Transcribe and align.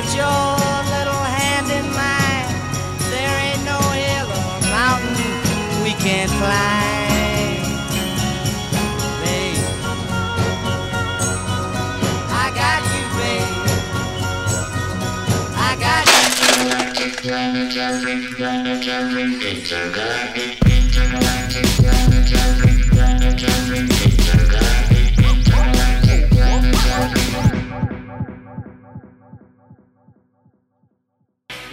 put 0.00 0.16
your 0.16 0.56
little 0.96 1.22
hand 1.36 1.70
in 1.70 1.84
mine. 1.92 2.48
There 3.10 3.36
ain't 3.46 3.64
no 3.64 3.78
hill 4.00 4.28
or 4.30 4.60
mountain 4.72 5.32
we 5.84 5.92
can't 5.92 6.30
climb. 6.40 7.60
Babe, 9.20 9.60
I 12.30 12.46
got 12.60 12.82
you, 12.94 13.04
babe. 13.18 13.50
I 15.56 15.76
got 15.78 16.06
you. 16.06 16.20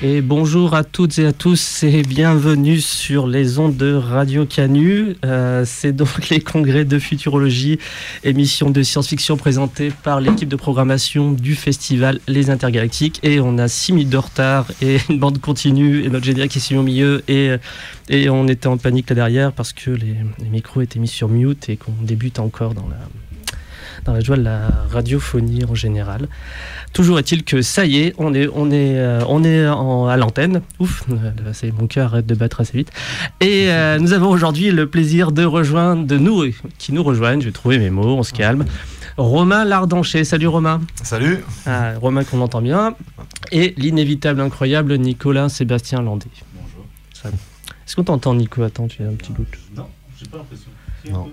Et 0.04 0.22
bonjour 0.22 0.76
à 0.76 0.84
toutes 0.84 1.18
et 1.18 1.26
à 1.26 1.34
tous 1.34 1.82
et 1.82 2.04
bienvenue 2.04 2.80
sur 2.80 3.26
les 3.26 3.58
ondes 3.58 3.76
de 3.78 3.96
Radio 3.96 4.46
Canu. 4.46 5.16
Euh, 5.26 5.64
c'est 5.66 5.92
donc 5.92 6.30
les 6.30 6.40
congrès 6.40 6.86
de 6.86 7.00
futurologie, 7.00 7.80
émission 8.24 8.70
de 8.70 8.84
science-fiction 8.84 9.38
présentée 9.38 9.92
par 10.04 10.22
l'équipe 10.22 10.50
de 10.50 10.56
programmation 10.56 11.32
du 11.32 11.56
festival 11.56 12.20
Les 12.28 12.52
Intergalactiques. 12.52 13.20
Et 13.24 13.40
on 13.40 13.58
a 13.58 13.68
6 13.68 13.94
minutes 13.94 14.10
de 14.12 14.18
retard 14.18 14.68
et 14.84 14.98
une 15.10 15.18
bande 15.18 15.42
continue 15.42 16.04
et 16.04 16.10
notre 16.10 16.26
générique 16.26 16.56
est 16.56 16.60
ici 16.60 16.76
au 16.76 16.84
milieu. 16.84 17.24
Et, 17.28 17.56
et 18.08 18.30
on 18.30 18.48
était 18.48 18.68
en 18.68 18.78
panique 18.78 19.10
là 19.10 19.16
derrière 19.16 19.52
parce 19.52 19.74
que 19.74 19.90
les, 19.90 20.16
les 20.38 20.50
micros 20.50 20.82
étaient 20.82 21.00
mis 21.00 21.08
sur 21.08 21.28
mute 21.28 21.70
et 21.70 21.76
qu'on 21.78 21.94
débute 22.04 22.38
encore 22.38 22.76
dans 22.76 22.88
la, 22.88 23.00
dans 24.06 24.14
la 24.14 24.20
joie 24.20 24.38
de 24.38 24.44
la 24.44 24.70
radiophonie 24.92 25.66
en 25.66 25.74
général. 25.76 26.28
Toujours 26.94 27.20
est-il 27.20 27.44
que 27.44 27.62
ça 27.62 27.86
y 27.86 27.98
est, 28.00 28.14
on 28.18 28.34
est, 28.34 28.48
on 28.54 28.72
est, 28.72 28.98
euh, 28.98 29.22
on 29.28 29.44
est 29.44 29.68
en- 29.68 30.08
à 30.08 30.18
l'antenne. 30.18 30.62
Ouf, 30.80 31.04
euh, 31.12 31.32
c'est 31.54 31.72
mon 31.72 31.86
cœur 31.86 32.08
arrête 32.14 32.26
de 32.26 32.34
battre 32.34 32.62
assez 32.62 32.76
vite. 32.76 32.92
Et 33.40 33.70
euh, 33.70 34.00
nous 34.00 34.14
avons 34.14 34.30
aujourd'hui 34.30 34.72
le 34.72 34.88
plaisir 34.90 35.32
de 35.32 35.44
rejoindre, 35.46 36.06
de 36.08 36.18
nous, 36.18 36.46
qui 36.80 36.94
nous 36.94 37.04
rejoignent. 37.04 37.40
Je 37.42 37.46
vais 37.48 37.52
trouver 37.52 37.78
mes 37.78 37.90
mots, 37.92 38.18
on 38.18 38.24
se 38.24 38.34
calme. 38.34 38.66
Romain 39.18 39.64
Lardancher. 39.66 40.24
Salut 40.24 40.48
Romain. 40.48 40.82
Salut 41.04 41.44
Ah, 41.66 41.94
Romain 42.00 42.24
qu'on 42.24 42.42
entend 42.42 42.62
bien. 42.62 42.96
Et 43.52 43.74
l'inévitable, 43.78 44.42
incroyable 44.42 44.98
Nicolas 44.98 45.50
Sébastien 45.50 46.02
Landé. 46.02 46.28
Bonjour. 46.54 46.86
Est-ce 47.86 47.96
qu'on 47.96 48.04
t'entend 48.04 48.34
Nico? 48.36 48.64
Attends, 48.64 48.88
tu 48.88 49.04
as 49.04 49.08
un 49.08 49.14
petit 49.14 49.32
doute. 49.34 49.48
Non, 49.76 49.88
j'ai 50.20 50.28
pas 50.28 50.38
l'impression. 50.38 50.70
Non. 51.12 51.30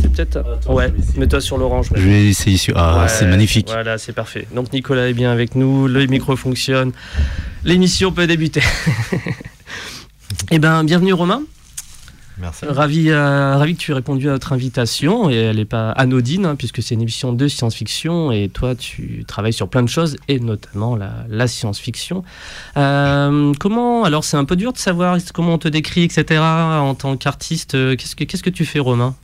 T'es 0.00 0.08
peut-être. 0.08 0.36
Attends, 0.38 0.74
ouais, 0.74 0.92
mets-toi 1.16 1.40
sur 1.40 1.58
l'orange. 1.58 1.88
Je 1.94 2.00
vais 2.02 2.26
essayer 2.26 2.56
sur. 2.56 2.76
Ah, 2.78 3.02
Ouais, 3.02 3.08
c'est 3.08 3.26
magnifique. 3.26 3.68
Voilà, 3.68 3.98
c'est 3.98 4.12
parfait. 4.12 4.46
Donc 4.54 4.72
Nicolas 4.72 5.08
est 5.08 5.14
bien 5.14 5.32
avec 5.32 5.54
nous, 5.54 5.88
le 5.88 6.06
micro 6.06 6.36
fonctionne, 6.36 6.92
l'émission 7.64 8.12
peut 8.12 8.26
débuter. 8.26 8.62
Eh 10.50 10.58
ben, 10.58 10.84
bienvenue 10.84 11.12
Romain. 11.12 11.42
Merci. 12.38 12.66
Ravi, 12.66 13.10
euh, 13.10 13.56
ravi 13.56 13.74
que 13.74 13.80
tu 13.80 13.92
aies 13.92 13.94
répondu 13.94 14.28
à 14.28 14.32
notre 14.32 14.52
invitation 14.52 15.30
et 15.30 15.36
elle 15.36 15.56
n'est 15.56 15.64
pas 15.64 15.90
anodine 15.90 16.46
hein, 16.46 16.56
puisque 16.56 16.82
c'est 16.82 16.94
une 16.94 17.02
émission 17.02 17.32
de 17.32 17.46
science-fiction 17.46 18.32
et 18.32 18.48
toi 18.48 18.74
tu 18.74 19.24
travailles 19.26 19.52
sur 19.52 19.68
plein 19.68 19.82
de 19.82 19.88
choses 19.88 20.16
et 20.26 20.40
notamment 20.40 20.96
la, 20.96 21.46
science-fiction. 21.46 22.24
Euh, 22.76 23.52
comment 23.60 24.04
alors 24.04 24.24
c'est 24.24 24.36
un 24.36 24.44
peu 24.44 24.56
dur 24.56 24.72
de 24.72 24.78
savoir 24.78 25.16
comment 25.32 25.54
on 25.54 25.58
te 25.58 25.68
décrit 25.68 26.02
etc. 26.02 26.40
En 26.40 26.94
tant 26.94 27.16
qu'artiste, 27.16 27.74
euh, 27.74 27.94
qu'est-ce 27.94 28.16
que 28.16 28.24
qu'est-ce 28.24 28.42
que 28.42 28.50
tu 28.50 28.64
fais 28.64 28.80
Romain? 28.80 29.14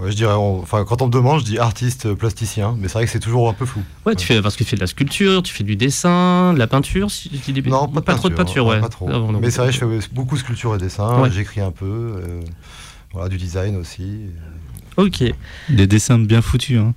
Ouais, 0.00 0.10
je 0.10 0.16
dirais, 0.16 0.32
on- 0.34 0.60
enfin, 0.60 0.84
quand 0.84 1.02
on 1.02 1.06
me 1.08 1.12
demande, 1.12 1.40
je 1.40 1.44
dis 1.44 1.58
artiste 1.58 2.06
euh, 2.06 2.14
plasticien, 2.14 2.74
mais 2.78 2.88
c'est 2.88 2.94
vrai 2.94 3.04
que 3.04 3.10
c'est 3.10 3.20
toujours 3.20 3.48
un 3.48 3.52
peu 3.52 3.66
flou. 3.66 3.82
Ouais, 4.06 4.14
tu 4.14 4.26
fais 4.26 4.40
parce 4.40 4.56
que 4.56 4.64
tu 4.64 4.70
fais 4.70 4.76
de 4.76 4.80
la 4.80 4.86
sculpture, 4.86 5.42
tu 5.42 5.52
fais 5.52 5.64
du 5.64 5.76
dessin, 5.76 6.54
de 6.54 6.58
la 6.58 6.66
peinture. 6.66 7.10
Si 7.10 7.30
je 7.32 7.52
dis 7.52 7.60
des 7.62 7.68
Non, 7.68 7.86
pas, 7.88 8.00
de 8.12 8.16
trop 8.18 8.28
de 8.30 8.34
peinture, 8.34 8.64
ouais. 8.66 8.80
Pas 8.80 8.88
trop. 8.88 9.08
Ah, 9.12 9.18
bon, 9.18 9.32
mais 9.32 9.50
c'est 9.50 9.60
vrai, 9.60 9.72
je 9.72 9.78
fais 9.78 9.86
beaucoup 10.12 10.36
de 10.36 10.40
sculpture 10.40 10.74
et 10.74 10.78
dessin, 10.78 11.20
Ouais. 11.20 11.30
j'écris 11.30 11.60
un 11.60 11.70
peu, 11.72 11.84
euh, 11.86 12.40
voilà, 13.12 13.28
du 13.28 13.36
design 13.36 13.76
aussi. 13.76 14.20
Ok. 14.96 15.22
Des 15.68 15.86
dessins 15.86 16.18
bien 16.18 16.42
foutus. 16.42 16.78
hein. 16.78 16.94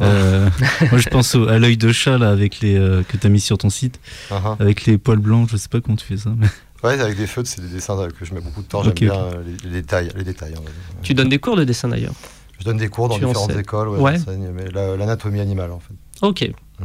Euh, 0.00 0.48
moi, 0.92 0.98
je 0.98 1.08
pense 1.08 1.34
au- 1.34 1.48
à 1.48 1.58
l'œil 1.58 1.76
de 1.76 1.92
chat 1.92 2.18
là, 2.18 2.30
avec 2.30 2.60
les, 2.60 2.76
euh, 2.76 3.02
que 3.06 3.16
tu 3.16 3.26
as 3.26 3.30
mis 3.30 3.40
sur 3.40 3.58
ton 3.58 3.70
site, 3.70 4.00
Ah, 4.30 4.40
ah. 4.44 4.56
avec 4.60 4.86
les 4.86 4.96
poils 4.98 5.18
blancs. 5.18 5.48
Je 5.50 5.56
sais 5.56 5.68
pas 5.68 5.80
comment 5.80 5.96
tu 5.96 6.06
fais 6.06 6.16
ça. 6.16 6.30
mais- 6.36 6.46
Ouais, 6.82 7.00
avec 7.00 7.16
des 7.16 7.26
feutres, 7.26 7.48
c'est 7.48 7.62
des 7.62 7.68
dessins 7.68 7.96
que 8.18 8.24
je 8.26 8.34
mets 8.34 8.42
beaucoup 8.42 8.60
de 8.60 8.66
temps, 8.66 8.80
Ok, 8.80 8.92
j'aime 8.98 9.08
bien 9.10 9.24
les, 9.64 9.70
les 9.70 9.80
détails. 9.80 10.10
Les 10.16 10.24
détails 10.24 10.50
dire. 10.52 10.60
Tu 11.02 11.14
donnes 11.14 11.30
des 11.30 11.38
cours 11.38 11.56
de 11.56 11.64
dessin 11.64 11.88
d'ailleurs? 11.88 12.12
Je 12.64 12.70
donne 12.70 12.78
des 12.78 12.88
cours 12.88 13.08
dans 13.08 13.16
Tu 13.16 13.20
différentes 13.26 13.50
enseignes. 13.50 13.60
écoles, 13.60 13.88
ouais, 13.90 14.00
Ouais. 14.00 14.16
mais 14.54 14.70
la- 14.72 14.96
l'anatomie 14.96 15.40
animale 15.40 15.70
en 15.70 15.80
fait. 15.80 15.92
Ok. 16.26 16.50
Mm. 16.80 16.84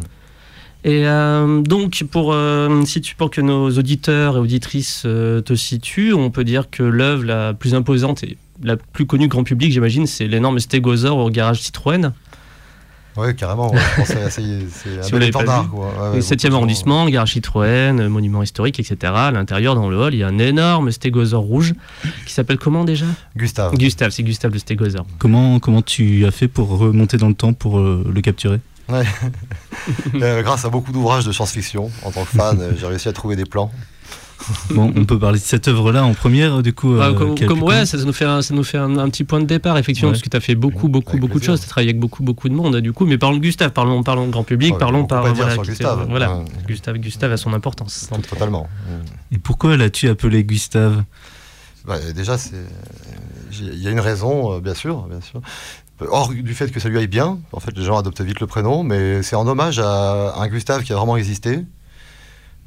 Et 0.84 1.08
euh, 1.08 1.62
donc, 1.62 2.04
pour, 2.12 2.34
euh, 2.34 2.84
si 2.86 3.00
tu, 3.00 3.16
pour 3.16 3.30
que 3.32 3.40
nos 3.40 3.70
auditeurs 3.72 4.36
et 4.36 4.40
auditrices 4.40 5.04
euh, 5.06 5.40
te 5.42 5.54
situent, 5.56 6.14
on 6.14 6.32
peut 6.32 6.44
dire 6.44 6.70
que 6.70 6.84
l'œuvre 6.84 7.24
la 7.24 7.54
plus 7.54 7.76
imposante 7.76 8.24
et 8.26 8.38
la 8.62 8.76
plus 8.76 9.06
connue 9.06 9.30
grand 9.30 9.44
public, 9.46 9.72
j'imagine, 9.72 10.06
c'est 10.06 10.28
l'énorme 10.28 10.60
stégosaure 10.60 11.18
au 11.18 11.30
garage 11.30 11.62
Citroën, 11.62 12.12
Ouais, 13.20 13.34
carrément, 13.36 13.72
ouais, 13.72 13.80
c'est 14.06 14.24
un 14.24 14.30
Si 14.30 14.42
vous 14.42 15.12
bel 15.12 15.20
l'avez 15.20 15.32
pas 15.32 15.42
étendard. 15.42 15.64
vu, 15.64 15.70
quoi. 15.70 15.88
Ouais, 15.88 16.16
ouais, 16.16 16.20
7e 16.20 16.30
beaucoup 16.32 16.48
de 16.50 16.54
arrondissement, 16.56 17.06
le 17.06 17.12
garage 17.12 17.34
Citroën, 17.34 18.08
monument 18.08 18.42
historique, 18.44 18.80
etc. 18.80 18.98
À 19.16 19.32
l'intérieur, 19.32 19.76
dans 19.76 19.90
le 19.90 19.98
hall, 19.98 20.14
il 20.14 20.20
y 20.20 20.24
a 20.24 20.28
un 20.28 20.40
énorme 20.40 20.92
stégosaure 20.92 21.44
rouge 21.44 21.74
qui 22.26 22.34
s'appelle 22.34 22.58
comment 22.58 22.84
déjà? 22.86 23.06
Gustave. 23.36 23.76
Gustave, 23.76 24.12
c'est 24.12 24.24
Gustave 24.24 24.54
le 24.54 24.60
stégosaure. 24.60 25.06
Comment, 25.18 25.60
comment 25.60 25.82
tu 25.82 26.26
as 26.26 26.32
fait 26.32 26.48
pour 26.48 26.70
remonter 26.78 27.18
dans 27.18 27.28
le 27.30 27.36
temps 27.36 27.54
pour 27.54 27.80
euh, 27.80 28.06
le 28.12 28.22
capturer? 28.22 28.60
Euh, 30.22 30.42
grâce 30.42 30.66
à 30.66 30.70
beaucoup 30.70 30.92
d'ouvrages 30.92 31.26
de 31.26 31.32
science-fiction, 31.32 31.90
en 32.04 32.12
tant 32.12 32.24
que 32.26 32.36
fan, 32.36 32.60
euh, 32.62 32.72
j'ai 32.78 32.86
réussi 32.86 33.08
à 33.08 33.14
trouver 33.14 33.36
des 33.36 33.46
plans. 33.46 33.72
Bon, 34.72 34.92
on 34.96 35.06
peut 35.06 35.20
parler 35.20 35.38
de 35.40 35.44
cette 35.44 35.68
œuvre-là 35.68 36.04
en 36.06 36.14
première, 36.14 36.62
du 36.64 36.74
coup. 36.74 36.96
Bah, 36.96 37.10
euh, 37.10 37.36
comme, 37.48 37.62
ouais, 37.64 37.86
ça 37.86 37.98
nous 37.98 38.14
fait 38.14 38.26
un, 38.26 38.42
ça 38.42 38.54
nous 38.54 38.64
fait 38.64 38.78
un, 38.78 38.98
un 38.98 39.10
petit 39.10 39.24
point 39.24 39.40
de 39.40 39.46
départ 39.46 39.78
effectivement 39.78 40.10
Ouais. 40.10 40.14
parce 40.14 40.24
que 40.24 40.30
tu 40.30 40.38
as 40.38 40.40
fait 40.40 40.56
beaucoup 40.56 40.88
beaucoup 40.88 41.12
Avec 41.12 41.22
beaucoup 41.22 41.40
de 41.40 41.44
choses, 41.44 41.60
tu 41.60 41.66
as 41.66 41.70
travaillé 41.70 41.90
avec 41.90 42.00
beaucoup 42.00 42.24
beaucoup 42.24 42.48
de 42.50 42.54
monde 42.54 42.78
du 42.78 42.94
coup, 42.94 43.06
mais 43.06 43.18
parlons 43.18 43.38
de 43.38 43.42
Gustave, 43.42 43.72
parlons 43.72 44.02
parlons 44.04 44.26
de 44.28 44.32
grand 44.32 44.44
public, 44.44 44.74
Ouais, 44.74 44.80
parlons 44.80 45.06
par 45.06 45.34
voilà, 45.34 45.58
Gustave. 45.58 46.06
voilà. 46.10 46.38
Ouais. 46.38 46.46
Gustave 46.68 46.98
Gustave 46.98 47.32
a 47.34 47.38
son 47.38 47.54
importance. 47.54 48.10
Totalement. 48.30 48.68
Et 49.32 49.38
pourquoi 49.38 49.76
l'as-tu 49.78 50.08
appelé 50.10 50.44
Gustave? 50.44 51.04
Bah, 51.86 51.98
déjà, 52.16 52.36
il 53.60 53.80
y 53.82 53.88
a 53.88 53.92
une 53.92 54.00
raison, 54.00 54.54
euh, 54.54 54.60
bien 54.60 54.74
sûr, 54.74 55.04
bien 55.10 55.22
sûr. 55.22 55.42
Hors 56.08 56.30
du 56.30 56.54
fait 56.54 56.72
que 56.72 56.80
ça 56.80 56.88
lui 56.88 56.98
aille 56.98 57.08
bien, 57.08 57.40
en 57.52 57.60
fait, 57.60 57.72
les 57.76 57.84
gens 57.84 57.98
adoptent 57.98 58.22
vite 58.22 58.40
le 58.40 58.48
prénom, 58.48 58.84
mais 58.84 59.22
c'est 59.24 59.36
en 59.36 59.46
hommage 59.48 59.80
à 59.80 60.36
un 60.38 60.48
Gustave 60.48 60.84
qui 60.84 60.94
a 60.94 60.96
vraiment 60.96 61.18
existé. 61.18 61.60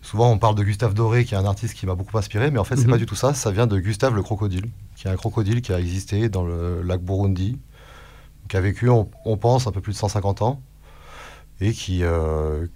Souvent, 0.03 0.31
on 0.31 0.39
parle 0.39 0.57
de 0.57 0.63
Gustave 0.65 0.95
Doré, 0.95 1.25
qui 1.25 1.35
est 1.35 1.39
un 1.39 1.45
artiste 1.47 1.75
qui 1.75 1.87
m'a 1.87 1.95
beaucoup 1.95 2.19
inspiré, 2.19 2.51
mais 2.51 2.59
en 2.59 2.65
fait, 2.65 2.77
c'est 2.77 2.85
Mhm. 2.87 2.91
pas 2.91 2.99
du 2.99 3.07
tout 3.07 3.15
ça. 3.15 3.35
Ça 3.35 3.51
vient 3.53 3.67
de 3.67 3.79
Gustave 3.79 4.15
le 4.15 4.23
crocodile, 4.23 4.67
qui 4.97 5.07
est 5.07 5.11
un 5.11 5.17
crocodile 5.17 5.63
qui 5.63 5.73
a 5.73 5.79
existé 5.79 6.29
dans 6.29 6.43
le 6.45 6.83
lac 6.83 7.01
Burundi, 7.01 7.59
qui 8.49 8.57
a 8.57 8.61
vécu, 8.61 8.89
on, 8.91 9.09
on 9.25 9.37
pense, 9.37 9.67
un 9.67 9.73
peu 9.73 9.81
plus 9.81 9.93
de 9.93 9.99
150 9.99 10.43
ans, 10.43 10.61
et 11.61 11.73
qui, 11.73 12.03
euh, 12.03 12.67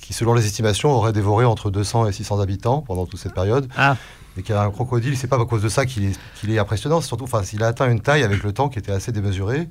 qui, 0.00 0.12
selon 0.12 0.34
les 0.34 0.44
estimations, 0.44 0.90
aurait 0.90 1.12
dévoré 1.12 1.44
entre 1.44 1.70
200 1.70 2.06
et 2.08 2.12
600 2.12 2.40
habitants 2.40 2.82
pendant 2.82 3.06
toute 3.06 3.20
cette 3.20 3.34
période 3.34 3.68
Ah, 3.76 3.96
et 4.36 4.42
qu'il 4.42 4.54
y 4.54 4.58
a 4.58 4.62
un 4.62 4.70
crocodile, 4.70 5.16
c'est 5.16 5.28
pas 5.28 5.40
à 5.40 5.44
cause 5.44 5.62
de 5.62 5.68
ça 5.68 5.86
qu'il 5.86 6.04
est, 6.04 6.48
est 6.48 6.58
impressionnant, 6.58 7.00
c'est 7.00 7.06
surtout, 7.06 7.24
enfin, 7.24 7.42
il 7.52 7.62
a 7.62 7.68
atteint 7.68 7.88
une 7.90 8.00
taille 8.00 8.24
avec 8.24 8.42
le 8.42 8.52
temps 8.52 8.68
qui 8.68 8.80
était 8.80 8.92
assez 8.92 9.12
démesurée, 9.12 9.68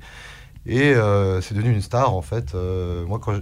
et 0.64 0.94
euh, 0.94 1.40
c'est 1.42 1.54
devenu 1.54 1.72
une 1.74 1.82
star 1.82 2.14
en 2.14 2.22
fait. 2.22 2.54
Euh, 2.54 3.04
moi, 3.04 3.18
quand 3.20 3.34
je- 3.34 3.40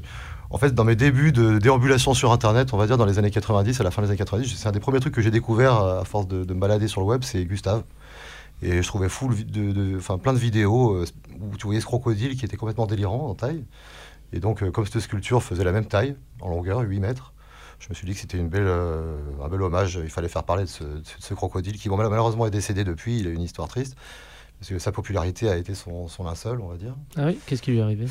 en 0.51 0.59
fait, 0.59 0.75
dans 0.75 0.85
mes 0.85 0.97
débuts 0.97 1.33
de 1.33 1.59
déambulation 1.59 2.13
sur 2.15 2.33
Internet, 2.33 2.73
on 2.75 2.77
va 2.77 2.87
dire 2.87 2.99
dans 2.99 3.05
les 3.07 3.19
années 3.19 3.31
90, 3.31 3.81
à 3.81 3.85
la 3.85 3.91
fin 3.91 4.03
des 4.03 4.09
années 4.09 4.17
90, 4.19 4.57
c'est 4.57 4.69
un 4.69 4.73
des 4.73 4.81
premiers 4.81 5.01
trucs 5.01 5.15
que 5.15 5.23
j'ai 5.23 5.31
découvert 5.31 5.77
euh, 5.81 6.01
à 6.01 6.05
force 6.05 6.27
de, 6.27 6.39
me 6.53 6.59
balader 6.61 6.89
sur 6.89 7.01
le 7.01 7.07
web, 7.07 7.23
c'est 7.23 7.45
Gustave. 7.45 7.83
Et 8.63 8.83
je 8.83 8.87
trouvais 8.89 9.07
vi- 9.07 9.45
de, 9.45 9.73
de- 9.73 10.17
plein 10.19 10.33
de 10.33 10.39
vidéos 10.39 10.95
euh, 10.97 11.07
où 11.41 11.57
tu 11.57 11.67
voyais 11.67 11.81
ce 11.81 11.87
crocodile 11.87 12.37
qui 12.37 12.45
était 12.45 12.57
complètement 12.57 12.87
délirant 12.87 13.29
en 13.29 13.35
taille. 13.35 13.65
Et 14.33 14.41
donc, 14.41 14.63
euh, 14.63 14.71
comme 14.71 14.85
cette 14.87 15.01
sculpture 15.01 15.43
faisait 15.43 15.65
la 15.65 15.73
même 15.73 15.87
taille, 15.87 16.15
en 16.41 16.49
longueur, 16.51 16.81
8 16.81 17.01
mètres, 17.01 17.33
je 17.79 17.89
me 17.89 17.95
suis 17.95 18.07
dit 18.07 18.13
que 18.13 18.21
c'était 18.21 18.39
un 18.39 18.45
bel 18.45 18.67
hommage. 19.63 19.99
Il 20.03 20.11
fallait 20.11 20.29
faire 20.29 20.45
parler 20.45 20.65
de 20.65 20.69
ce, 20.69 21.35
crocodile 21.35 21.79
qui, 21.79 21.89
malheureusement, 21.89 22.47
est 22.47 22.51
décédé 22.51 22.85
depuis. 22.85 23.21
Il 23.21 23.27
a 23.29 23.31
une 23.31 23.41
histoire 23.41 23.69
triste. 23.69 23.97
Parce 24.59 24.69
que 24.69 24.79
sa 24.79 24.93
popularité 24.93 25.49
a 25.49 25.57
été 25.57 25.75
son, 25.75 26.07
son 26.07 26.25
linceul, 26.25 26.61
on 26.61 26.69
va 26.69 26.77
dire. 26.77 26.95
ah 27.17 27.27
oui, 27.27 27.39
qu'est-ce 27.47 27.63
qui 27.63 27.71
lui 27.71 27.79
est 27.79 27.83
arrivé? 27.83 28.07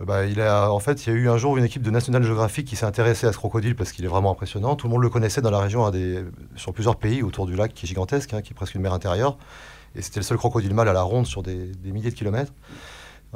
Bah, 0.00 0.26
il 0.26 0.42
en 0.42 0.78
fait, 0.80 1.06
il 1.06 1.12
y 1.12 1.16
a 1.16 1.18
eu 1.18 1.28
un 1.28 1.36
jour 1.36 1.56
une 1.56 1.64
équipe 1.64 1.82
de 1.82 1.90
National 1.90 2.22
Geographic 2.22 2.66
qui 2.66 2.74
s'est 2.74 2.84
intéressée 2.84 3.26
à 3.28 3.32
ce 3.32 3.38
crocodile 3.38 3.76
parce 3.76 3.92
qu'il 3.92 4.04
est 4.04 4.08
vraiment 4.08 4.32
impressionnant. 4.32 4.74
Tout 4.74 4.88
le 4.88 4.92
monde 4.92 5.02
le 5.02 5.08
connaissait 5.08 5.40
dans 5.40 5.52
la 5.52 5.60
région, 5.60 5.90
sur 6.56 6.72
plusieurs 6.72 6.96
pays 6.96 7.22
autour 7.22 7.46
du 7.46 7.54
lac 7.54 7.72
qui 7.72 7.86
est 7.86 7.88
gigantesque, 7.88 8.34
hein, 8.34 8.42
qui 8.42 8.52
est 8.52 8.54
presque 8.54 8.74
une 8.74 8.82
mer 8.82 8.92
intérieure. 8.92 9.38
Et 9.94 10.02
c'était 10.02 10.18
le 10.18 10.24
seul 10.24 10.36
crocodile 10.36 10.74
mâle 10.74 10.88
à 10.88 10.92
la 10.92 11.02
ronde 11.02 11.26
sur 11.26 11.44
des, 11.44 11.70
milliers 11.84 12.10
de 12.10 12.16
kilomètres, 12.16 12.52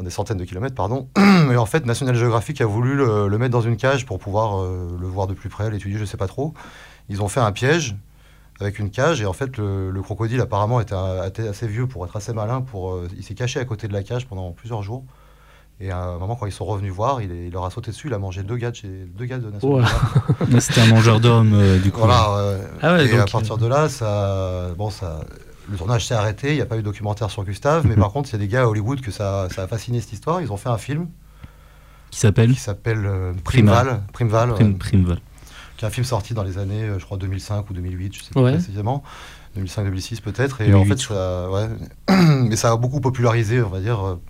des 0.03 0.11
centaines 0.11 0.37
de 0.37 0.45
kilomètres, 0.45 0.75
pardon. 0.75 1.09
Mais 1.17 1.57
en 1.57 1.67
fait, 1.67 1.87
National 1.87 2.17
Geographic 2.17 2.61
a 2.61 2.67
voulu 2.67 2.97
le, 2.97 3.39
mettre 3.39 3.53
dans 3.53 3.61
une 3.61 3.77
cage 3.77 4.05
pour 4.05 4.19
pouvoir 4.19 4.61
euh, 4.61 4.97
le 5.01 5.07
voir 5.07 5.29
de 5.29 5.35
plus 5.35 5.49
près, 5.49 5.71
l'étudier, 5.71 5.97
je 5.97 6.05
sais 6.05 6.17
pas 6.17 6.27
trop. 6.27 6.55
Ils 7.09 7.23
ont 7.23 7.29
fait 7.29 7.41
un 7.41 7.53
piège 7.53 7.95
avec 8.61 8.81
une 8.81 8.91
cage 8.91 9.21
et 9.23 9.27
en 9.27 9.33
fait 9.33 9.57
le, 9.57 9.91
le 9.93 10.03
crocodile 10.03 10.41
apparemment 10.41 10.81
était, 10.81 10.95
assez 10.95 11.69
vieux 11.69 11.87
pour 11.87 12.05
être 12.05 12.17
assez 12.17 12.33
malin 12.33 12.65
euh, 12.75 13.07
il 13.17 13.23
s'est 13.23 13.35
caché 13.35 13.61
à 13.61 13.65
côté 13.65 13.87
de 13.87 13.93
la 13.93 14.03
cage 14.03 14.27
pendant 14.27 14.51
plusieurs 14.51 14.83
jours 14.83 15.05
Et 15.81 15.91
à 15.93 15.99
un 15.99 16.19
moment, 16.19 16.35
quand 16.35 16.47
ils 16.47 16.53
sont 16.53 16.65
revenus 16.65 16.93
voir, 16.93 17.23
il, 17.23 17.31
est- 17.31 17.47
il 17.47 17.53
leur 17.53 17.65
a 17.65 17.71
sauté 17.71 17.93
dessus, 17.93 18.09
il 18.09 18.15
a 18.15 18.19
mangé 18.19 18.43
deux 18.43 18.57
gars 18.57 18.71
de, 18.73 18.77
chez, 18.77 18.89
deux 18.89 19.27
gars 19.27 19.39
de 19.39 19.53
C'était 20.61 20.81
un 20.81 20.87
mangeur 20.87 21.21
d'hommes, 21.21 21.55
euh, 21.55 21.79
du 21.79 21.93
coup. 21.93 22.01
Voilà, 22.01 22.31
euh, 22.37 22.65
Ah 22.83 22.95
ouais, 22.95 23.07
et 23.07 23.17
à 23.19 23.25
partir 23.27 23.57
de 23.59 23.67
là, 23.67 23.89
ça, 23.89 24.71
bon, 24.77 24.91
ça, 24.91 25.21
le 25.71 25.77
tournage 25.77 26.05
s'est 26.07 26.15
arrêté, 26.15 26.49
il 26.51 26.55
n'y 26.57 26.61
a 26.61 26.67
pas 26.67 26.75
eu 26.77 26.81
de 26.81 26.85
documentaire 26.85 27.31
sur 27.31 27.45
Gustave, 27.45 27.87
mais 27.87 27.95
Mhm. 27.95 28.01
par 28.03 28.11
contre, 28.13 28.29
il 28.31 28.33
y 28.33 28.37
a 28.37 28.39
des 28.39 28.49
gars 28.49 28.63
à 28.63 28.67
Hollywood 28.67 29.01
que 29.01 29.13
ça, 29.13 29.49
ça 29.55 29.63
a 29.63 29.67
fasciné 29.69 30.01
cette 30.01 30.13
histoire. 30.15 30.41
Ils 30.41 30.51
ont 30.51 30.57
fait 30.57 30.69
un 30.69 30.79
film 30.79 31.07
Qui 32.11 32.19
s'appelle 32.19 32.53
qui 32.55 32.59
s'appelle 32.61 33.05
euh, 33.07 33.33
Primal. 33.45 34.01
Primal, 34.13 34.49
Primeval, 34.53 34.77
Prim- 34.79 35.11
euh, 35.13 35.17
qui 35.77 35.85
est 35.85 35.87
un 35.89 35.91
film 35.91 36.05
sorti 36.05 36.35
dans 36.35 36.43
les 36.43 36.59
années, 36.59 36.83
euh, 36.85 36.99
je 36.99 37.05
crois, 37.05 37.19
2005 37.19 37.71
ou 37.71 37.73
2008, 37.75 38.17
je 38.17 38.23
sais 38.25 38.31
pas 38.35 38.41
Ouais. 38.41 38.53
précisément. 38.53 39.05
2005-2006 39.57 40.21
peut-être. 40.23 40.61
Et 40.61 40.67
2008, 40.67 40.81
en 40.81 40.85
fait, 40.97 41.01
ça, 41.03 41.51
ouais. 41.51 41.69
mais 42.49 42.57
ça 42.57 42.73
a 42.73 42.77
beaucoup 42.77 43.01
popularisé, 43.01 43.63
on 43.63 43.69
va 43.69 43.79
dire, 43.81 44.05
euh, 44.05 44.21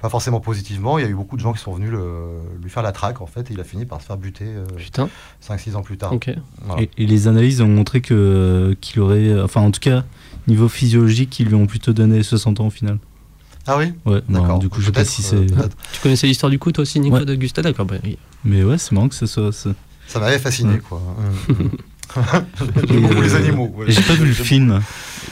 pas 0.00 0.08
forcément 0.08 0.40
positivement. 0.40 0.98
Il 0.98 1.02
y 1.02 1.06
a 1.06 1.10
eu 1.10 1.14
beaucoup 1.14 1.36
de 1.36 1.42
gens 1.42 1.52
qui 1.52 1.60
sont 1.60 1.72
venus 1.74 1.90
le- 1.90 2.38
lui 2.62 2.70
faire 2.70 2.82
la 2.82 2.92
traque, 2.92 3.20
en 3.20 3.26
fait, 3.26 3.50
et 3.50 3.54
il 3.54 3.60
a 3.60 3.64
fini 3.64 3.84
par 3.84 4.00
se 4.00 4.06
faire 4.06 4.16
buter 4.16 4.44
euh, 4.46 4.64
Putain, 4.76 5.08
5-6 5.46 5.76
ans 5.76 5.82
plus 5.82 5.98
tard. 5.98 6.12
ok. 6.12 6.30
Voilà. 6.64 6.82
Et, 6.82 6.90
et 6.98 7.06
les 7.06 7.28
analyses 7.28 7.60
ont 7.60 7.68
montré 7.68 8.00
que 8.00 8.76
qu'il 8.80 9.00
aurait, 9.00 9.40
enfin 9.42 9.60
en 9.60 9.70
tout 9.70 9.80
cas 9.80 10.04
niveau 10.48 10.68
physiologique, 10.68 11.38
ils 11.40 11.46
lui 11.48 11.54
ont 11.54 11.66
plutôt 11.66 11.92
donné 11.92 12.22
60 12.22 12.60
ans 12.60 12.66
au 12.68 12.70
final. 12.70 12.98
Ah 13.66 13.76
oui 13.76 13.92
Ouais, 14.06 14.22
bon, 14.28 14.40
D'accord. 14.40 14.58
du 14.58 14.68
coup 14.70 14.80
je 14.80 14.86
sais 14.86 14.92
pas 14.92 15.04
si 15.04 15.22
c'est. 15.22 15.46
Tu 15.46 16.00
connaissais 16.02 16.26
l'histoire 16.26 16.50
du 16.50 16.58
coup 16.58 16.72
toi 16.72 16.82
aussi, 16.82 16.98
Nico 16.98 17.16
Ouais. 17.16 17.24
de 17.26 17.34
Gustave 17.34 17.64
D'accord, 17.64 17.84
bah, 17.86 17.96
oui. 18.02 18.16
mais 18.44 18.64
ouais, 18.64 18.78
c'est 18.78 18.92
marrant 18.92 19.08
que 19.08 19.14
ce 19.14 19.26
soit. 19.26 19.52
ça. 19.52 19.70
Ça 20.08 20.18
m'avait 20.18 20.38
fasciné, 20.38 20.72
Ouais. 20.74 20.78
quoi. 20.80 21.00
J'aime 22.14 22.44
Et, 22.90 23.00
beaucoup 23.00 23.20
les 23.22 23.34
euh, 23.34 23.36
animaux. 23.38 23.72
ouais. 23.76 23.86
et 23.88 23.92
J'ai 23.92 24.02
pas 24.02 24.14
vu 24.14 24.26
le 24.26 24.34
film. 24.34 24.80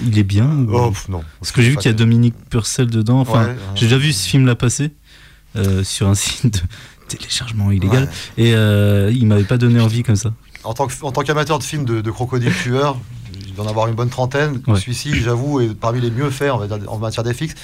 Il 0.04 0.19
est 0.19 0.22
bien. 0.25 0.46
ou- 0.46 0.70
Oh, 0.72 0.90
pff, 0.90 1.08
non. 1.08 1.22
Parce 1.40 1.52
que 1.52 1.60
j'ai 1.62 1.70
vu 1.70 1.76
qu'il 1.76 1.86
y 1.90 1.94
a 1.94 1.96
Dominique 1.96 2.34
Purcell 2.50 2.86
dedans. 2.88 3.20
Enfin, 3.20 3.46
Ouais, 3.46 3.56
j'ai 3.75 3.86
déjà 3.86 3.98
vu 3.98 4.12
ce 4.12 4.28
film-là 4.28 4.54
passer 4.54 4.92
euh, 5.56 5.82
sur 5.84 6.08
un 6.08 6.14
site 6.14 6.44
de 6.54 7.16
téléchargement 7.16 7.70
illégal. 7.70 8.08
Et 8.36 8.52
euh, 8.54 9.10
il 9.14 9.26
m'avait 9.26 9.44
pas 9.44 9.58
donné 9.58 9.80
envie 9.80 10.02
comme 10.02 10.16
ça. 10.16 10.32
En 10.64 10.75
tant 10.75 10.86
qu'amateur 11.22 11.58
de 11.58 11.64
films 11.64 11.84
de, 11.84 12.00
de 12.00 12.10
crocodiles 12.10 12.52
tueurs, 12.54 12.98
il 13.58 13.62
doit 13.62 13.66
en 13.66 13.70
avoir 13.70 13.88
une 13.88 13.94
bonne 13.94 14.08
trentaine. 14.08 14.60
Ouais. 14.69 14.78
Celui-ci, 14.78 15.14
j'avoue, 15.20 15.60
est 15.60 15.75
parmi 15.75 16.00
les 16.00 16.10
mieux 16.12 16.31
faits 16.31 16.50
en 16.52 16.99
matière 16.99 17.25
d'FX, 17.25 17.55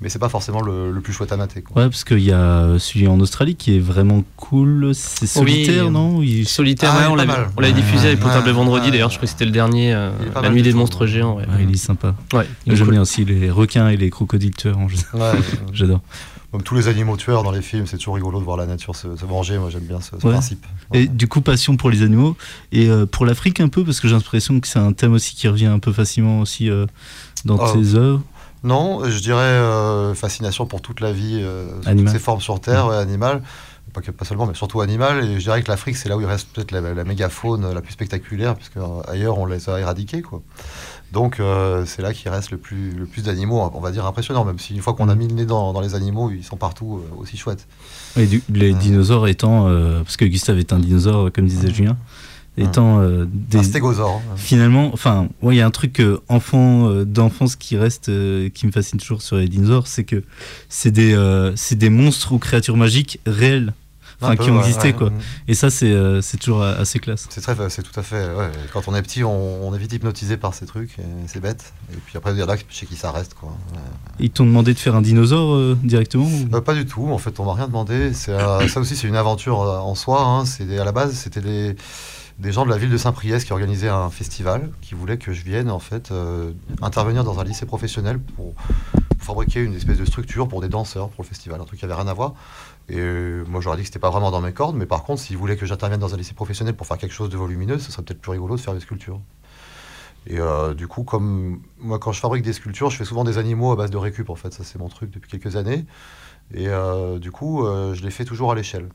mais 0.00 0.08
c'est 0.08 0.18
pas 0.18 0.30
forcément 0.30 0.62
le, 0.62 0.90
le 0.90 1.00
plus 1.02 1.12
chouette 1.12 1.30
à 1.32 1.36
mater. 1.36 1.60
Quoi. 1.60 1.82
Ouais, 1.82 1.88
parce 1.90 2.04
qu'il 2.04 2.20
y 2.20 2.32
a 2.32 2.78
celui 2.78 3.06
en 3.06 3.20
Australie 3.20 3.54
qui 3.54 3.76
est 3.76 3.80
vraiment 3.80 4.24
cool. 4.36 4.92
C'est 4.94 5.26
solitaire, 5.26 5.84
Oui. 5.86 5.90
non? 5.90 6.22
Il- 6.22 6.48
Solitaire, 6.48 6.92
Ah, 6.96 7.00
ouais, 7.00 7.06
on 7.08 7.14
l'avait 7.14 7.28
mal. 7.32 7.50
on 7.56 7.60
l'avait 7.60 7.74
diffusé 7.74 8.06
avec 8.08 8.18
Ouais, 8.20 8.24
Potable 8.24 8.46
ouais, 8.46 8.52
vendredi, 8.52 8.86
ouais. 8.86 8.90
d'ailleurs, 8.92 9.10
je 9.10 9.16
crois 9.16 9.26
que 9.26 9.30
c'était 9.32 9.44
le 9.44 9.50
dernier, 9.50 9.92
euh, 9.92 10.10
La 10.42 10.48
nuit 10.50 10.62
des 10.62 10.72
monstres 10.72 11.06
géants. 11.06 11.36
Ouais, 11.36 11.42
Ouais, 11.46 11.64
il 11.68 11.70
est 11.74 11.76
sympa. 11.76 12.14
J'aime 12.66 12.78
cool. 12.78 12.90
bien 12.90 13.02
aussi 13.02 13.24
les 13.24 13.50
requins 13.50 13.88
et 13.88 13.96
les 13.98 14.08
crocodiles 14.10 14.54
tueurs. 14.56 14.78
euh, 15.14 15.34
J'adore. 15.72 16.00
Comme 16.52 16.62
tous 16.62 16.74
les 16.74 16.86
animaux 16.88 17.16
tueurs 17.16 17.42
dans 17.42 17.50
les 17.50 17.62
films, 17.62 17.86
c'est 17.86 17.96
toujours 17.96 18.14
rigolo 18.14 18.38
de 18.38 18.44
voir 18.44 18.56
la 18.58 18.66
nature 18.66 18.94
se, 18.94 19.16
se 19.16 19.24
venger. 19.24 19.58
Moi, 19.58 19.70
j'aime 19.70 19.82
bien 19.84 20.00
ce, 20.00 20.10
ce 20.20 20.26
Ouais. 20.26 20.32
principe. 20.32 20.64
Et 20.92 21.06
du 21.08 21.26
coup, 21.26 21.40
passion 21.40 21.76
pour 21.76 21.88
les 21.90 22.02
animaux. 22.02 22.36
Et 22.72 22.88
euh, 22.88 23.06
pour 23.06 23.24
l'Afrique 23.26 23.58
un 23.60 23.68
peu, 23.68 23.82
parce 23.84 24.00
que 24.00 24.06
j'ai 24.08 24.14
l'impression 24.14 24.60
que 24.60 24.68
c'est 24.68 24.78
un 24.78 24.92
thème 24.92 25.14
aussi 25.14 25.34
qui 25.34 25.48
revient 25.48 25.66
un 25.66 25.78
peu 25.78 25.92
facilement 25.92 26.40
aussi 26.40 26.68
euh, 26.70 26.86
dans 27.46 27.56
Oh. 27.58 27.72
tes 27.72 27.94
œuvres. 27.94 28.22
Non, 28.64 29.02
je 29.10 29.18
dirais 29.18 29.40
euh, 29.40 30.14
fascination 30.14 30.66
pour 30.66 30.80
toute 30.82 31.00
la 31.00 31.10
vie, 31.10 31.42
toutes 31.84 32.08
ses 32.10 32.18
formes 32.20 32.40
sur 32.40 32.60
Terre, 32.60 32.86
ouais, 32.86 32.96
animale. 32.96 33.42
Pas, 33.92 34.00
que, 34.00 34.10
pas 34.10 34.24
seulement, 34.24 34.46
mais 34.46 34.54
surtout 34.54 34.80
animale. 34.80 35.24
Et 35.24 35.34
je 35.34 35.44
dirais 35.44 35.62
que 35.62 35.68
l'Afrique, 35.70 35.96
c'est 35.96 36.08
là 36.08 36.16
où 36.16 36.20
il 36.20 36.26
reste 36.26 36.48
peut-être 36.52 36.70
la, 36.70 36.80
la 36.80 37.04
mégafaune 37.04 37.72
la 37.72 37.80
plus 37.82 37.92
spectaculaire, 37.92 38.54
puisque 38.56 38.78
ailleurs, 39.08 39.38
on 39.38 39.46
les 39.46 39.68
a 39.68 39.78
éradiqués. 39.80 40.22
Quoi. 40.22 40.42
Donc, 41.12 41.40
euh, 41.40 41.84
c'est 41.84 42.00
là 42.00 42.14
qu'il 42.14 42.30
reste 42.30 42.50
le 42.52 42.56
plus, 42.56 42.92
le 42.92 43.04
plus 43.04 43.22
d'animaux, 43.24 43.70
on 43.74 43.80
va 43.80 43.90
dire 43.90 44.06
impressionnants, 44.06 44.46
même 44.46 44.58
si 44.58 44.74
une 44.74 44.80
fois 44.80 44.94
qu'on 44.94 45.10
a 45.10 45.14
mis 45.14 45.28
le 45.28 45.34
nez 45.34 45.44
dans, 45.44 45.74
dans 45.74 45.80
les 45.82 45.94
animaux, 45.94 46.30
ils 46.30 46.42
sont 46.42 46.56
partout 46.56 47.02
euh, 47.04 47.20
aussi 47.20 47.36
chouettes. 47.36 47.66
Et 48.16 48.26
du- 48.26 48.42
les 48.48 48.72
Ouais. 48.72 48.78
dinosaures 48.78 49.28
étant, 49.28 49.68
euh, 49.68 50.00
parce 50.02 50.16
que 50.16 50.24
Gustave 50.24 50.58
est 50.58 50.72
un 50.72 50.78
dinosaure, 50.78 51.30
comme 51.30 51.46
disait. 51.46 51.70
Julien, 51.70 51.98
étant 52.56 53.00
euh, 53.00 53.26
des, 53.30 53.58
Un 53.58 53.62
stégosaure. 53.62 54.22
hein. 54.30 54.36
finalement, 54.36 54.90
enfin, 54.94 55.28
ouais, 55.42 55.54
il 55.54 55.58
y 55.58 55.60
a 55.60 55.66
un 55.66 55.70
truc 55.70 56.00
euh, 56.00 56.18
enfant 56.28 56.88
euh, 56.88 57.04
d'enfance 57.04 57.56
qui 57.56 57.76
reste, 57.76 58.10
qui 58.54 58.66
me 58.66 58.72
fascine 58.72 58.98
toujours 58.98 59.20
sur 59.20 59.36
les 59.36 59.48
dinosaures, 59.48 59.86
c'est 59.86 60.04
que 60.04 60.22
c'est 60.70 60.90
des, 60.90 61.14
c'est 61.56 61.76
des 61.76 61.90
monstres 61.90 62.32
ou 62.32 62.38
créatures 62.38 62.76
magiques 62.78 63.20
réelles, 63.26 63.74
enfin, 64.24 64.36
qui 64.36 64.50
ont 64.50 64.58
existé 64.58 64.88
ouais. 64.88 64.92
quoi. 64.94 65.10
Et 65.48 65.54
ça, 65.54 65.70
c'est, 65.70 65.90
euh, 65.92 66.20
toujours 66.40 66.62
assez 66.62 66.98
classe. 66.98 67.26
C'est 67.30 67.40
très, 67.40 67.54
c'est 67.70 67.82
tout 67.82 67.98
à 67.98 68.02
fait. 68.02 68.24
ouais. 68.34 68.50
Quand 68.72 68.88
on 68.88 68.94
est 68.94 69.02
petit, 69.02 69.24
on, 69.24 69.66
on 69.68 69.74
est 69.74 69.78
vite 69.78 69.92
hypnotisé 69.92 70.36
par 70.36 70.54
ces 70.54 70.66
trucs, 70.66 70.96
c'est 71.26 71.40
bête. 71.40 71.72
Et 71.92 71.96
puis 72.06 72.16
après, 72.16 72.32
il 72.32 72.38
y 72.38 72.42
en 72.42 72.48
a 72.48 72.56
chez 72.68 72.86
qui 72.86 72.96
ça 72.96 73.10
reste, 73.12 73.34
quoi. 73.34 73.56
Ils 74.18 74.30
t'ont 74.30 74.46
demandé 74.46 74.74
de 74.74 74.78
faire 74.78 74.94
un 74.96 75.02
dinosaure 75.02 75.54
euh, 75.54 75.78
directement 75.82 76.24
ou- 76.24 76.56
Euh, 76.56 76.60
pas 76.60 76.74
du 76.74 76.86
tout, 76.86 77.08
en 77.10 77.18
fait, 77.18 77.38
on 77.40 77.44
m'a 77.44 77.54
rien 77.54 77.66
demandé. 77.66 78.12
Ça 78.14 78.58
aussi, 78.76 78.96
c'est 78.96 79.08
une 79.08 79.16
aventure 79.16 79.60
euh, 79.62 79.78
en 79.78 79.94
soi. 79.94 80.22
hein. 80.22 80.44
Des- 80.60 80.78
à 80.78 80.84
la 80.84 80.92
base, 80.92 81.12
c'était 81.14 81.40
des, 81.40 81.76
des 82.38 82.52
gens 82.52 82.64
de 82.64 82.70
la 82.70 82.78
ville 82.78 82.90
de 82.90 82.96
Saint-Priest 82.96 83.46
qui 83.46 83.52
organisaient 83.52 83.88
un 83.88 84.10
festival, 84.10 84.70
qui 84.80 84.94
voulaient 84.94 85.18
que 85.18 85.32
je 85.32 85.42
vienne 85.44 85.70
en 85.70 85.78
fait 85.78 86.10
euh, 86.10 86.50
intervenir 86.80 87.24
dans 87.24 87.38
un 87.40 87.44
lycée 87.44 87.66
professionnel 87.66 88.18
pour, 88.36 88.54
pour 88.54 89.24
fabriquer 89.26 89.60
une 89.60 89.74
espèce 89.74 89.98
de 89.98 90.04
structure 90.04 90.48
pour 90.48 90.60
des 90.60 90.68
danseurs 90.68 91.08
pour 91.10 91.22
le 91.24 91.28
festival, 91.28 91.60
un 91.60 91.64
truc 91.64 91.78
qui 91.78 91.84
avait 91.84 91.94
rien 91.94 92.06
à 92.08 92.14
voir. 92.14 92.34
Et 92.88 92.98
euh, 92.98 93.44
moi, 93.46 93.60
j'aurais 93.60 93.76
dit 93.76 93.82
que 93.82 93.88
c'était 93.88 93.98
pas 93.98 94.10
vraiment 94.10 94.30
dans 94.30 94.40
mes 94.40 94.52
cordes, 94.52 94.76
mais 94.76 94.86
par 94.86 95.04
contre, 95.04 95.22
s'ils 95.22 95.36
voulaient 95.36 95.56
que 95.56 95.66
j'intervienne 95.66 96.00
dans 96.00 96.14
un 96.14 96.16
lycée 96.16 96.34
professionnel 96.34 96.74
pour 96.74 96.86
faire 96.86 96.98
quelque 96.98 97.12
chose 97.14 97.30
de 97.30 97.36
volumineux, 97.36 97.78
ce 97.78 97.92
serait 97.92 98.02
peut-être 98.02 98.20
plus 98.20 98.32
rigolo 98.32 98.56
de 98.56 98.60
faire 98.60 98.74
des 98.74 98.80
sculptures. 98.80 99.20
Et 100.26 100.38
euh, 100.38 100.74
du 100.74 100.88
coup, 100.88 101.02
comme 101.02 101.62
moi, 101.78 101.98
quand 101.98 102.12
je 102.12 102.20
fabrique 102.20 102.42
des 102.42 102.52
sculptures, 102.52 102.90
je 102.90 102.96
fais 102.96 103.04
souvent 103.04 103.24
des 103.24 103.38
animaux 103.38 103.72
à 103.72 103.76
base 103.76 103.90
de 103.90 103.96
récup, 103.96 104.30
en 104.30 104.36
fait. 104.36 104.52
Ça, 104.52 104.64
c'est 104.64 104.78
mon 104.78 104.88
truc 104.88 105.10
depuis 105.10 105.30
quelques 105.30 105.56
années. 105.56 105.84
Et 106.54 106.68
euh, 106.68 107.18
du 107.18 107.30
coup, 107.30 107.64
je 107.64 108.02
les 108.02 108.10
fais 108.10 108.24
toujours 108.24 108.52
à 108.52 108.54
l'échelle. 108.54 108.88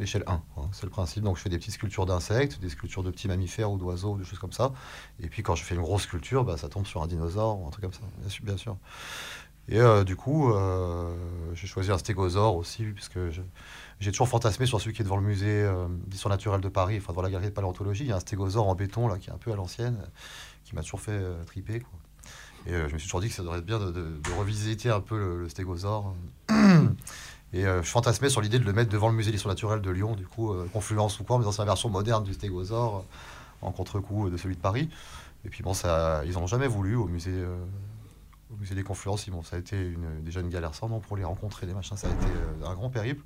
L'échelle 0.00 0.24
1, 0.26 0.32
hein, 0.32 0.40
c'est 0.72 0.82
le 0.82 0.90
principe. 0.90 1.22
Donc, 1.22 1.36
je 1.36 1.42
fais 1.42 1.48
des 1.48 1.58
petites 1.58 1.74
sculptures 1.74 2.04
d'insectes, 2.04 2.58
des 2.60 2.68
sculptures 2.68 3.04
de 3.04 3.12
petits 3.12 3.28
mammifères 3.28 3.70
ou 3.70 3.78
d'oiseaux, 3.78 4.16
des 4.16 4.24
choses 4.24 4.40
comme 4.40 4.52
ça. 4.52 4.72
Et 5.20 5.28
puis, 5.28 5.44
quand 5.44 5.54
je 5.54 5.62
fais 5.62 5.76
une 5.76 5.82
grosse 5.82 6.02
sculpture, 6.02 6.44
bah, 6.44 6.56
ça 6.56 6.68
tombe 6.68 6.84
sur 6.84 7.00
un 7.00 7.06
dinosaure 7.06 7.60
ou 7.60 7.68
un 7.68 7.70
truc 7.70 7.84
comme 7.84 7.92
ça. 7.92 8.00
Bien 8.42 8.56
sûr. 8.56 8.76
Et 9.68 9.80
euh, 9.80 10.04
du 10.04 10.14
coup, 10.14 10.52
euh, 10.52 11.14
j'ai 11.54 11.66
choisi 11.66 11.90
un 11.90 11.98
stégosaure 11.98 12.56
aussi, 12.56 12.84
puisque 12.84 13.18
j'ai 14.00 14.10
toujours 14.10 14.28
fantasmé 14.28 14.66
sur 14.66 14.80
celui 14.80 14.94
qui 14.94 15.00
est 15.00 15.04
devant 15.04 15.16
le 15.16 15.22
musée 15.22 15.62
euh, 15.62 15.86
d'histoire 16.06 16.30
naturelle 16.30 16.60
de 16.60 16.68
Paris, 16.68 16.98
enfin 16.98 17.12
devant 17.12 17.22
la 17.22 17.30
galerie 17.30 17.48
de 17.48 17.54
paléontologie. 17.54 18.04
Il 18.04 18.10
y 18.10 18.12
a 18.12 18.16
un 18.16 18.20
stégosaure 18.20 18.68
en 18.68 18.74
béton, 18.74 19.08
là, 19.08 19.18
qui 19.18 19.30
est 19.30 19.32
un 19.32 19.38
peu 19.38 19.52
à 19.52 19.56
l'ancienne, 19.56 19.98
qui 20.64 20.74
m'a 20.74 20.82
toujours 20.82 21.00
fait 21.00 21.18
triper. 21.46 21.80
Quoi. 21.80 21.98
Et 22.66 22.72
je 22.72 22.94
me 22.94 22.98
suis 22.98 23.08
toujours 23.08 23.20
dit 23.20 23.28
que 23.28 23.34
ça 23.34 23.42
devrait 23.42 23.58
être 23.58 23.66
bien 23.66 23.78
de, 23.78 24.20
revisiter 24.36 24.90
un 24.90 25.00
peu 25.00 25.18
le, 25.18 25.48
stégosaure. 25.48 26.14
Et 27.52 27.62
je 27.62 27.82
fantasmais 27.82 28.28
sur 28.28 28.40
l'idée 28.40 28.58
de 28.58 28.64
le 28.64 28.72
mettre 28.72 28.90
devant 28.90 29.08
le 29.08 29.14
musée 29.14 29.30
d'histoire 29.30 29.52
naturelle 29.54 29.80
de 29.80 29.90
Lyon, 29.90 30.16
du 30.16 30.26
coup, 30.26 30.52
Confluence 30.72 31.20
ou 31.20 31.24
quoi, 31.24 31.38
mais 31.38 31.44
dans 31.44 31.52
sa 31.52 31.64
version 31.64 31.88
moderne 31.88 32.24
du 32.24 32.34
stégosaure, 32.34 33.04
en 33.62 33.70
contre-coup 33.70 34.28
de 34.28 34.36
celui 34.36 34.56
de 34.56 34.60
Paris. 34.60 34.90
Et 35.44 35.50
puis 35.50 35.62
bon, 35.62 35.72
ça, 35.72 36.22
ils 36.24 36.32
n'ont 36.32 36.46
jamais 36.46 36.66
voulu 36.66 36.96
au 36.96 37.06
musée, 37.06 37.44
au 38.50 38.56
musée 38.56 38.74
des 38.74 38.82
Confluences. 38.82 39.28
Bon, 39.30 39.42
ça 39.42 39.56
a 39.56 39.58
été 39.58 39.80
une, 39.80 40.22
déjà 40.22 40.40
une 40.40 40.48
galère 40.50 40.74
sans 40.74 40.88
nom 40.88 41.00
pour 41.00 41.16
les 41.16 41.24
rencontrer, 41.24 41.66
les 41.66 41.74
machins. 41.74 41.96
Ça 41.96 42.08
a 42.08 42.10
été 42.10 42.26
euh, 42.26 42.66
un 42.66 42.74
grand 42.74 42.90
périple. 42.90 43.24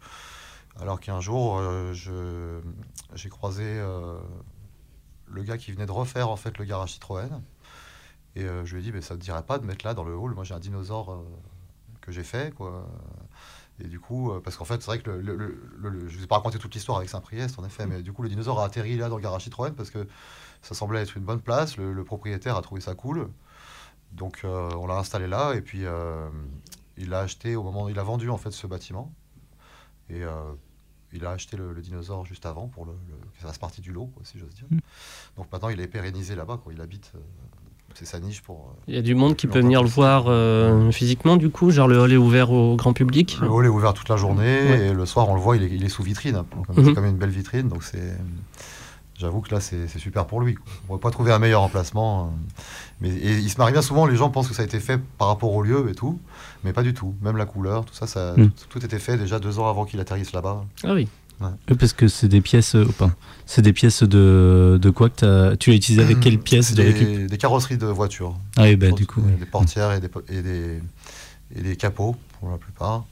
Alors 0.80 1.00
qu'un 1.00 1.20
jour, 1.20 1.58
euh, 1.58 1.92
je- 1.92 2.60
j'ai 3.14 3.28
croisé 3.28 3.64
euh, 3.64 4.18
le 5.26 5.42
gars 5.42 5.58
qui 5.58 5.72
venait 5.72 5.86
de 5.86 5.92
refaire 5.92 6.28
en 6.30 6.36
fait 6.36 6.56
le 6.58 6.64
garage 6.64 6.92
Citroën. 6.92 7.42
Et 8.36 8.46
je 8.64 8.72
lui 8.74 8.80
ai 8.80 8.84
dit, 8.84 8.92
mais 8.92 9.00
ça 9.00 9.14
ne 9.14 9.18
te 9.18 9.24
dirait 9.24 9.42
pas 9.42 9.58
de 9.58 9.66
mettre 9.66 9.84
là 9.84 9.94
dans 9.94 10.04
le 10.04 10.14
hall? 10.14 10.32
Moi, 10.32 10.44
j'ai 10.44 10.54
un 10.54 10.60
dinosaure 10.60 11.24
que 12.00 12.12
j'ai 12.12 12.22
fait, 12.22 12.54
quoi. 12.54 12.86
Et 13.80 13.88
du 13.88 13.98
coup, 13.98 14.30
parce 14.44 14.56
qu'en 14.56 14.64
fait, 14.64 14.80
c'est 14.80 14.86
vrai 14.86 15.00
que 15.00 15.10
le, 15.10 15.20
le- 15.20 15.34
le- 15.36 15.88
le- 15.88 16.08
je 16.08 16.14
ne 16.14 16.18
vous 16.18 16.24
ai 16.24 16.26
pas 16.28 16.36
raconté 16.36 16.58
toute 16.58 16.72
l'histoire 16.72 16.98
avec 16.98 17.10
Saint-Priest, 17.10 17.58
en 17.58 17.64
effet, 17.64 17.86
mais 17.86 18.00
du 18.02 18.12
coup, 18.12 18.22
le 18.22 18.28
dinosaure 18.28 18.60
a 18.60 18.66
atterri 18.66 18.96
là 18.96 19.08
dans 19.08 19.16
le 19.16 19.22
garage 19.22 19.42
Citroën 19.42 19.72
parce 19.72 19.90
que 19.90 20.06
ça 20.62 20.76
semblait 20.76 21.02
être 21.02 21.16
une 21.16 21.24
bonne 21.24 21.40
place. 21.40 21.76
Le, 21.78 21.92
le 21.92 22.04
propriétaire 22.04 22.56
a 22.56 22.62
trouvé 22.62 22.80
ça 22.80 22.94
cool. 22.94 23.28
Donc, 24.12 24.40
euh, 24.44 24.70
on 24.78 24.86
l'a 24.86 24.96
installé 24.98 25.26
là 25.26 25.54
et 25.54 25.60
puis 25.60 25.84
euh, 25.84 26.28
il 26.96 27.10
l'a 27.10 27.20
acheté 27.20 27.56
au 27.56 27.62
moment 27.62 27.84
où 27.84 27.88
il 27.88 27.98
a 27.98 28.02
vendu 28.02 28.30
en 28.30 28.38
fait 28.38 28.50
ce 28.50 28.66
bâtiment. 28.66 29.12
Et 30.10 30.22
euh, 30.24 30.30
il 31.12 31.24
a 31.26 31.30
acheté 31.32 31.56
le, 31.56 31.72
le 31.72 31.80
dinosaure 31.82 32.24
juste 32.26 32.46
avant 32.46 32.66
pour 32.68 32.84
le, 32.86 32.92
le- 32.92 33.14
que 33.16 33.40
ça 33.40 33.46
fasse 33.48 33.58
partie 33.58 33.80
du 33.80 33.92
lot, 33.92 34.06
quoi, 34.14 34.22
si 34.24 34.38
j'ose 34.38 34.54
dire. 34.54 34.64
Mm. 34.70 34.78
Donc 35.36 35.52
maintenant, 35.52 35.68
il 35.68 35.80
est 35.80 35.86
pérennisé 35.86 36.34
là-bas, 36.34 36.58
quoi. 36.62 36.72
Il 36.72 36.80
habite. 36.80 37.12
euh, 37.14 37.18
c'est 37.94 38.04
sa 38.06 38.20
niche 38.20 38.42
pour. 38.42 38.74
Il 38.86 38.94
y 38.94 38.98
a 38.98 39.02
du 39.02 39.14
monde 39.14 39.34
qui 39.34 39.46
peut 39.46 39.60
venir 39.60 39.82
le 39.82 39.88
voir 39.88 40.24
euh, 40.28 40.90
physiquement, 40.92 41.36
du 41.36 41.50
coup, 41.50 41.70
genre 41.70 41.88
le 41.88 41.98
hall 41.98 42.12
est 42.12 42.16
ouvert 42.18 42.50
au 42.52 42.76
grand 42.76 42.92
public? 42.92 43.38
Le 43.40 43.48
hall 43.48 43.64
est 43.64 43.68
ouvert 43.70 43.92
toute 43.94 44.08
la 44.10 44.16
journée 44.16 44.42
Ouais. 44.70 44.86
et 44.88 44.92
le 44.92 45.06
soir 45.06 45.28
on 45.28 45.34
le 45.34 45.40
voit, 45.40 45.56
il 45.56 45.62
est, 45.64 45.70
il 45.70 45.84
est 45.84 45.88
sous 45.88 46.02
vitrine. 46.02 46.36
hein. 46.36 46.46
Donc, 46.54 46.68
Mhm. 46.76 46.84
C'est 46.84 46.94
quand 46.94 47.00
même 47.00 47.10
une 47.12 47.16
belle 47.18 47.30
vitrine, 47.30 47.68
donc 47.68 47.82
c'est. 47.82 48.14
J'avoue 49.18 49.40
que 49.40 49.52
là 49.54 49.60
c'est 49.60 49.88
super 49.98 50.26
pour 50.26 50.40
lui. 50.40 50.54
quoi. 50.54 50.64
On 50.68 50.82
ne 50.82 50.86
pourrait 50.86 51.00
pas 51.00 51.10
trouver 51.10 51.32
un 51.32 51.38
meilleur 51.38 51.62
emplacement. 51.62 52.26
euh. 52.26 52.54
Mais 53.00 53.08
et 53.10 53.32
il 53.38 53.50
se 53.50 53.58
marie 53.58 53.72
bien 53.72 53.82
souvent, 53.82 54.06
les 54.06 54.16
gens 54.16 54.30
pensent 54.30 54.48
que 54.48 54.54
ça 54.54 54.62
a 54.62 54.64
été 54.64 54.78
fait 54.80 54.98
par 55.18 55.28
rapport 55.28 55.52
au 55.52 55.62
lieu 55.62 55.88
et 55.90 55.94
tout, 55.94 56.18
mais 56.64 56.72
pas 56.72 56.82
du 56.82 56.94
tout. 56.94 57.14
Même 57.22 57.36
la 57.36 57.44
couleur, 57.46 57.84
tout 57.84 57.94
ça, 57.94 58.06
ça 58.06 58.34
Mhm. 58.36 58.50
tout, 58.50 58.78
tout 58.78 58.84
était 58.84 58.98
fait 58.98 59.16
déjà 59.16 59.38
deux 59.40 59.58
ans 59.58 59.68
avant 59.68 59.84
qu'il 59.84 59.98
atterrisse 60.00 60.32
là-bas. 60.32 60.64
Ah 60.84 60.94
oui. 60.94 61.08
Ouais, 61.40 61.76
Parce 61.78 61.92
que 61.92 62.08
c'est 62.08 62.26
des 62.26 62.40
pièces, 62.40 62.74
euh, 62.74 62.84
c'est 63.46 63.62
des 63.62 63.72
pièces 63.72 64.02
de, 64.02 64.76
de 64.82 64.90
quoi 64.90 65.08
que 65.08 65.54
tu 65.54 65.70
l'as 65.70 65.76
utilisé 65.76 66.02
avec 66.02 66.18
quelles 66.18 66.40
pièces 66.40 66.72
récup? 66.74 67.28
des, 67.28 67.38
carrosseries 67.38 67.78
de 67.78 67.86
voitures. 67.86 68.36
Ah 68.56 68.62
oui, 68.64 68.74
bah 68.74 68.90
du 68.90 69.06
coup. 69.06 69.20
Des 69.20 69.46
portières 69.46 69.92
et 69.92 70.00
des, 70.00 70.08
et 70.30 70.42
des, 70.42 70.82
et 71.54 71.62
des 71.62 71.76
capots 71.76 72.16
pour 72.40 72.50
la 72.50 72.56
plupart. 72.58 73.04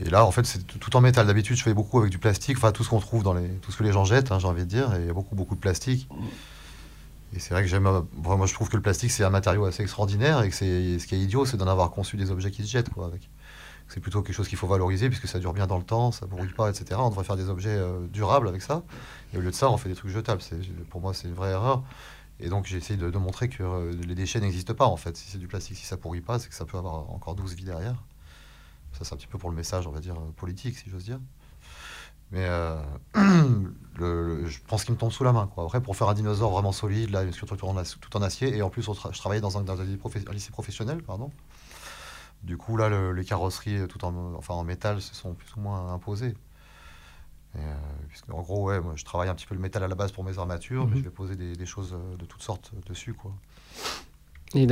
Et 0.00 0.10
là, 0.10 0.24
en 0.24 0.30
fait, 0.30 0.46
c'est 0.46 0.64
tout 0.64 0.96
en 0.96 1.00
métal. 1.00 1.26
D'habitude, 1.26 1.56
je 1.56 1.62
fais 1.62 1.74
beaucoup 1.74 1.98
avec 1.98 2.10
du 2.10 2.18
plastique, 2.18 2.56
enfin 2.56 2.70
tout 2.70 2.84
ce 2.84 2.90
qu'on 2.90 3.00
trouve 3.00 3.24
dans 3.24 3.34
les, 3.34 3.48
tout 3.48 3.72
ce 3.72 3.76
que 3.76 3.82
les 3.82 3.92
gens 3.92 4.04
jettent, 4.04 4.30
hein, 4.30 4.38
j'ai 4.38 4.46
envie 4.46 4.62
de 4.62 4.68
dire. 4.68 4.94
Et 4.94 5.00
il 5.00 5.06
y 5.06 5.10
a 5.10 5.12
beaucoup, 5.12 5.34
beaucoup 5.34 5.56
de 5.56 5.60
plastique. 5.60 6.08
Et 7.34 7.40
c'est 7.40 7.52
vrai 7.52 7.62
que 7.62 7.68
j'aime, 7.68 7.82
moi, 7.82 8.46
je 8.46 8.54
trouve 8.54 8.68
que 8.68 8.76
le 8.76 8.82
plastique 8.82 9.10
c'est 9.10 9.24
un 9.24 9.30
matériau 9.30 9.66
assez 9.66 9.82
extraordinaire 9.82 10.42
et 10.42 10.48
que 10.48 10.54
c'est, 10.54 10.98
ce 10.98 11.06
qui 11.06 11.14
est 11.14 11.18
idiot, 11.18 11.44
c'est 11.44 11.56
d'en 11.56 11.66
avoir 11.66 11.90
conçu 11.90 12.16
des 12.16 12.30
objets 12.30 12.50
qui 12.50 12.62
se 12.62 12.70
jettent. 12.70 12.90
C'est 13.88 14.00
plutôt 14.00 14.22
quelque 14.22 14.34
chose 14.34 14.48
qu'il 14.48 14.58
faut 14.58 14.66
valoriser 14.66 15.08
puisque 15.08 15.28
ça 15.28 15.38
dure 15.38 15.52
bien 15.52 15.66
dans 15.66 15.78
le 15.78 15.84
temps, 15.84 16.12
ça 16.12 16.26
ne 16.26 16.46
pas, 16.52 16.70
etc. 16.70 17.00
On 17.02 17.10
devrait 17.10 17.24
faire 17.24 17.36
des 17.36 17.48
objets 17.48 17.74
euh, 17.74 18.06
durables 18.06 18.48
avec 18.48 18.62
ça. 18.62 18.82
Et 19.32 19.38
au 19.38 19.40
lieu 19.40 19.50
de 19.50 19.54
ça, 19.54 19.70
on 19.70 19.78
fait 19.78 19.88
des 19.88 19.94
trucs 19.94 20.10
jetables. 20.10 20.42
Pour 20.90 21.00
moi, 21.00 21.14
c'est 21.14 21.26
une 21.26 21.34
vraie 21.34 21.50
erreur. 21.50 21.82
Et 22.40 22.48
donc, 22.50 22.66
j'ai 22.66 22.76
essayé 22.76 22.98
de, 22.98 23.10
de, 23.10 23.18
montrer 23.18 23.48
que 23.48 23.62
euh, 23.62 23.92
les 24.06 24.14
déchets 24.14 24.40
n'existent 24.40 24.74
pas, 24.74 24.86
en 24.86 24.96
fait. 24.96 25.16
Si 25.16 25.30
c'est 25.30 25.38
du 25.38 25.48
plastique, 25.48 25.76
si 25.76 25.86
ça 25.86 25.96
pourrit 25.96 26.20
pas, 26.20 26.38
c'est 26.38 26.48
que 26.48 26.54
ça 26.54 26.66
peut 26.66 26.76
avoir 26.78 27.10
encore 27.10 27.34
12 27.34 27.54
vies 27.54 27.64
derrière. 27.64 27.96
Ça, 28.98 29.04
c'est 29.04 29.14
un 29.14 29.16
petit 29.16 29.28
peu 29.28 29.38
pour 29.38 29.50
le 29.50 29.56
message, 29.56 29.86
on 29.86 29.92
va 29.92 30.00
dire, 30.00 30.16
euh, 30.16 30.32
politique, 30.36 30.76
si 30.76 30.90
j'ose 30.90 31.04
dire. 31.04 31.20
Mais 32.32 32.44
euh, 32.44 32.82
je 33.14 34.58
pense 34.66 34.84
qu'il 34.84 34.92
me 34.92 34.98
tombe 34.98 35.12
sous 35.12 35.22
la 35.22 35.32
main. 35.32 35.46
Quoi. 35.46 35.64
Après, 35.64 35.80
pour 35.80 35.96
faire 35.96 36.08
un 36.08 36.14
dinosaure 36.14 36.50
vraiment 36.50 36.72
solide, 36.72 37.10
là, 37.10 37.22
une 37.22 37.32
sculpture 37.32 37.56
tout 37.56 38.16
en 38.16 38.22
acier, 38.22 38.56
et 38.56 38.62
en 38.62 38.70
plus, 38.70 38.82
je 38.82 39.18
travaillais 39.18 39.40
dans 39.40 39.56
un, 39.56 39.62
dans 39.62 39.80
un 39.80 39.84
lycée 40.32 40.50
professionnel, 40.50 41.02
pardon. 41.02 41.30
Du 42.42 42.56
coup, 42.56 42.76
là, 42.76 43.12
les 43.12 43.24
carrosseries 43.24 43.86
tout 43.88 44.04
en, 44.04 44.34
enfin, 44.34 44.54
en 44.54 44.64
métal 44.64 45.00
se 45.00 45.14
sont 45.14 45.34
plus 45.34 45.54
ou 45.56 45.60
moins 45.60 45.92
imposées. 45.92 46.34
Euh, 47.56 47.74
en 48.30 48.42
gros, 48.42 48.64
ouais, 48.64 48.80
moi, 48.80 48.94
je 48.96 49.04
travaille 49.04 49.28
un 49.28 49.34
petit 49.34 49.46
peu 49.46 49.54
le 49.54 49.60
métal 49.60 49.84
à 49.84 49.88
la 49.88 49.94
base 49.94 50.12
pour 50.12 50.24
mes 50.24 50.38
armatures, 50.38 50.86
mais 50.86 50.92
mhm. 50.92 50.98
je 50.98 51.04
vais 51.04 51.10
poser 51.10 51.36
des, 51.36 51.54
des, 51.54 51.66
choses 51.66 51.96
de 52.18 52.24
toutes 52.26 52.42
sortes 52.42 52.72
dessus. 52.86 53.14
Quoi. 53.14 53.32
Et 54.54 54.66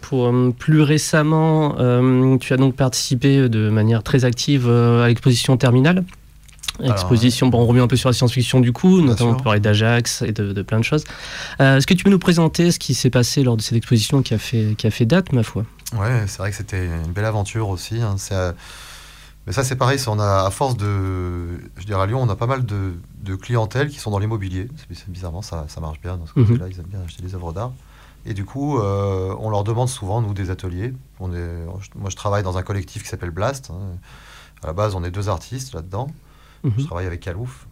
pour 0.00 0.26
euh, 0.26 0.50
plus 0.58 0.80
récemment, 0.80 1.76
euh, 1.78 2.38
tu 2.38 2.52
as 2.54 2.56
donc 2.56 2.74
participé 2.74 3.48
de 3.48 3.68
manière 3.68 4.02
très 4.02 4.24
active 4.24 4.66
euh, 4.66 5.04
à 5.04 5.08
l'exposition 5.08 5.56
Terminale. 5.56 6.04
Exposition, 6.82 7.48
bon, 7.48 7.60
on 7.60 7.66
revient 7.66 7.80
un 7.80 7.88
peu 7.88 7.96
sur 7.96 8.08
la 8.08 8.14
science-fiction 8.14 8.60
du 8.60 8.72
coup, 8.72 9.02
notamment 9.02 9.34
pour 9.34 9.42
parler 9.42 9.60
d'Ajax 9.60 10.22
et 10.22 10.32
de, 10.32 10.62
plein 10.62 10.78
de 10.78 10.84
choses. 10.84 11.04
Est-ce 11.58 11.86
que 11.86 11.92
tu 11.92 12.04
peux 12.04 12.10
nous 12.10 12.18
présenter 12.18 12.70
ce 12.70 12.78
qui 12.78 12.94
s'est 12.94 13.10
passé 13.10 13.42
lors 13.42 13.58
de 13.58 13.60
cette 13.60 13.76
exposition 13.76 14.22
qui 14.22 14.32
a 14.32 14.38
fait, 14.38 14.74
qui 14.78 14.86
a 14.86 14.90
fait 14.90 15.04
date, 15.04 15.34
ma 15.34 15.42
foi? 15.42 15.66
Ouais, 15.94 16.24
c'est 16.26 16.38
vrai 16.38 16.50
que 16.50 16.56
c'était 16.56 16.86
une 16.86 17.12
belle 17.12 17.26
aventure 17.26 17.68
aussi. 17.68 18.00
Hein. 18.00 18.16
mais 19.46 19.52
ça, 19.52 19.62
c'est 19.62 19.76
pareil, 19.76 19.98
on 20.06 20.18
a, 20.18 20.46
à 20.46 20.50
force 20.50 20.78
de. 20.78 21.58
Je 21.76 21.84
dirais 21.84 22.00
à 22.00 22.06
Lyon, 22.06 22.22
on 22.22 22.28
a 22.30 22.36
pas 22.36 22.46
mal 22.46 22.64
de, 22.64 22.94
de 23.24 23.34
clientèle 23.34 23.90
qui 23.90 23.98
sont 23.98 24.10
dans 24.10 24.18
l'immobilier. 24.18 24.68
Bizarrement, 25.08 25.42
ça, 25.42 25.66
ça 25.68 25.82
marche 25.82 26.00
bien 26.00 26.16
dans 26.16 26.24
ce 26.24 26.32
mhm. 26.34 26.46
côté-là, 26.46 26.66
ils 26.70 26.80
aiment 26.80 26.86
bien 26.86 27.00
acheter 27.04 27.22
des 27.22 27.34
œuvres 27.34 27.52
d'art. 27.52 27.72
Et 28.26 28.34
du 28.34 28.44
coup, 28.44 28.78
euh, 28.78 29.34
on 29.38 29.50
leur 29.50 29.64
demande 29.64 29.88
souvent, 29.88 30.20
nous, 30.20 30.34
des 30.34 30.50
ateliers. 30.50 30.92
On 31.20 31.32
est, 31.32 31.64
moi, 31.94 32.10
je 32.10 32.16
travaille 32.16 32.42
dans 32.42 32.58
un 32.58 32.62
collectif 32.62 33.02
qui 33.02 33.08
s'appelle 33.08 33.30
Blast. 33.30 33.70
Hein. 33.70 33.96
À 34.62 34.66
la 34.66 34.72
base, 34.72 34.94
on 34.94 35.02
est 35.04 35.10
deux 35.10 35.28
artistes 35.28 35.74
là-dedans. 35.74 36.08
Mhm. 36.64 36.72
Je 36.76 36.84
travaille 36.84 37.06
avec 37.06 37.20
Kalouf, 37.20 37.66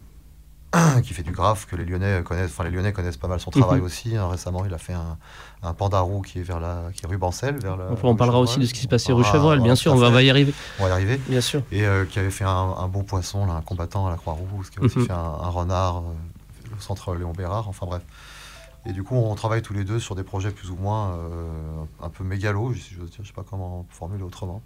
qui 1.03 1.13
fait 1.13 1.21
du 1.21 1.31
graphe, 1.31 1.67
que 1.67 1.75
les 1.75 1.85
Lyonnais 1.85 2.23
connaissent. 2.23 2.49
Enfin, 2.49 2.63
les 2.63 2.71
Lyonnais 2.71 2.93
connaissent 2.93 3.17
pas 3.17 3.27
mal 3.27 3.39
son 3.39 3.51
travail 3.51 3.79
mhm. 3.79 3.85
aussi. 3.85 4.15
Hein. 4.15 4.27
Récemment, 4.27 4.65
il 4.65 4.73
a 4.73 4.79
fait 4.79 4.93
un, 4.93 5.17
un 5.61 5.73
pandarou 5.75 6.21
qui 6.21 6.39
est 6.39 6.43
vers 6.43 6.59
la, 6.59 6.85
qui 6.95 7.05
est 7.05 7.07
rue 7.07 7.17
Bancel, 7.17 7.59
vers 7.59 7.77
la. 7.77 7.89
on 8.01 8.15
parlera 8.15 8.39
aussi 8.39 8.59
de 8.59 8.65
ce 8.65 8.73
qui 8.73 8.81
s'est 8.81 8.87
passé 8.87 9.11
rue 9.11 9.23
Chevreul, 9.23 9.61
bien 9.61 9.75
sûr. 9.75 9.93
On 9.93 9.97
va, 9.97 10.23
y 10.23 10.31
arriver. 10.31 10.53
On 10.79 10.83
va 10.83 10.89
y 10.89 10.91
arriver. 10.91 11.21
Bien 11.27 11.41
sûr. 11.41 11.61
Et 11.71 11.85
euh, 11.85 12.05
qui 12.05 12.17
avait 12.17 12.31
fait 12.31 12.45
un, 12.45 12.87
beau 12.87 13.03
poisson, 13.03 13.45
là, 13.45 13.53
un 13.53 13.61
combattant 13.61 14.07
à 14.07 14.09
la 14.09 14.17
Croix-Rouge, 14.17 14.71
qui 14.71 14.79
a 14.79 14.81
aussi 14.81 14.97
mhm. 14.97 15.05
fait 15.05 15.13
un, 15.13 15.49
renard 15.49 15.97
euh, 15.97 16.75
au 16.75 16.81
centre 16.81 17.13
Léon 17.13 17.33
Bérard. 17.33 17.67
Enfin 17.69 17.85
bref. 17.85 18.01
Et 18.85 18.93
du 18.93 19.03
coup, 19.03 19.15
on 19.15 19.35
travaille 19.35 19.61
tous 19.61 19.73
les 19.73 19.83
deux 19.83 19.99
sur 19.99 20.15
des 20.15 20.23
projets 20.23 20.51
plus 20.51 20.69
ou 20.71 20.75
moins 20.75 21.17
euh, 21.17 21.83
un 22.01 22.09
peu 22.09 22.23
mégalos, 22.23 22.75
si 22.75 22.93
je 22.93 23.01
ne 23.01 23.25
sais 23.25 23.33
pas 23.33 23.43
comment 23.43 23.85
formuler 23.89 24.23
autrement. 24.23 24.63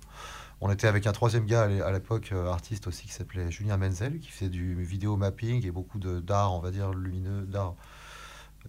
On 0.62 0.72
était 0.72 0.88
avec 0.88 1.08
un 1.08 1.12
troisième 1.12 1.46
gars 1.46 1.63
à 1.63 1.91
l'époque, 1.91 2.29
euh, 2.32 2.50
artiste 2.50 2.88
aussi, 2.88 3.08
qui 3.08 3.12
s'appelait 3.12 3.51
Julien 3.51 3.77
Menzel, 3.77 4.20
qui 4.20 4.29
fait 4.29 4.50
du 4.50 4.82
vidéo 4.84 5.17
mapping 5.17 5.65
et 5.65 5.72
beaucoup 5.72 5.98
d'art, 6.00 6.53
on 6.53 6.60
va 6.60 6.72
dire, 6.72 6.93
lumineux, 6.93 7.41
d'art 7.41 7.75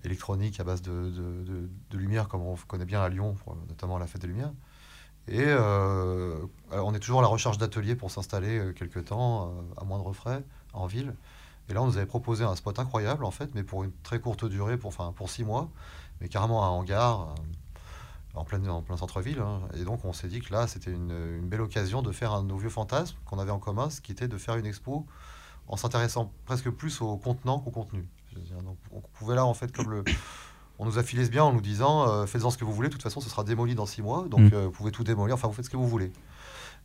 électronique 0.02 0.58
à 0.58 0.64
base 0.64 0.82
de, 0.82 1.68
lumière, 1.92 2.26
comme 2.26 2.42
on 2.42 2.56
connaît 2.56 2.86
bien 2.86 3.02
à 3.02 3.08
Lyon, 3.08 3.36
notamment 3.68 3.96
à 3.96 4.00
la 4.00 4.06
Fête 4.06 4.22
des 4.22 4.26
Lumières. 4.26 4.52
Et 5.28 5.44
euh, 5.46 6.36
on 6.72 6.94
est 6.94 6.98
toujours 6.98 7.20
à 7.20 7.22
la 7.22 7.28
recherche 7.28 7.58
d'ateliers 7.58 7.94
pour 7.94 8.10
s'installer 8.10 8.72
quelque 8.74 8.98
temps, 8.98 9.54
à 9.76 9.84
moindre 9.84 10.12
frais, 10.12 10.42
en 10.72 10.86
ville. 10.86 11.14
Et 11.68 11.74
là, 11.74 11.82
on 11.82 11.86
nous 11.86 11.96
avait 11.96 12.06
proposé 12.06 12.44
un 12.44 12.54
spot 12.56 12.78
incroyable, 12.78 13.24
en 13.24 13.30
fait, 13.30 13.54
mais 13.54 13.62
pour 13.62 13.84
une 13.84 13.92
très 14.02 14.20
courte 14.20 14.44
durée, 14.44 14.76
pour, 14.76 14.88
enfin, 14.88 15.12
pour 15.16 15.30
six 15.30 15.44
mois, 15.44 15.70
mais 16.20 16.28
carrément 16.28 16.64
un 16.64 16.68
hangar 16.68 17.22
euh, 17.22 17.34
en 18.34 18.44
plein, 18.44 18.64
en 18.68 18.82
plein 18.82 18.96
centre-ville. 18.96 19.40
Hein. 19.40 19.60
Et 19.74 19.84
donc, 19.84 20.04
on 20.04 20.12
s'est 20.12 20.28
dit 20.28 20.40
que 20.40 20.52
là, 20.52 20.66
c'était 20.66 20.90
une, 20.90 21.40
belle 21.40 21.62
occasion 21.62 22.02
de 22.02 22.12
faire 22.12 22.32
un 22.32 22.42
de 22.42 22.48
nos 22.48 22.58
vieux 22.58 22.70
fantasmes 22.70 23.16
qu'on 23.24 23.38
avait 23.38 23.50
en 23.50 23.58
commun, 23.58 23.88
ce 23.88 24.00
qui 24.00 24.12
était 24.12 24.28
de 24.28 24.36
faire 24.36 24.56
une 24.56 24.66
expo 24.66 25.06
en 25.66 25.76
s'intéressant 25.76 26.30
presque 26.44 26.68
plus 26.70 27.00
au 27.00 27.16
contenant 27.16 27.58
qu'au 27.58 27.70
contenu. 27.70 28.06
Donc, 28.62 28.76
on 28.92 29.00
pouvait 29.14 29.36
là, 29.36 29.46
en 29.46 29.54
fait, 29.54 29.74
comme 29.74 29.90
le. 29.90 30.04
On 30.80 30.86
nous 30.86 30.98
a 30.98 31.04
filé 31.04 31.24
ce 31.24 31.30
bien 31.30 31.44
en 31.44 31.52
nous 31.52 31.60
disant 31.60 32.08
euh, 32.08 32.26
faites-en 32.26 32.50
ce 32.50 32.58
que 32.58 32.64
vous 32.64 32.72
voulez, 32.72 32.88
de 32.88 32.92
toute 32.92 33.02
façon, 33.04 33.20
ce 33.20 33.30
sera 33.30 33.44
démoli 33.44 33.76
dans 33.76 33.86
six 33.86 34.02
mois, 34.02 34.26
donc 34.28 34.40
mmh. 34.40 34.54
euh, 34.54 34.64
vous 34.64 34.72
pouvez 34.72 34.90
tout 34.90 35.04
démolir, 35.04 35.36
enfin, 35.36 35.46
vous 35.46 35.54
faites 35.54 35.66
ce 35.66 35.70
que 35.70 35.76
vous 35.76 35.86
voulez. 35.86 36.12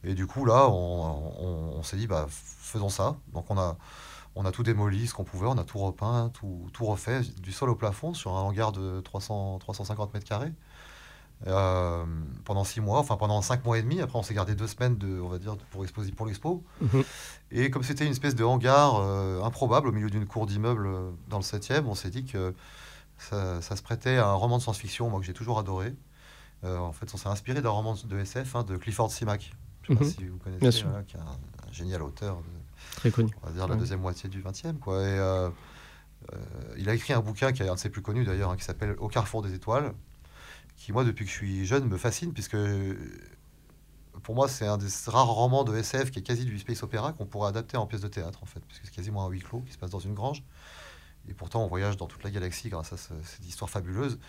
Et 0.04 0.14
du 0.14 0.28
coup, 0.28 0.46
là, 0.46 0.70
on, 0.70 1.74
on 1.76 1.82
s'est 1.82 1.98
dit 1.98 2.06
bah, 2.06 2.28
faisons 2.30 2.90
ça. 2.90 3.16
Donc, 3.34 3.50
on 3.50 3.58
a 3.58 3.78
on 4.40 4.46
a 4.46 4.54
tout 4.54 4.64
démoli, 4.64 5.06
ce 5.06 5.14
qu'on 5.14 5.26
pouvait, 5.26 5.48
on 5.48 5.58
a 5.58 5.66
tout 5.66 5.80
repeint, 5.80 6.32
tout, 6.34 6.70
tout, 6.72 6.86
refait, 6.86 7.20
du 7.42 7.52
sol 7.52 7.70
au 7.70 7.76
plafond, 7.76 8.14
sur 8.14 8.38
un 8.38 8.42
hangar 8.42 8.72
de 8.72 9.02
300, 9.02 9.60
350 9.60 10.14
mètres 10.14 10.26
carrés. 10.26 10.54
Euh, 11.48 12.06
pendant 12.46 12.64
six 12.64 12.80
mois, 12.80 13.00
enfin 13.00 13.18
pendant 13.18 13.42
cinq 13.42 13.66
mois 13.66 13.78
et 13.78 13.82
demi. 13.82 14.00
Après, 14.00 14.18
on 14.18 14.24
s'est 14.24 14.34
gardé 14.34 14.56
deux 14.56 14.68
semaines 14.68 14.98
de, 14.98 15.20
on 15.20 15.28
va 15.28 15.40
dire, 15.40 15.58
pour, 15.72 15.84
exposer 15.84 16.14
pour 16.14 16.26
l'expo. 16.26 16.64
Mhm. 16.80 17.04
Et 17.52 17.70
comme 17.70 17.84
c'était 17.84 18.06
une 18.06 18.12
espèce 18.12 18.34
de 18.34 18.46
hangar 18.46 18.96
euh, 18.96 19.44
improbable 19.44 19.90
au 19.90 19.92
milieu 19.92 20.10
d'une 20.10 20.26
cour 20.26 20.46
d'immeuble 20.46 20.88
euh, 20.88 21.12
dans 21.28 21.38
le 21.38 21.44
7e, 21.44 21.84
on 21.86 21.96
s'est 21.96 22.10
dit 22.10 22.24
que 22.24 22.54
ça, 23.18 23.62
se 23.62 23.82
prêtait 23.82 24.18
à 24.18 24.28
un 24.28 24.36
roman 24.36 24.58
de 24.58 24.64
science-fiction, 24.64 25.10
moi 25.10 25.20
que 25.20 25.26
j'ai 25.26 25.34
toujours 25.34 25.60
adoré. 25.60 25.94
en 26.64 26.94
fait, 26.94 27.14
on 27.14 27.18
s'est 27.18 27.28
inspiré 27.28 27.62
d'un 27.62 27.72
roman 27.72 27.98
de 28.02 28.20
SF 28.20 28.56
hein, 28.56 28.64
de 28.64 28.78
Clifford 28.78 29.12
Simac. 29.12 29.52
Je 29.84 29.94
sais 29.94 30.00
pas 30.00 30.06
mhm. 30.06 30.12
si 30.12 30.26
vous 30.28 30.38
connaissez, 30.38 30.86
qui 31.08 31.18
est 31.18 31.20
un, 31.20 31.72
génial 31.74 32.04
auteur 32.04 32.38
Très 33.00 33.12
connu. 33.12 33.34
On 33.42 33.48
va 33.48 33.54
dire 33.54 33.68
la 33.68 33.76
deuxième 33.76 34.02
moitié 34.02 34.28
du 34.28 34.42
20e. 34.42 34.78
Quoi. 34.78 35.02
Et, 35.02 35.06
euh, 35.08 35.50
euh, 36.34 36.38
il 36.78 36.90
a 36.90 36.94
écrit 36.94 37.14
un 37.14 37.22
bouquin 37.22 37.54
qui 37.54 37.64
est 37.64 37.70
un 37.70 37.76
de 37.76 37.80
ses 37.80 37.90
plus 37.90 38.02
connus 38.02 38.26
d'ailleurs, 38.26 38.52
hein, 38.52 38.58
qui 38.58 38.66
s'appelle 38.66 38.96
Au 39.00 39.08
carrefour 39.08 39.42
des 39.42 39.54
étoiles, 39.54 39.94
qui 40.76 40.92
moi 40.92 41.06
depuis 41.06 41.24
que 41.24 41.32
je 41.32 41.36
suis 41.36 41.66
jeune 41.66 41.86
me 41.88 41.98
fascine, 41.98 42.34
puisque 42.34 42.58
pour 44.22 44.36
moi 44.36 44.50
c'est 44.50 44.68
un 44.68 44.78
des 44.78 44.88
rares 45.08 45.28
romans 45.28 45.64
de 45.64 45.76
SF 45.78 46.12
qui 46.12 46.20
est 46.20 46.24
quasi 46.24 46.44
du 46.44 46.60
space 46.60 46.84
opéra 46.84 47.14
qu'on 47.14 47.26
pourrait 47.26 47.48
adapter 47.48 47.78
en 47.78 47.88
pièce 47.88 48.02
de 48.02 48.10
théâtre 48.10 48.44
en 48.44 48.46
fait, 48.46 48.60
puisque 48.68 48.86
c'est 48.86 48.94
quasiment 48.94 49.26
un 49.26 49.30
huis 49.30 49.40
clos 49.40 49.62
qui 49.62 49.72
se 49.72 49.78
passe 49.78 49.92
dans 49.92 50.00
une 50.00 50.14
grange. 50.14 50.44
Et 51.30 51.34
pourtant 51.34 51.64
on 51.64 51.68
voyage 51.68 51.96
dans 51.96 52.08
toute 52.08 52.24
la 52.24 52.32
galaxie 52.32 52.68
grâce 52.68 52.92
à 52.92 52.98
cette 52.98 53.46
histoire 53.48 53.70
fabuleuse. 53.70 54.20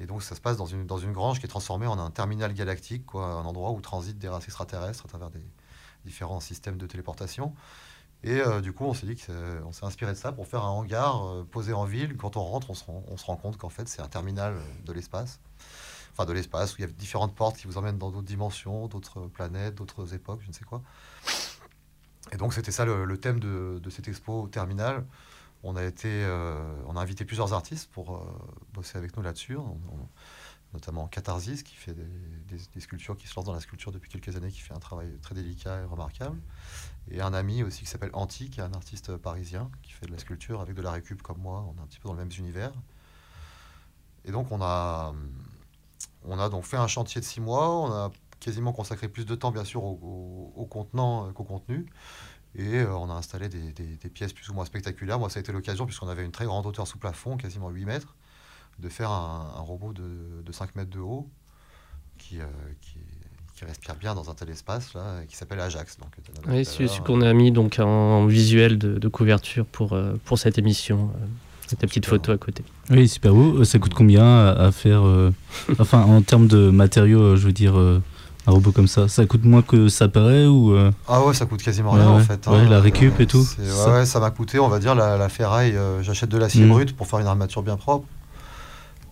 Et 0.00 0.06
donc 0.06 0.22
ça 0.22 0.34
se 0.34 0.40
passe 0.40 0.58
dans 0.58 0.66
une, 0.66 0.86
dans 0.86 0.98
une 0.98 1.12
grange 1.12 1.40
qui 1.40 1.46
est 1.46 1.48
transformée 1.48 1.86
en 1.86 1.98
un 1.98 2.10
terminal 2.10 2.52
galactique, 2.52 3.06
quoi, 3.06 3.24
un 3.24 3.44
endroit 3.44 3.70
où 3.70 3.80
transitent 3.80 4.18
des 4.18 4.28
races 4.28 4.44
extraterrestres 4.44 5.06
à 5.06 5.08
travers 5.08 5.30
des 5.30 5.40
différents 6.04 6.40
systèmes 6.40 6.76
de 6.76 6.86
téléportation. 6.86 7.54
Et 8.24 8.40
euh, 8.40 8.60
du 8.60 8.72
coup, 8.72 8.84
on 8.84 8.94
s'est 8.94 9.06
dit 9.06 9.16
qu'on 9.16 9.72
s'est 9.72 9.84
inspiré 9.84 10.12
de 10.12 10.16
ça 10.16 10.32
pour 10.32 10.46
faire 10.46 10.64
un 10.64 10.70
hangar 10.70 11.24
euh, 11.24 11.46
posé 11.48 11.72
en 11.72 11.84
ville. 11.84 12.16
Quand 12.16 12.36
on 12.36 12.42
rentre, 12.42 12.70
on 12.70 12.74
se 12.74 12.84
rend, 12.84 13.04
on 13.08 13.16
se 13.16 13.24
rend 13.24 13.36
compte 13.36 13.56
qu'en 13.56 13.68
fait, 13.68 13.88
c'est 13.88 14.02
un 14.02 14.08
terminal 14.08 14.56
de 14.84 14.92
l'espace. 14.92 15.40
Enfin, 16.12 16.24
de 16.24 16.32
l'espace, 16.32 16.74
où 16.74 16.76
il 16.78 16.80
y 16.80 16.84
a 16.84 16.88
différentes 16.88 17.34
portes 17.34 17.56
qui 17.56 17.68
vous 17.68 17.78
emmènent 17.78 17.98
dans 17.98 18.10
d'autres 18.10 18.26
dimensions, 18.26 18.88
d'autres 18.88 19.20
planètes, 19.28 19.76
d'autres 19.76 20.14
époques, 20.14 20.40
je 20.42 20.48
ne 20.48 20.52
sais 20.52 20.64
quoi. 20.64 20.82
Et 22.32 22.36
donc, 22.36 22.52
c'était 22.54 22.72
ça 22.72 22.84
le, 22.84 23.18
thème 23.18 23.38
de, 23.38 23.78
de, 23.80 23.90
cette 23.90 24.08
expo 24.08 24.48
terminal. 24.48 25.04
On 25.62 25.76
a, 25.76 25.84
été, 25.84 26.08
euh, 26.08 26.60
on 26.86 26.96
a 26.96 27.00
invité 27.00 27.24
plusieurs 27.24 27.52
artistes 27.52 27.88
pour 27.92 28.26
bosser 28.74 28.98
avec 28.98 29.16
nous 29.16 29.22
là-dessus 29.22 29.56
notamment 30.74 31.06
Catharsis, 31.08 31.62
qui 31.62 31.74
fait 31.74 31.94
des, 31.94 32.80
sculptures, 32.80 33.16
qui 33.16 33.26
se 33.26 33.34
lance 33.36 33.44
dans 33.44 33.52
la 33.52 33.60
sculpture 33.60 33.92
depuis 33.92 34.10
quelques 34.10 34.36
années, 34.36 34.50
qui 34.50 34.60
fait 34.60 34.74
un 34.74 34.78
travail 34.78 35.08
très 35.22 35.34
délicat 35.34 35.80
et 35.80 35.84
remarquable. 35.84 36.38
Et 37.10 37.20
un 37.20 37.32
ami 37.32 37.62
aussi 37.62 37.80
qui 37.80 37.86
s'appelle 37.86 38.10
Anti, 38.12 38.50
qui 38.50 38.60
est 38.60 38.62
un 38.62 38.72
artiste 38.74 39.16
parisien, 39.16 39.70
qui 39.82 39.92
fait 39.92 40.06
de 40.06 40.12
la 40.12 40.18
sculpture 40.18 40.60
avec 40.60 40.74
de 40.74 40.82
la 40.82 40.92
récup 40.92 41.22
comme 41.22 41.38
moi. 41.38 41.64
On 41.68 41.78
est 41.78 41.82
un 41.82 41.86
petit 41.86 41.98
peu 41.98 42.08
dans 42.08 42.14
le 42.14 42.20
même 42.20 42.30
univers. 42.38 42.72
Et 44.24 44.30
donc 44.30 44.52
on 44.52 44.60
a, 44.60 45.14
on 46.24 46.38
a 46.38 46.48
donc 46.48 46.64
fait 46.64 46.76
un 46.76 46.86
chantier 46.86 47.20
de 47.20 47.26
six 47.26 47.40
mois. 47.40 47.70
On 47.70 47.92
a 47.92 48.10
quasiment 48.40 48.72
consacré 48.72 49.08
plus 49.08 49.26
de 49.26 49.34
temps, 49.34 49.50
bien 49.50 49.64
sûr, 49.64 49.82
au, 49.84 50.68
contenant 50.70 51.32
qu'au 51.32 51.44
contenu. 51.44 51.86
Et 52.54 52.78
euh, 52.78 52.96
on 52.96 53.10
a 53.10 53.14
installé 53.14 53.48
des, 53.48 53.72
des, 53.72 54.08
pièces 54.08 54.32
plus 54.32 54.48
ou 54.48 54.54
moins 54.54 54.64
spectaculaires. 54.64 55.18
Moi, 55.18 55.30
ça 55.30 55.38
a 55.38 55.40
été 55.40 55.52
l'occasion, 55.52 55.86
puisqu'on 55.86 56.08
avait 56.08 56.24
une 56.24 56.32
très 56.32 56.46
grande 56.46 56.66
hauteur 56.66 56.86
sous 56.86 56.98
plafond, 56.98 57.36
quasiment 57.36 57.68
8 57.68 57.84
mètres 57.84 58.16
de 58.78 58.88
faire 58.88 59.10
un, 59.10 59.60
robot 59.60 59.92
de, 59.92 60.42
de, 60.42 60.52
5 60.52 60.76
mètres 60.76 60.90
de 60.90 61.00
haut 61.00 61.28
qui, 62.16 62.40
euh, 62.40 62.46
qui, 62.80 63.00
qui, 63.58 63.64
respire 63.64 63.94
bien 63.96 64.14
dans 64.14 64.30
un 64.30 64.34
tel 64.34 64.50
espace 64.50 64.94
là, 64.94 65.02
qui 65.28 65.36
s'appelle 65.36 65.60
Ajax. 65.60 65.98
Donc, 65.98 66.10
oui, 66.48 66.64
c'est 66.64 66.86
ce 66.88 67.00
qu'on 67.00 67.20
a 67.22 67.32
mis 67.32 67.50
donc 67.52 67.78
en, 67.78 68.26
visuel 68.26 68.78
de, 68.78 68.98
de, 68.98 69.08
couverture 69.08 69.66
pour, 69.66 69.92
euh, 69.94 70.14
pour 70.24 70.38
cette 70.38 70.58
émission. 70.58 71.10
Euh, 71.14 71.26
cette 71.66 71.80
petite 71.80 72.06
photo 72.06 72.32
à 72.32 72.38
côté. 72.38 72.64
Oui, 72.90 73.06
super 73.08 73.34
beau. 73.34 73.62
Ça 73.64 73.78
coûte 73.78 73.92
combien 73.92 74.24
à, 74.48 74.72
faire 74.72 75.02
Enfin, 75.78 76.00
en 76.02 76.22
termes 76.22 76.46
de 76.46 76.70
matériaux, 76.70 77.36
je 77.36 77.44
veux 77.46 77.52
dire, 77.52 77.74
un 78.48 78.50
robot 78.50 78.72
comme 78.72 78.88
ça? 78.88 79.06
Ça 79.08 79.26
coûte 79.26 79.44
moins 79.44 79.60
que 79.62 79.88
ça 79.88 80.08
paraît 80.08 80.46
ou 80.46 80.72
euh, 80.72 80.90
Ah 81.06 81.22
ouais, 81.22 81.34
ça 81.34 81.44
coûte 81.44 81.62
quasiment 81.62 81.92
Ouais, 81.92 82.00
rien 82.00 82.08
en 82.08 82.16
ouais. 82.16 82.22
fait. 82.24 82.48
hein. 82.48 82.66
La 82.70 82.80
récup 82.80 83.20
et 83.20 83.26
tout, 83.26 83.44
ça. 83.44 83.92
ouais, 83.92 84.06
ça 84.06 84.18
m'a 84.20 84.30
coûté, 84.30 84.58
on 84.58 84.68
va 84.68 84.78
dire, 84.78 84.94
la, 84.94 85.18
la 85.18 85.28
ferraille. 85.28 85.76
euh, 85.76 86.02
J'achète 86.02 86.30
de 86.30 86.38
l'acier 86.38 86.64
brut 86.64 86.96
pour 86.96 87.06
faire 87.06 87.18
une 87.18 87.26
armature 87.26 87.62
bien 87.62 87.76
propre. 87.76 88.06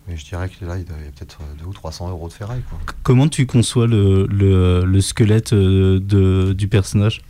Mais 0.08 0.16
je 0.16 0.24
dirais 0.24 0.48
que 0.48 0.64
là, 0.64 0.76
il 0.76 0.82
y 0.82 0.84
a 0.84 1.10
peut-être 1.16 1.38
euh, 1.42 1.54
2 1.60 1.66
ou 1.66 1.72
300 1.72 2.10
euros 2.10 2.28
de 2.28 2.32
ferraille. 2.32 2.62
Quoi. 2.68 2.78
Comment 3.02 3.28
tu 3.28 3.46
conçois 3.46 3.86
le, 3.88 4.26
le, 4.26 4.84
le 4.84 5.00
squelette 5.00 5.52
euh, 5.52 5.98
de, 6.00 6.52
du 6.52 6.68
personnage? 6.68 7.22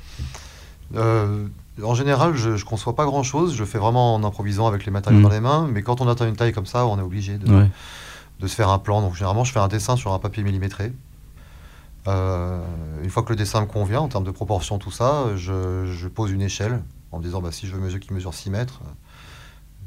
Euh, 0.94 1.46
en 1.82 1.94
général, 1.94 2.34
je 2.36 2.50
ne 2.50 2.58
conçois 2.62 2.94
pas 2.94 3.04
grand 3.06 3.22
chose. 3.22 3.54
Je 3.54 3.64
fais 3.64 3.78
vraiment 3.78 4.14
en 4.14 4.24
improvisant 4.24 4.66
avec 4.66 4.84
les 4.84 4.92
matériaux 4.92 5.20
Mm. 5.20 5.22
dans 5.22 5.28
les 5.30 5.40
mains. 5.40 5.68
Mais 5.72 5.82
quand 5.82 6.00
on 6.00 6.08
atteint 6.08 6.28
une 6.28 6.36
taille 6.36 6.52
comme 6.52 6.66
ça, 6.66 6.86
on 6.86 6.98
est 6.98 7.02
obligé 7.02 7.38
de, 7.38 7.50
Ouais. 7.50 7.70
de 8.40 8.46
se 8.46 8.54
faire 8.54 8.68
un 8.68 8.78
plan. 8.78 9.00
Donc 9.00 9.14
généralement, 9.14 9.44
je 9.44 9.52
fais 9.52 9.60
un 9.60 9.68
dessin 9.68 9.96
sur 9.96 10.12
un 10.12 10.18
papier 10.18 10.42
millimétré. 10.42 10.92
Euh, 12.08 12.60
une 13.02 13.10
fois 13.10 13.22
que 13.24 13.30
le 13.30 13.36
dessin 13.36 13.60
me 13.62 13.66
convient, 13.66 14.00
en 14.00 14.08
termes 14.08 14.24
de 14.24 14.30
proportion, 14.30 14.78
tout 14.78 14.92
ça, 14.92 15.34
je, 15.34 15.86
je 15.86 16.08
pose 16.08 16.30
une 16.30 16.42
échelle 16.42 16.82
en 17.10 17.18
me 17.18 17.24
disant 17.24 17.40
bah, 17.40 17.50
si 17.52 17.66
je 17.66 17.74
veux 17.74 17.80
mesure 17.80 17.98
qui 18.00 18.12
mesure 18.12 18.32
6 18.32 18.50
mètres, 18.50 18.80
euh, 18.84 18.90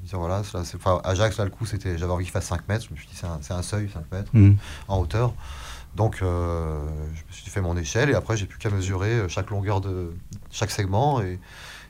dire, 0.09 0.19
voilà, 0.19 0.43
ça, 0.43 0.61
enfin, 0.75 0.99
Ajax, 1.03 1.37
là, 1.37 1.45
le 1.45 1.51
coup, 1.51 1.65
c'était, 1.65 1.97
j'avais 1.97 2.11
envie 2.11 2.25
qu'il 2.25 2.31
fasse 2.33 2.45
5 2.45 2.67
mètres. 2.67 2.85
Je 2.89 2.93
me 2.93 2.97
suis 2.99 3.07
dit 3.07 3.15
c'est 3.15 3.25
un, 3.27 3.39
c'est 3.41 3.53
un 3.53 3.61
seuil, 3.61 3.89
5 3.93 4.03
mètres 4.11 4.29
Mm. 4.33 4.55
en 4.87 4.99
hauteur. 4.99 5.33
Donc 5.95 6.19
euh, 6.21 6.85
je 7.15 7.21
me 7.21 7.31
suis 7.33 7.49
fait 7.49 7.61
mon 7.61 7.75
échelle 7.75 8.11
et 8.11 8.13
après 8.13 8.37
j'ai 8.37 8.45
plus 8.45 8.59
qu'à 8.59 8.69
mesurer 8.69 9.09
euh, 9.09 9.27
chaque 9.27 9.49
longueur 9.49 9.81
de 9.81 10.13
chaque 10.51 10.69
segment 10.69 11.19
et, 11.19 11.39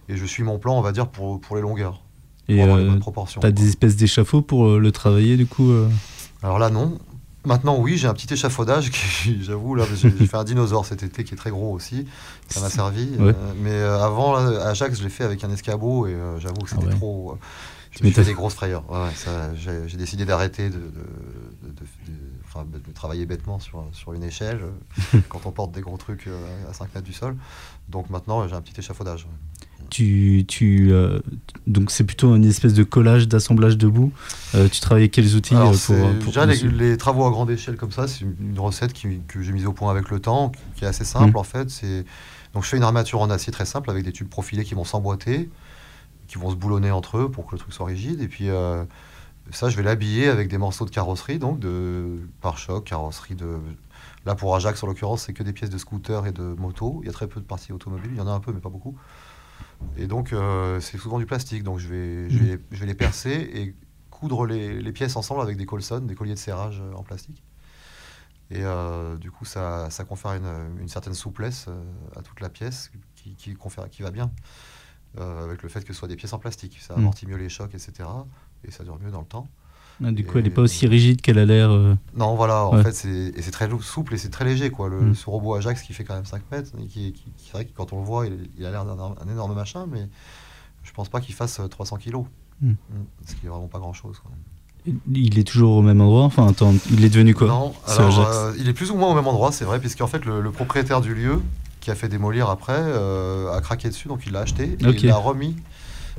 et 0.07 0.15
je 0.15 0.25
suis 0.25 0.41
mon 0.43 0.57
plan, 0.57 0.77
on 0.77 0.81
va 0.81 0.93
dire, 0.93 1.07
pour, 1.07 1.41
pour 1.41 1.57
les 1.57 1.61
longueurs, 1.61 2.01
pour 2.45 2.55
Et 2.55 2.61
avoir 2.61 2.77
les 2.77 2.85
euh, 2.85 2.89
bonnes 2.91 2.99
proportions. 3.01 3.41
t'as 3.41 3.51
des 3.51 3.67
espèces 3.67 3.97
d'échafauds 3.97 4.41
pour 4.41 4.77
le 4.79 4.91
travailler 4.93 5.35
du 5.35 5.45
coup 5.45 5.69
euh? 5.69 5.89
Alors 6.41 6.59
là, 6.59 6.69
non. 6.69 6.97
Maintenant, 7.45 7.77
oui, 7.77 7.97
j'ai 7.97 8.07
un 8.07 8.13
petit 8.13 8.33
échafaudage 8.33 8.89
qui, 9.23 9.43
j'avoue, 9.43 9.75
là, 9.75 9.83
j'ai 9.95 10.09
fait 10.09 10.37
un 10.37 10.43
dinosaure 10.45 10.85
cet 10.85 11.03
été 11.03 11.23
qui 11.25 11.33
est 11.33 11.37
très 11.37 11.51
gros 11.51 11.73
aussi. 11.73 12.05
Ça 12.47 12.61
m'a 12.61 12.69
servi. 12.69 13.09
Ouais. 13.19 13.33
Mais 13.61 13.77
avant, 13.81 14.33
là, 14.33 14.67
Ajax, 14.69 14.97
je 14.97 15.03
l'ai 15.03 15.09
fait 15.09 15.23
avec 15.25 15.43
un 15.43 15.51
escabeau 15.51 16.07
et 16.07 16.15
j'avoue 16.39 16.61
que 16.61 16.69
Ah 16.71 16.75
c'était 16.75 16.87
ouais. 16.87 16.95
trop. 16.95 17.37
Je 17.91 18.03
m'étonnes. 18.03 18.25
des 18.25 18.33
grosses 18.33 18.53
frayeurs. 18.53 18.83
Ouais, 18.91 18.97
ouais, 18.99 19.13
ça, 19.15 19.51
j'ai, 19.55 19.97
décidé 19.97 20.25
d'arrêter 20.25 20.69
de, 20.69 20.75
de- 20.75 20.79
de- 20.79 21.69
de- 21.69 21.71
de- 21.73 22.77
de- 22.77 22.87
de 22.87 22.93
travailler 22.93 23.25
bêtement 23.25 23.59
sur, 23.59 23.83
sur 23.93 24.13
une 24.13 24.23
échelle 24.23 24.59
euh, 25.13 25.19
quand 25.29 25.41
on 25.45 25.51
porte 25.51 25.71
des 25.71 25.81
gros 25.81 25.97
trucs 25.97 26.27
euh, 26.27 26.69
à 26.69 26.73
5 26.73 26.93
mètres 26.95 27.05
du 27.07 27.13
sol. 27.13 27.35
Donc 27.89 28.09
maintenant, 28.09 28.47
j'ai 28.47 28.55
un 28.55 28.61
petit 28.61 28.79
échafaudage. 28.79 29.27
tu, 29.89 30.45
tu, 30.47 30.91
euh, 30.91 31.19
donc 31.65 31.89
c'est 31.89 32.03
plutôt 32.03 32.35
une 32.35 32.45
espèce 32.45 32.73
de 32.73 32.83
collage, 32.83 33.27
d'assemblage 33.27 33.77
debout. 33.77 34.11
Euh, 34.55 34.67
tu 34.69 34.81
travailles 34.81 35.09
quels 35.09 35.35
outils 35.35 35.55
Alors, 35.55 35.71
pour, 35.71 35.95
pour 36.19 36.27
déjà, 36.27 36.45
les, 36.45 36.97
travaux 36.97 37.25
à 37.25 37.31
grande 37.31 37.49
échelle 37.49 37.75
comme 37.75 37.91
ça, 37.91 38.07
c'est 38.07 38.21
une, 38.21 38.59
recette 38.59 38.93
qui- 38.93 39.21
que 39.27 39.41
j'ai 39.41 39.51
mise 39.51 39.65
au 39.65 39.73
point 39.73 39.89
avec 39.91 40.09
le 40.09 40.19
temps, 40.19 40.51
qui 40.75 40.85
est 40.85 40.87
assez 40.87 41.05
simple 41.05 41.31
Mhm. 41.31 41.37
en 41.37 41.43
fait. 41.43 41.67
Donc 42.53 42.63
je 42.63 42.69
fais 42.69 42.77
une 42.77 42.83
armature 42.83 43.21
en 43.21 43.29
acier 43.29 43.51
très 43.53 43.65
simple 43.65 43.89
avec 43.91 44.03
des 44.03 44.11
tubes 44.11 44.27
profilés 44.29 44.63
qui 44.63 44.73
vont 44.75 44.83
s'emboîter, 44.83 45.49
qui 46.29 46.37
vont 46.37 46.51
se 46.51 46.55
boulonner 46.55 46.91
entre 46.91 47.17
eux 47.17 47.29
pour 47.29 47.45
que 47.47 47.53
le 47.53 47.59
truc 47.59 47.73
soit 47.73 47.87
rigide. 47.87 48.21
Et 48.21 48.27
puis 48.29 48.49
euh, 48.49 48.85
ça, 49.51 49.69
je 49.69 49.75
vais 49.75 49.83
l'habiller 49.83 50.29
avec 50.29 50.47
des 50.47 50.57
morceaux 50.57 50.85
de 50.85 50.91
carrosserie, 50.91 51.39
donc 51.39 51.59
de 51.59 52.19
pare-choc, 52.39 52.85
carrosserie 52.85 53.35
de. 53.35 53.57
Là 54.25 54.35
pour 54.35 54.55
Ajax 54.55 54.81
en 54.83 54.87
l'occurrence, 54.87 55.23
c'est 55.23 55.33
que 55.33 55.43
des 55.43 55.53
pièces 55.53 55.69
de 55.69 55.77
scooter 55.77 56.25
et 56.27 56.31
de 56.31 56.43
moto. 56.43 56.99
Il 57.01 57.07
y 57.07 57.09
a 57.09 57.13
très 57.13 57.27
peu 57.27 57.39
de 57.39 57.45
parties 57.45 57.73
automobiles, 57.73 58.11
il 58.13 58.17
y 58.17 58.21
en 58.21 58.27
a 58.27 58.31
un 58.31 58.39
peu 58.39 58.53
mais 58.53 58.61
pas 58.61 58.69
beaucoup. 58.69 58.95
Et 59.97 60.07
donc 60.07 60.31
euh, 60.33 60.79
c'est 60.79 60.97
souvent 60.97 61.19
du 61.19 61.25
plastique, 61.25 61.63
donc 61.63 61.79
je 61.79 61.87
vais, 61.87 62.29
je 62.29 62.37
vais, 62.37 62.59
je 62.71 62.79
vais 62.79 62.85
les 62.85 62.93
percer 62.93 63.31
et 63.31 63.75
coudre 64.11 64.45
les, 64.45 64.81
les 64.81 64.91
pièces 64.91 65.15
ensemble 65.15 65.41
avec 65.41 65.57
des 65.57 65.65
colsons, 65.65 66.01
des 66.01 66.15
colliers 66.15 66.33
de 66.33 66.39
serrage 66.39 66.81
euh, 66.81 66.93
en 66.93 67.03
plastique. 67.03 67.43
Et 68.51 68.63
euh, 68.63 69.15
du 69.17 69.31
coup, 69.31 69.45
ça, 69.45 69.89
ça 69.89 70.03
confère 70.03 70.33
une, 70.33 70.81
une 70.81 70.89
certaine 70.89 71.13
souplesse 71.13 71.67
à 72.15 72.21
toute 72.23 72.41
la 72.41 72.49
pièce 72.49 72.91
qui, 73.15 73.35
qui, 73.35 73.53
confère, 73.53 73.89
qui 73.89 74.01
va 74.01 74.11
bien 74.11 74.31
euh, 75.17 75.45
avec 75.45 75.63
le 75.63 75.69
fait 75.69 75.81
que 75.81 75.93
ce 75.93 75.97
soit 75.99 76.07
des 76.07 76.15
pièces 76.15 76.33
en 76.33 76.39
plastique. 76.39 76.77
Ça 76.81 76.95
Mm. 76.95 76.99
amortit 76.99 77.25
mieux 77.27 77.37
les 77.37 77.49
chocs, 77.49 77.73
etc. 77.73 78.07
Et 78.67 78.71
ça 78.71 78.83
dure 78.83 78.97
mieux 79.03 79.11
dans 79.11 79.21
le 79.21 79.25
temps. 79.25 79.47
Ah, 80.03 80.11
Du 80.11 80.25
coup, 80.25 80.35
et- 80.35 80.39
elle 80.39 80.45
n'est 80.45 80.49
pas 80.49 80.61
aussi 80.61 80.87
rigide 80.87 81.19
qu'elle 81.21 81.39
a 81.39 81.45
l'air. 81.45 81.71
euh, 81.71 81.93
Non, 82.15 82.35
voilà, 82.35 82.65
en 82.65 82.75
Ouais. 82.77 82.83
fait, 82.83 82.93
c'est, 82.93 83.51
très 83.51 83.67
souple 83.81 84.13
et 84.13 84.17
c'est 84.17 84.29
très 84.29 84.45
léger. 84.45 84.69
Quoi. 84.69 84.87
Le, 84.87 85.01
Mm. 85.01 85.15
Ce 85.15 85.29
robot 85.29 85.55
Ajax 85.55 85.81
qui 85.81 85.93
fait 85.93 86.03
quand 86.05 86.15
même 86.15 86.25
5 86.25 86.41
mètres, 86.51 86.71
et 86.81 86.85
qui, 86.85 87.11
qui, 87.11 87.23
qui- 87.23 87.31
c'est 87.37 87.51
vrai 87.53 87.65
que 87.65 87.71
quand 87.75 87.91
on 87.91 87.99
le 87.99 88.05
voit, 88.05 88.25
il, 88.27 88.49
il 88.57 88.65
a 88.65 88.71
l'air 88.71 88.85
d'un 88.85 88.97
un 88.97 89.29
énorme 89.31 89.53
machin, 89.55 89.85
mais 89.91 90.07
je 90.83 90.91
pense 90.93 91.09
pas 91.09 91.19
qu'il 91.19 91.35
fasse 91.35 91.59
euh, 91.59 91.67
300 91.67 91.97
kilos. 91.97 92.25
Mm. 92.61 92.69
Mm. 92.69 92.75
Ce 93.25 93.35
qui 93.35 93.45
est 93.45 93.49
vraiment 93.49 93.67
pas 93.67 93.79
grand-chose. 93.79 94.19
quoi. 94.19 94.31
Il 95.11 95.37
est 95.37 95.43
toujours 95.43 95.73
au 95.75 95.81
même 95.81 95.99
endroit. 95.99 96.23
Enfin, 96.23 96.47
attends, 96.47 96.73
il 96.89 97.03
est 97.03 97.09
devenu 97.09 97.35
quoi 97.35 97.47
Non, 97.47 97.73
alors 97.87 98.19
euh, 98.21 98.53
il 98.57 98.69
est 98.69 98.73
plus 98.73 98.91
ou 98.91 98.95
moins 98.95 99.11
au 99.11 99.13
même 99.15 99.27
endroit, 99.27 99.51
c'est 99.51 99.65
vrai, 99.65 99.79
puisqu'en 99.79 100.07
fait 100.07 100.23
le, 100.25 100.39
le 100.41 100.51
propriétaire 100.51 101.01
du 101.01 101.13
lieu, 101.13 101.41
qui 101.79 101.91
a 101.91 101.95
fait 101.95 102.09
démolir 102.09 102.49
après, 102.49 102.73
euh, 102.77 103.51
a 103.53 103.61
craqué 103.61 103.89
dessus, 103.89 104.07
donc 104.07 104.21
il 104.25 104.33
l'a 104.33 104.41
acheté 104.41 104.63
et 104.73 104.77
il 105.03 105.07
l'a 105.07 105.15
remis 105.17 105.55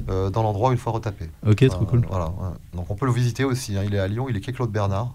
euh, 0.08 0.30
dans 0.30 0.42
l'endroit 0.42 0.72
une 0.72 0.78
fois 0.78 0.92
retapé. 0.92 1.28
Ok, 1.46 1.66
trop 1.68 1.82
Euh, 1.82 1.86
cool. 1.86 2.06
Voilà, 2.08 2.26
ouais. 2.26 2.48
Donc 2.74 2.90
on 2.90 2.94
peut 2.94 3.06
le 3.06 3.12
visiter 3.12 3.44
aussi. 3.44 3.76
hein. 3.76 3.82
Il 3.84 3.94
est 3.94 3.98
à 3.98 4.08
Lyon, 4.08 4.26
il 4.30 4.36
est 4.36 4.40
quai 4.40 4.52
Claude 4.52 4.70
Bernard, 4.70 5.10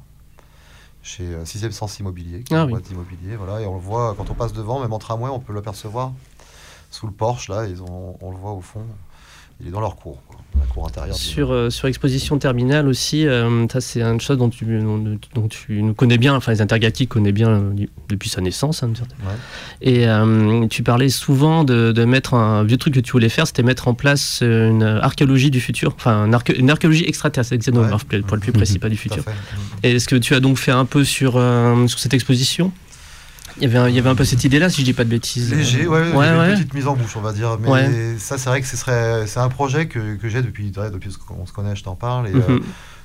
chez 1.01 1.23
euh, 1.23 1.43
6e 1.45 1.71
Sens 1.71 1.99
Immobilier, 1.99 2.43
qui 2.43 2.53
est 2.53 2.57
Ah 2.57 2.61
une 2.61 2.65
oui. 2.67 2.71
boîte 2.73 2.83
d'immobilier. 2.83 3.35
Voilà, 3.35 3.61
et 3.61 3.65
on 3.65 3.73
le 3.75 3.79
voit 3.81 4.13
quand 4.17 4.29
on 4.29 4.33
passe 4.35 4.53
devant, 4.53 4.79
même 4.79 4.93
en 4.93 4.99
tramway, 4.99 5.29
on 5.29 5.39
peut 5.39 5.53
l'apercevoir 5.53 6.11
sous 6.91 7.07
le 7.07 7.11
porche, 7.13 7.49
là, 7.49 7.65
ils 7.65 7.81
ont, 7.81 8.15
on 8.21 8.31
le 8.31 8.37
voit 8.37 8.51
au 8.53 8.61
fond. 8.61 8.85
Il 9.61 9.67
est 9.67 9.71
dans 9.71 9.79
leur 9.79 9.95
cour, 9.95 10.21
quoi, 10.27 10.37
dans 10.53 10.59
la 10.59 10.65
cour 10.65 10.85
intérieure. 10.87 11.15
Sur, 11.15 11.51
euh, 11.51 11.69
sur 11.69 11.87
Exposition 11.87 12.37
Terminale 12.37 12.87
aussi, 12.87 13.25
euh, 13.25 13.65
ça 13.69 13.79
c'est 13.79 14.01
une 14.01 14.19
chose 14.19 14.37
dont 14.37 14.49
tu, 14.49 14.65
dont, 14.65 15.17
dont 15.33 15.47
tu 15.47 15.81
nous 15.81 15.93
connais 15.93 16.17
bien, 16.17 16.35
enfin 16.35 16.51
les 16.51 16.61
Intergalactiques 16.61 17.07
connaissent 17.09 17.33
bien 17.33 17.49
euh, 17.49 17.73
depuis 18.09 18.27
sa 18.29 18.41
naissance. 18.41 18.83
hein, 18.83 18.91
Ouais. 19.25 19.33
Et 19.81 20.67
tu 20.69 20.83
parlais 20.83 21.07
souvent 21.09 21.63
de, 21.63 21.93
de 21.93 22.05
mettre 22.05 22.33
un 22.33 22.63
vieux 22.65 22.77
truc 22.77 22.93
que 22.95 22.99
tu 22.99 23.11
voulais 23.13 23.29
faire, 23.29 23.47
c'était 23.47 23.63
mettre 23.63 23.87
en 23.87 23.93
place 23.93 24.39
une 24.41 24.83
archéologie 24.83 25.51
du 25.51 25.61
futur, 25.61 25.93
enfin 25.95 26.29
arché- 26.31 26.57
une 26.59 26.69
archéologie 26.69 27.05
extraterrestre, 27.05 27.49
c'est 27.51 27.57
xénomorphe, 27.57 28.03
pour 28.05 28.15
être 28.17 28.37
plus 28.37 28.51
précis, 28.51 28.77
pas 28.79 28.89
du 28.89 28.97
futur. 29.05 29.23
fait. 29.23 29.31
Et 29.83 29.91
Est-ce 29.95 30.07
que 30.09 30.17
tu 30.17 30.35
as 30.35 30.41
donc 30.41 30.57
fait 30.57 30.71
un 30.71 30.85
peu 30.85 31.03
sur, 31.05 31.33
sur 31.87 31.99
cette 31.99 32.13
exposition? 32.13 32.71
Il 33.57 33.63
y, 33.63 33.65
avait 33.65 33.77
un, 33.77 33.87
il 33.89 33.95
y 33.95 33.99
avait 33.99 34.09
un 34.09 34.15
peu 34.15 34.25
cette 34.25 34.43
idée-là, 34.43 34.69
si 34.69 34.81
je 34.81 34.85
dis 34.85 34.93
pas 34.93 35.03
de 35.03 35.09
bêtises. 35.09 35.53
Léger, 35.53 35.87
ouais, 35.87 36.11
ouais, 36.11 36.27
une 36.49 36.53
petite 36.55 36.73
mise 36.73 36.87
en 36.87 36.95
bouche, 36.95 37.15
on 37.15 37.21
va 37.21 37.31
dire. 37.33 37.57
Mais 37.59 38.17
ça, 38.17 38.37
c'est 38.37 38.49
vrai 38.49 38.61
que 38.61 38.67
ce 38.67 38.77
serait, 38.77 39.27
c'est 39.27 39.39
un 39.39 39.49
projet 39.49 39.87
que, 39.87 40.15
que 40.15 40.27
j'ai 40.29 40.41
depuis, 40.41 40.71
depuis 40.71 41.11
qu'on 41.27 41.45
se 41.45 41.53
connaît, 41.53 41.75
je 41.75 41.83
t'en 41.83 41.95
parle. 41.95 42.27
Et 42.27 42.33
euh, 42.35 42.57
Mhm. 42.59 42.63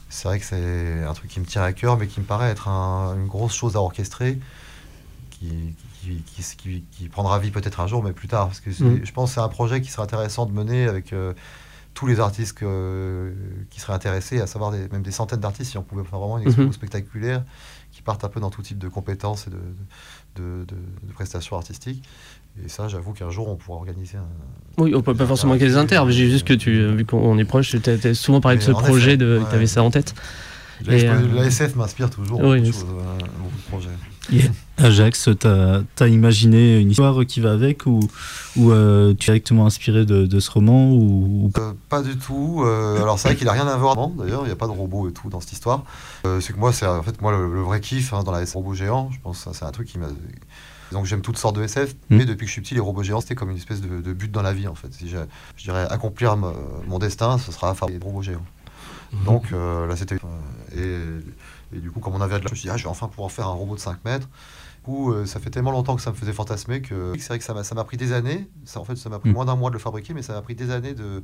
c'est 0.08 0.26
vrai 0.28 0.38
que 0.40 0.44
c'est 0.44 1.04
un 1.08 1.12
truc 1.14 1.30
qui 1.30 1.38
me 1.40 1.44
tient 1.46 1.62
à 1.62 1.72
cœur, 1.72 1.96
mais 1.98 2.06
qui 2.08 2.20
me 2.20 2.24
paraît 2.26 2.50
être 2.50 2.68
un- 2.68 3.14
une 3.14 3.26
grosse 3.28 3.54
chose 3.54 3.76
à 3.76 3.80
orchestrer, 3.80 4.38
qui, 5.30 5.74
qui, 6.02 6.22
qui- 6.96 7.08
prendra 7.08 7.38
vie 7.38 7.50
peut-être 7.50 7.80
un 7.80 7.86
jour, 7.86 8.02
mais 8.02 8.12
plus 8.12 8.28
tard. 8.28 8.46
Parce 8.48 8.60
que 8.60 8.70
Mhm. 8.70 9.00
je 9.04 9.12
pense 9.12 9.30
que 9.30 9.34
c'est 9.34 9.40
un 9.40 9.48
projet 9.48 9.80
qui 9.80 9.90
serait 9.90 10.02
intéressant 10.02 10.46
de 10.46 10.52
mener 10.52 10.86
avec 10.88 11.12
euh, 11.12 11.32
tous 11.94 12.06
les 12.06 12.20
artistes 12.20 12.56
que- 12.56 13.32
qui 13.70 13.80
seraient 13.80 13.92
intéressés, 13.94 14.40
à 14.40 14.46
savoir 14.46 14.70
des- 14.70 14.88
même 14.92 15.02
des 15.02 15.10
centaines 15.10 15.40
d'artistes, 15.40 15.72
si 15.72 15.78
on 15.78 15.82
pouvait 15.82 16.04
faire 16.04 16.18
vraiment 16.18 16.38
une 16.38 16.46
expo 16.46 16.62
Mhm. 16.62 16.72
spectaculaire 16.72 17.42
qui 17.92 18.02
partent 18.02 18.22
un 18.24 18.28
peu 18.28 18.38
dans 18.40 18.50
tout 18.50 18.62
type 18.62 18.78
de 18.78 18.88
compétences 18.88 19.46
et 19.48 19.50
de, 19.50 19.56
de- 19.56 19.62
de- 20.36 20.64
de 20.66 21.12
prestations 21.12 21.56
artistiques. 21.56 22.02
Et 22.64 22.68
ça, 22.68 22.88
j'avoue 22.88 23.12
qu'un 23.12 23.30
jour, 23.30 23.48
on 23.48 23.56
pourra 23.56 23.78
organiser 23.78 24.18
un. 24.18 24.26
Oui, 24.82 24.92
on 24.94 25.02
peut 25.02 25.14
pas 25.14 25.26
forcément 25.26 25.52
avec 25.52 25.62
les 25.62 25.76
inter, 25.76 26.00
mais 26.04 26.12
j'ai 26.12 26.28
juste 26.28 26.46
que 26.46 26.52
tu, 26.54 26.84
vu 26.94 27.04
qu'on 27.04 27.38
est 27.38 27.44
proche, 27.44 27.76
tu 27.80 27.90
as 27.90 28.14
souvent 28.14 28.40
parlé 28.40 28.58
de 28.58 28.62
ce 28.62 28.72
projet, 28.72 29.12
ouais. 29.12 29.40
tu 29.48 29.54
avais 29.54 29.66
ça 29.68 29.82
en 29.82 29.90
tête. 29.90 30.14
La, 30.84 30.94
Et, 30.96 31.02
expo- 31.04 31.62
euh, 31.62 31.68
m'inspire 31.76 32.10
toujours 32.10 32.40
oui, 32.40 32.44
beaucoup, 32.44 32.54
de 32.56 32.60
mais 32.60 32.72
choses, 32.72 32.84
beaucoup 33.38 33.56
de 33.56 33.62
projets. 34.28 34.48
Ajax, 34.82 35.28
t'as 35.38 35.80
as 36.00 36.06
imaginé 36.08 36.78
une 36.78 36.90
histoire 36.90 37.24
qui 37.26 37.40
va 37.40 37.52
avec 37.52 37.86
ou, 37.86 38.00
ou 38.56 38.70
euh, 38.70 39.14
tu 39.14 39.30
es 39.30 39.32
directement 39.34 39.66
inspiré 39.66 40.04
de, 40.06 40.26
de 40.26 40.40
ce 40.40 40.50
roman 40.50 40.92
ou, 40.92 41.50
Euh, 41.58 41.72
pas 41.88 42.02
du 42.02 42.16
tout. 42.16 42.62
euh, 42.64 43.00
alors 43.02 43.18
c'est 43.18 43.28
vrai 43.28 43.36
qu'il 43.36 43.48
a 43.48 43.52
rien 43.52 43.66
à 43.66 43.76
voir. 43.76 43.96
D'ailleurs, 44.08 44.42
il 44.42 44.46
n'y 44.46 44.52
a 44.52 44.56
pas 44.56 44.66
de 44.66 44.72
robot 44.72 45.08
et 45.08 45.12
tout 45.12 45.28
dans 45.28 45.40
cette 45.40 45.52
histoire. 45.52 45.84
Euh, 46.26 46.40
c'est 46.40 46.52
que 46.52 46.58
moi, 46.58 46.72
c'est 46.72 46.86
en 46.86 47.02
fait 47.02 47.20
moi 47.20 47.32
le, 47.32 47.52
le 47.52 47.60
vrai 47.60 47.80
kiff 47.80 48.12
hein, 48.12 48.22
dans 48.22 48.32
la 48.32 48.42
SF 48.42 48.54
robot 48.54 48.74
géant. 48.74 49.10
Je 49.12 49.18
pense 49.20 49.44
que 49.44 49.50
c'est 49.54 49.64
un 49.64 49.70
truc 49.70 49.88
qui 49.88 49.98
m'a. 49.98 50.06
Donc 50.92 51.06
j'aime 51.06 51.20
toutes 51.20 51.38
sortes 51.38 51.54
de 51.56 51.62
SF, 51.62 51.94
Mm. 52.10 52.16
mais 52.16 52.24
depuis 52.24 52.46
que 52.46 52.48
je 52.48 52.52
suis 52.52 52.62
petit, 52.62 52.74
les 52.74 52.80
robots 52.80 53.04
géants 53.04 53.20
c'était 53.20 53.36
comme 53.36 53.50
une 53.50 53.56
espèce 53.56 53.80
de, 53.80 54.00
de 54.00 54.12
but 54.12 54.32
dans 54.32 54.42
la 54.42 54.52
vie 54.52 54.66
en 54.66 54.74
fait. 54.74 54.92
Si 54.92 55.08
j'ai- 55.08 55.18
je 55.56 55.62
dirais 55.62 55.86
accomplir 55.88 56.36
mon 56.36 56.98
destin, 56.98 57.38
ce 57.38 57.52
sera 57.52 57.72
faire 57.74 57.86
des 57.88 57.98
robots 58.02 58.22
géants. 58.22 58.44
Donc 59.24 59.52
euh, 59.52 59.86
là 59.86 59.94
c'était 59.96 60.16
et, 60.76 60.96
et 61.76 61.78
du 61.80 61.90
coup 61.90 62.00
comme 62.00 62.14
on 62.14 62.20
avait 62.20 62.38
de 62.38 62.44
la, 62.44 62.48
je 62.48 62.52
me 62.54 62.56
suis 62.56 62.66
dit 62.66 62.70
ah 62.72 62.76
je 62.76 62.84
vais 62.84 62.88
enfin 62.88 63.06
pouvoir 63.08 63.30
faire 63.30 63.46
un 63.46 63.52
robot 63.52 63.74
de 63.76 63.80
5 63.80 64.04
mètres. 64.04 64.28
Coup 64.82 65.12
euh, 65.12 65.26
ça 65.26 65.40
fait 65.40 65.50
tellement 65.50 65.72
longtemps 65.72 65.94
que 65.96 66.02
ça 66.02 66.10
me 66.10 66.16
faisait 66.16 66.32
fantasmer 66.32 66.80
que 66.80 67.12
c'est 67.18 67.28
vrai 67.28 67.38
que 67.38 67.44
ça 67.44 67.52
m'a 67.54 67.64
ça 67.64 67.74
m'a 67.74 67.84
pris 67.84 67.96
des 67.96 68.12
années. 68.12 68.48
Ça 68.64 68.80
en 68.80 68.84
fait 68.84 68.96
ça 68.96 69.08
m'a 69.10 69.18
pris 69.18 69.30
Mm. 69.30 69.34
moins 69.34 69.44
d'un 69.44 69.56
mois 69.56 69.70
de 69.70 69.74
le 69.74 69.78
fabriquer, 69.80 70.14
mais 70.14 70.22
ça 70.22 70.32
m'a 70.32 70.42
pris 70.42 70.54
des 70.54 70.70
années 70.70 70.94
de 70.94 71.22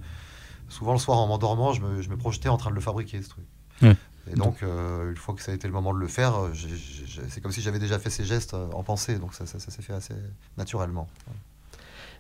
souvent 0.69 0.93
le 0.93 0.99
soir 0.99 1.19
en 1.19 1.27
m'endormant, 1.27 1.73
je 1.73 1.81
me, 1.81 2.03
je 2.03 2.11
me 2.11 2.17
projetais 2.17 2.49
en 2.49 2.57
train 2.57 2.71
de 2.71 2.75
le 2.75 2.81
fabriquer 2.81 3.23
ce 3.23 3.29
truc. 3.31 3.45
Ouais. 3.83 3.97
Et 4.31 4.35
donc, 4.35 4.63
euh, 4.65 5.11
une 5.11 5.17
fois 5.17 5.35
que 5.35 5.41
ça 5.43 5.53
a 5.53 5.55
été 5.55 5.69
le 5.69 5.73
moment 5.73 5.95
de 5.95 5.99
le 6.01 6.09
faire, 6.09 6.53
j'ai- 6.53 6.69
j'ai- 6.77 7.23
c'est 7.29 7.41
comme 7.41 7.53
si 7.53 7.63
j'avais 7.63 7.79
déjà 7.79 7.99
fait 8.01 8.11
ces 8.11 8.25
gestes 8.25 8.55
euh, 8.55 8.67
en 8.73 8.83
pensée, 8.83 9.19
donc 9.21 9.33
ça, 9.35 9.47
ça- 9.47 9.61
ça 9.61 9.71
s'est 9.71 9.83
fait 9.83 9.93
assez 9.93 10.15
naturellement. 10.57 11.07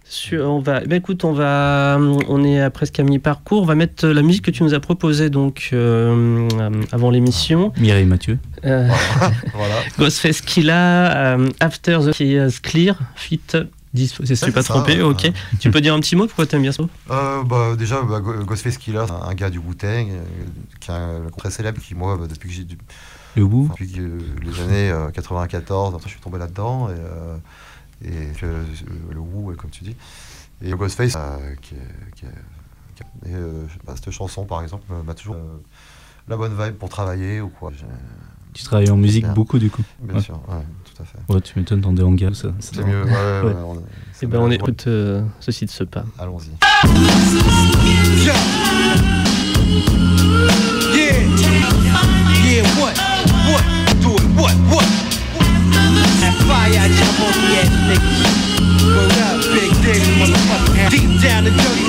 Sur- 0.08 0.48
on 0.48 0.60
va, 0.60 0.80
bah 0.80 0.96
écoute, 0.96 1.24
on 1.24 1.32
va, 1.32 1.98
on 2.28 2.44
est 2.44 2.60
à 2.60 2.70
presque 2.70 3.00
à 3.00 3.02
mi-parcours. 3.02 3.62
On 3.62 3.66
va 3.66 3.74
mettre 3.74 4.06
la 4.06 4.22
musique 4.22 4.44
que 4.44 4.50
tu 4.52 4.62
nous 4.62 4.72
as 4.72 4.78
proposée 4.80 5.30
donc 5.30 5.70
euh, 5.72 6.48
euh, 6.60 6.70
avant 6.92 7.10
l'émission. 7.10 7.72
Mireille 7.76 8.06
Mathieu. 8.06 8.38
Euh, 8.64 8.88
Voilà. 9.54 9.74
Ghostface 9.98 10.40
Killa, 10.42 11.34
euh, 11.36 11.48
After 11.58 11.98
the 12.06 12.12
qui 12.12 12.36
Clear, 12.62 12.96
fit. 13.16 13.40
Je 13.94 14.34
suis 14.34 14.46
Ouais, 14.46 14.52
pas 14.52 14.62
ça, 14.62 14.74
trompé, 14.74 14.96
ouais. 14.96 15.02
ok. 15.02 15.22
Ouais. 15.24 15.32
Tu 15.58 15.70
peux 15.70 15.80
dire 15.80 15.94
un 15.94 16.00
petit 16.00 16.16
mot? 16.16 16.26
Pourquoi 16.26 16.44
t'aimes 16.46 16.62
bien 16.62 16.72
ça 16.72 16.82
Euh, 17.10 17.42
bah, 17.44 17.74
déjà, 17.78 18.02
bah, 18.02 18.20
Ghostface 18.20 18.76
Killer, 18.76 18.98
un, 19.10 19.28
un 19.30 19.34
gars 19.34 19.48
du 19.50 19.58
Wu-Tang, 19.58 20.08
euh, 20.10 20.22
qui 20.80 20.90
est 20.90 20.94
un 20.94 21.22
très 21.36 21.50
célèbre, 21.50 21.80
qui, 21.80 21.94
moi, 21.94 22.16
bah, 22.20 22.26
depuis 22.28 22.48
que 22.50 22.54
j'ai 22.54 22.64
du- 22.64 22.76
Le 23.36 23.42
Wu? 23.42 23.68
depuis 23.70 23.90
que, 23.90 24.00
euh, 24.00 24.18
les 24.44 24.60
années 24.62 24.90
euh, 24.90 25.08
94, 25.10 25.94
après, 25.94 26.08
je 26.08 26.12
suis 26.14 26.20
tombé 26.20 26.38
là-dedans, 26.38 26.90
et, 26.90 26.92
euh, 26.92 27.36
et 28.04 28.32
que, 28.38 28.46
euh, 28.46 28.62
le 29.12 29.18
Wu, 29.20 29.54
comme 29.56 29.70
tu 29.70 29.84
dis. 29.84 29.96
Et 30.62 30.70
Ghostface, 30.72 31.14
euh, 31.16 31.54
qui 31.60 31.74
est- 31.74 32.14
qui 32.14 32.24
est- 32.26 32.28
qui 32.94 33.02
est- 33.02 33.30
et, 33.30 33.34
euh, 33.34 33.66
cette 33.94 34.10
chanson, 34.10 34.44
par 34.44 34.62
exemple, 34.62 34.84
m'a- 34.90 35.02
m'a 35.02 35.14
toujours 35.14 35.36
euh, 35.36 35.60
la 36.28 36.36
bonne 36.36 36.52
vibe 36.58 36.74
pour 36.74 36.88
travailler 36.88 37.40
ou 37.40 37.48
quoi. 37.48 37.70
Tu 38.54 38.62
travailles 38.64 38.90
en 38.90 38.96
musique 38.96 39.24
Bien. 39.24 39.34
beaucoup 39.34 39.58
du 39.58 39.68
coup. 39.70 39.82
Bien 40.00 40.14
Ouais. 40.16 40.22
sûr, 40.22 40.36
ouais, 40.48 40.64
tout 40.84 41.02
à 41.02 41.04
fait. 41.04 41.18
Ouais, 41.32 41.40
tu 41.42 41.58
m'étonnes 41.58 41.82
dans 41.82 41.92
des 41.92 42.02
hangars, 42.02 42.34
ça. 42.34 42.48
ça 42.58 42.70
C'est 42.74 42.84
mieux, 42.84 43.04
ouais, 43.04 43.10
ouais, 43.10 43.40
Ouais. 43.42 43.52
ouais, 43.52 43.60
on- 43.62 43.82
c'est 44.14 44.24
Eh 44.24 44.28
ben, 44.28 44.40
on 44.40 44.50
écoute 44.50 44.84
euh, 44.86 45.22
ceci 45.40 45.66
de 45.66 45.70
ce 45.70 45.84
pas. 45.84 46.04
Allons-y. 46.18 46.50
Yeah. 48.24 48.34
ass 57.24 57.70
niggas. 57.88 58.20
Big 59.54 59.72
motherfucker. 60.18 60.90
Deep 60.90 61.20
down 61.22 61.44
the 61.44 61.50
dirty 61.50 61.85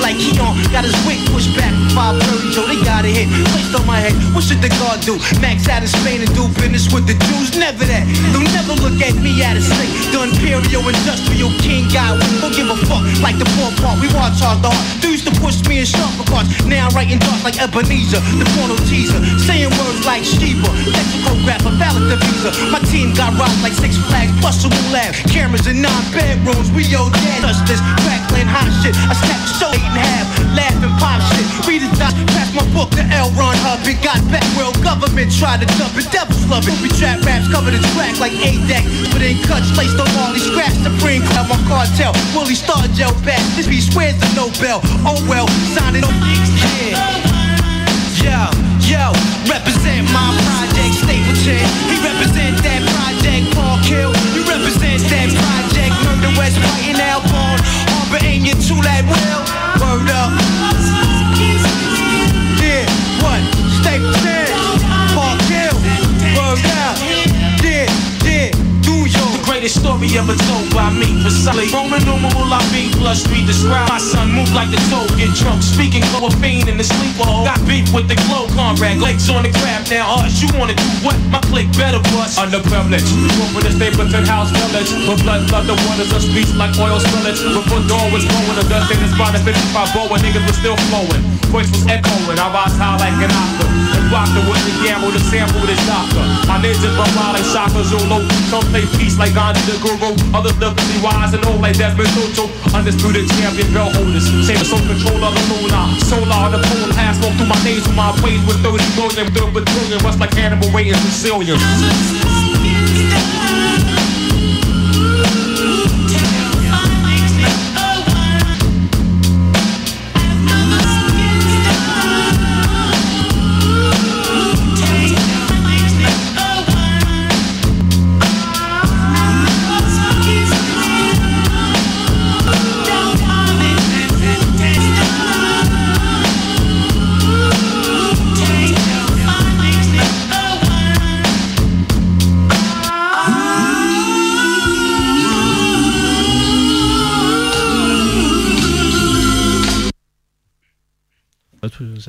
Got 0.74 0.84
his 0.84 0.98
weight 1.06 1.22
pushed 1.30 1.54
back. 1.54 1.72
Five 1.94 2.18
Curry 2.26 2.50
Joe, 2.50 2.66
they 2.66 2.78
got 2.82 3.06
a 3.06 3.10
hit. 3.10 3.30
Placed 3.54 3.74
on 3.78 3.86
my 3.86 4.02
head. 4.02 4.14
What 4.34 4.44
should 4.44 4.60
the 4.60 4.68
guard 4.82 5.00
do? 5.06 5.16
Max 5.40 5.70
out 5.70 5.82
of 5.82 5.88
Spain 5.88 6.20
and 6.20 6.30
do 6.34 6.50
business 6.58 6.90
with 6.92 7.06
the 7.06 7.14
Jews? 7.30 7.54
Never 7.56 7.86
that. 7.86 8.04
They'll 8.34 8.44
never 8.52 8.74
look 8.82 8.98
at 9.00 9.14
me 9.22 9.38
out 9.46 9.56
of 9.56 9.62
sync. 9.62 9.88
The 10.10 10.26
imperial 10.26 10.82
industrial 10.84 11.54
king 11.62 11.86
guy. 11.88 12.18
We 12.18 12.42
don't 12.42 12.54
give 12.54 12.68
a 12.68 12.76
fuck 12.90 13.06
like 13.22 13.38
the 13.38 13.48
poor 13.56 13.70
part. 13.78 14.02
We 14.02 14.10
want 14.12 14.34
charge 14.36 14.60
the 14.60 14.70
heart. 14.74 15.06
Used 15.06 15.24
to 15.24 15.34
push 15.40 15.62
me 15.66 15.80
in 15.82 15.86
sharper 15.88 16.26
cards. 16.28 16.50
Now 16.66 16.90
I'm 16.90 16.94
writing 16.94 17.18
darts 17.18 17.42
like 17.42 17.56
Ebenezer. 17.56 18.20
The 18.38 18.46
porno 18.58 18.76
teaser. 18.90 19.18
Saying 19.46 19.72
words 19.72 20.02
like 20.04 20.22
Sheba. 20.22 20.68
Lexicographer, 20.90 21.74
valid 21.80 22.10
the 22.10 22.18
visa. 22.20 22.50
My 22.68 22.78
team 22.90 23.14
got 23.14 23.34
robbed 23.38 23.62
like 23.62 23.74
six 23.74 23.96
flags. 24.10 24.30
Plus 24.42 24.62
a 24.66 24.70
lab. 24.92 25.14
Cameras 25.32 25.66
in 25.66 25.80
nine 25.80 26.04
bedrooms. 26.12 26.70
We 26.74 26.84
owe 26.94 27.08
dead. 27.08 27.40
Touch 27.42 27.58
this 27.66 27.80
crackling 28.04 28.46
hot 28.46 28.68
shit. 28.82 28.94
I 29.08 29.14
snap 29.16 29.40
show 29.58 29.70
eight 29.72 29.82
and 29.82 29.96
a 29.96 30.00
half. 30.04 30.07
Laughing 30.56 30.94
pop 30.98 31.20
shit. 31.32 31.46
Read 31.66 31.82
it 31.84 31.92
doc. 31.98 32.14
Pass 32.34 32.50
my 32.54 32.64
book 32.74 32.90
to 32.96 33.04
L. 33.14 33.30
Ron 33.38 33.56
Hub. 33.64 33.82
It 33.86 34.00
got 34.02 34.18
back. 34.32 34.44
World 34.56 34.76
government 34.82 35.30
tried 35.30 35.60
to 35.60 35.68
dump 35.78 35.94
it. 35.96 36.08
Devils 36.10 36.46
love 36.48 36.66
it. 36.66 36.76
We 36.82 36.88
trap 36.96 37.22
raps 37.24 37.48
covered 37.52 37.74
in 37.74 37.82
crack 37.94 38.18
like 38.18 38.34
A-Deck. 38.34 38.84
But 39.12 39.22
in 39.22 39.38
cuts 39.44 39.70
placed 39.76 39.98
on 40.00 40.08
all 40.20 40.32
these 40.32 40.46
scraps. 40.46 40.78
Supreme 40.80 41.22
Club 41.30 41.52
on 41.52 41.60
cartel. 41.68 42.12
Willie 42.34 42.58
Star 42.58 42.82
Gel 42.96 43.14
back. 43.22 43.42
This 43.54 43.68
be 43.68 43.80
swears 43.80 44.16
the 44.18 44.28
Nobel. 44.34 44.80
Oh 45.04 45.18
well. 45.28 45.46
Signing 45.76 46.04
up. 46.04 46.14
Yeah. 46.16 47.28
Yo, 48.18 48.50
yo, 48.82 49.12
represent 49.46 50.04
my 50.10 50.34
project, 50.42 50.94
Stapleton. 51.00 51.64
He 51.86 51.96
represent 52.02 52.58
that 52.66 52.82
project, 52.82 53.54
Paul 53.54 53.78
Kill. 53.86 54.10
You 54.34 54.42
represent 54.42 55.00
that 55.06 55.30
project, 55.38 55.94
Murder 56.02 56.36
West, 56.36 56.58
White 56.58 56.92
and 56.92 57.00
Alcorn. 57.00 57.60
Harbor 57.94 58.26
in 58.26 58.44
your 58.44 58.56
two 58.56 58.82
that 58.82 59.06
will. 59.06 59.57
Word 59.80 60.10
up. 60.10 60.32
Yeah, 62.60 62.84
what? 63.22 63.42
Stapleton, 63.78 64.46
Paul 65.14 65.36
Kill. 65.46 65.74
Word 66.36 66.64
up. 66.82 67.07
Greatest 69.68 69.84
story 69.84 70.08
ever 70.16 70.36
told 70.48 70.68
by 70.72 70.88
me. 70.96 71.20
Precisely. 71.20 71.68
Roman 71.72 72.00
numeral 72.04 72.48
I 72.48 72.60
be 72.72 72.88
plus 72.96 73.24
three. 73.26 73.44
Describe 73.44 73.88
my 73.88 73.98
son 73.98 74.32
move 74.32 74.48
like 74.52 74.70
the 74.72 74.80
toe, 74.88 75.04
get 75.16 75.32
drunk. 75.36 75.62
Speaking 75.62 76.02
of 76.16 76.24
a 76.24 76.30
fiend 76.40 76.68
in 76.68 76.76
the 76.76 76.84
sleeper 76.84 77.24
hole. 77.24 77.44
Got 77.44 77.60
beef 77.68 77.92
with 77.92 78.08
the 78.08 78.16
glow, 78.28 78.48
Conrad. 78.56 78.98
Legs 78.98 79.28
on 79.28 79.42
the 79.44 79.52
crab 79.60 79.84
now. 79.90 80.24
Us, 80.24 80.40
you 80.40 80.48
wanna 80.56 80.74
do 80.74 80.88
what? 81.04 81.16
My 81.28 81.40
click 81.52 81.68
better 81.76 82.00
bust. 82.16 82.38
Underprivileged. 82.40 83.12
Up 83.44 83.52
in 83.56 83.62
the 83.68 83.72
Stapleton 83.76 84.24
House 84.24 84.50
Village. 84.50 84.90
With 85.04 85.20
blood, 85.22 85.44
blood, 85.48 85.66
the 85.68 85.76
waters 85.88 86.12
of 86.12 86.22
speech 86.24 86.50
like 86.56 86.72
oil 86.80 86.98
spillage. 86.98 87.40
Before 87.44 87.82
dawn 87.88 88.08
was 88.12 88.24
blowing, 88.24 88.56
the 88.56 88.64
dust 88.68 88.88
in 88.92 88.98
the 89.04 89.08
spot 89.12 89.36
of 89.36 89.42
55 89.44 89.92
boa, 89.92 90.16
niggas 90.18 90.44
was 90.48 90.56
still 90.56 90.76
flowing. 90.88 91.22
Voice 91.52 91.68
was 91.72 91.84
echoing. 91.88 92.38
I 92.40 92.48
rise 92.52 92.76
high 92.76 92.96
like 93.00 93.16
an 93.20 93.32
octave. 93.32 93.72
And 93.88 94.04
rock 94.12 94.28
the 94.36 94.40
with 94.48 94.60
the 94.68 94.74
gamble, 94.84 95.12
the 95.12 95.20
sample, 95.20 95.64
the 95.64 95.76
doctor. 95.88 96.24
My 96.44 96.60
ninjas 96.60 96.92
run 96.96 97.08
wild 97.16 97.36
like 97.36 97.48
Shaka 97.48 97.80
Zulu. 97.84 98.20
Some 98.52 98.64
play 98.68 98.84
peace 99.00 99.16
like 99.16 99.32
Gandhi 99.32 99.57
the 99.66 99.74
Guru. 99.82 100.12
Others 100.34 100.56
be 100.60 100.96
wise 101.02 101.32
and 101.34 101.44
old 101.46 101.60
like 101.60 101.76
Desmond 101.78 102.10
Tutu. 102.14 102.46
Undisputed 102.74 103.26
champion 103.38 103.72
belt 103.72 103.94
holders. 103.96 104.26
Same 104.46 104.60
as 104.60 104.68
soul 104.68 104.82
control 104.86 105.22
of 105.24 105.32
the 105.34 105.42
moon. 105.48 105.70
lunar. 105.70 105.86
Solar, 106.04 106.50
the 106.50 106.60
pole 106.62 106.90
pass 106.94 107.18
smoke 107.18 107.34
through 107.34 107.50
my 107.50 107.58
nasal. 107.64 107.92
My 107.94 108.12
ways 108.22 108.42
with 108.46 108.62
30 108.62 108.78
million, 108.94 109.26
third 109.32 109.50
battalion. 109.54 109.98
Rust 110.04 110.20
like 110.20 110.36
animal 110.36 110.70
weight 110.72 110.88
in 110.88 112.37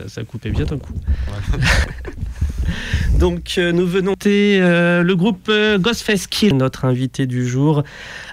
Ça, 0.09 0.23
coupait 0.23 0.51
bien 0.51 0.65
d'un 0.65 0.77
coup. 0.77 0.93
Donc 3.19 3.55
euh, 3.57 3.71
nous 3.71 3.85
venons 3.85 4.13
de 4.13 4.27
euh, 4.27 5.03
le 5.03 5.15
groupe 5.15 5.47
euh, 5.49 5.77
Ghostface 5.77 6.27
Kill, 6.27 6.55
notre 6.55 6.85
invité 6.85 7.27
du 7.27 7.47
jour, 7.47 7.83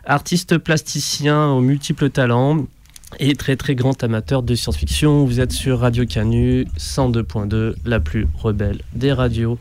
artiste 0.05 0.59
plasticien 0.59 1.49
aux 1.49 1.61
multiples 1.61 2.11
talents 2.11 2.67
et 3.19 3.35
très 3.35 3.57
très 3.57 3.75
grand 3.75 4.03
amateur 4.05 4.43
de 4.43 4.55
science-fiction. 4.55 5.25
Vous 5.25 5.41
êtes 5.41 5.53
sur 5.53 5.81
Radio 5.81 6.07
Canu 6.07 6.67
102.2, 6.79 7.75
la 7.85 8.01
plus 8.01 8.27
rebelle 8.35 8.81
des 8.95 9.13
radios. 9.13 9.59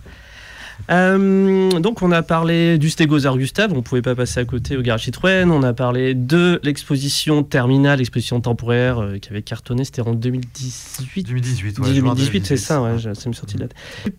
Euh, 0.91 1.71
donc 1.79 2.01
on 2.01 2.11
a 2.11 2.21
parlé 2.21 2.77
du 2.77 2.89
Stégosaure 2.89 3.37
Gustave, 3.37 3.73
on 3.73 3.81
pouvait 3.81 4.03
pas 4.03 4.15
passer 4.15 4.39
à 4.39 4.45
côté 4.45 4.77
au 4.77 4.81
Garage 4.81 5.05
Citroën. 5.05 5.49
On 5.49 5.63
a 5.63 5.73
parlé 5.73 6.13
de 6.13 6.59
l'exposition 6.63 7.43
terminale, 7.43 7.99
l'exposition 7.99 8.39
temporaire 8.41 8.99
euh, 8.99 9.17
qui 9.17 9.29
avait 9.29 9.41
cartonné, 9.41 9.83
c'était 9.83 10.01
en 10.01 10.13
2018. 10.13 11.27
2018, 11.27 11.79
ouais. 11.79 11.93
juin 11.93 12.13
2018, 12.13 12.45
c'est 12.45 12.57
ça, 12.57 12.81
ouais, 12.81 12.97
ça 12.99 13.29
me 13.29 13.33
sortit 13.33 13.55
de 13.55 13.61
la 13.61 13.67
tête. 13.67 14.13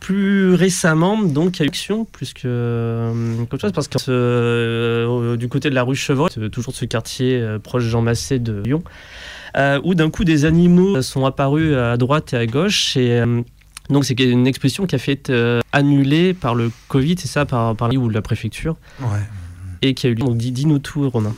Plus 0.00 0.54
récemment, 0.54 1.22
donc, 1.22 1.58
il 1.58 1.60
y 1.60 1.62
a 1.62 1.66
eu 1.66 1.68
action 1.68 2.06
plus 2.06 2.32
que 2.32 2.48
euh, 2.48 3.46
chose, 3.60 3.72
parce 3.72 3.86
que 3.86 3.98
euh, 4.08 5.36
du 5.36 5.48
côté 5.48 5.68
de 5.68 5.74
la 5.74 5.82
rue 5.82 5.94
Chevreul, 5.94 6.30
euh, 6.38 6.48
toujours 6.48 6.74
ce 6.74 6.86
quartier 6.86 7.44
proche 7.62 7.84
Jean 7.84 8.00
Massé 8.00 8.38
de 8.38 8.62
Lyon, 8.62 8.82
où 9.84 9.94
d'un 9.94 10.10
coup 10.10 10.24
des 10.24 10.46
animaux 10.46 11.02
sont 11.02 11.26
apparus 11.26 11.76
à 11.76 11.98
droite 11.98 12.32
et 12.32 12.36
à 12.36 12.46
gauche. 12.46 12.96
Et 12.96 13.22
donc, 13.90 14.04
c'est 14.04 14.18
une 14.20 14.46
exposition 14.46 14.86
qui 14.86 14.94
a 14.94 14.98
fait 14.98 15.12
être 15.12 15.30
euh, 15.30 15.60
annulée 15.72 16.34
par 16.34 16.54
le 16.54 16.70
Covid, 16.88 17.16
c'est 17.18 17.28
ça, 17.28 17.44
par, 17.46 17.74
par 17.76 17.90
ou 17.92 18.08
la 18.08 18.22
préfecture, 18.22 18.76
Ouais. 19.00 19.06
et 19.82 19.94
qui 19.94 20.06
a 20.06 20.10
eu 20.10 20.14
lieu. 20.14 20.24
Donc, 20.24 20.36
dis- 20.36 20.52
dis-nous 20.52 20.78
tout, 20.78 21.08
Romain. 21.10 21.34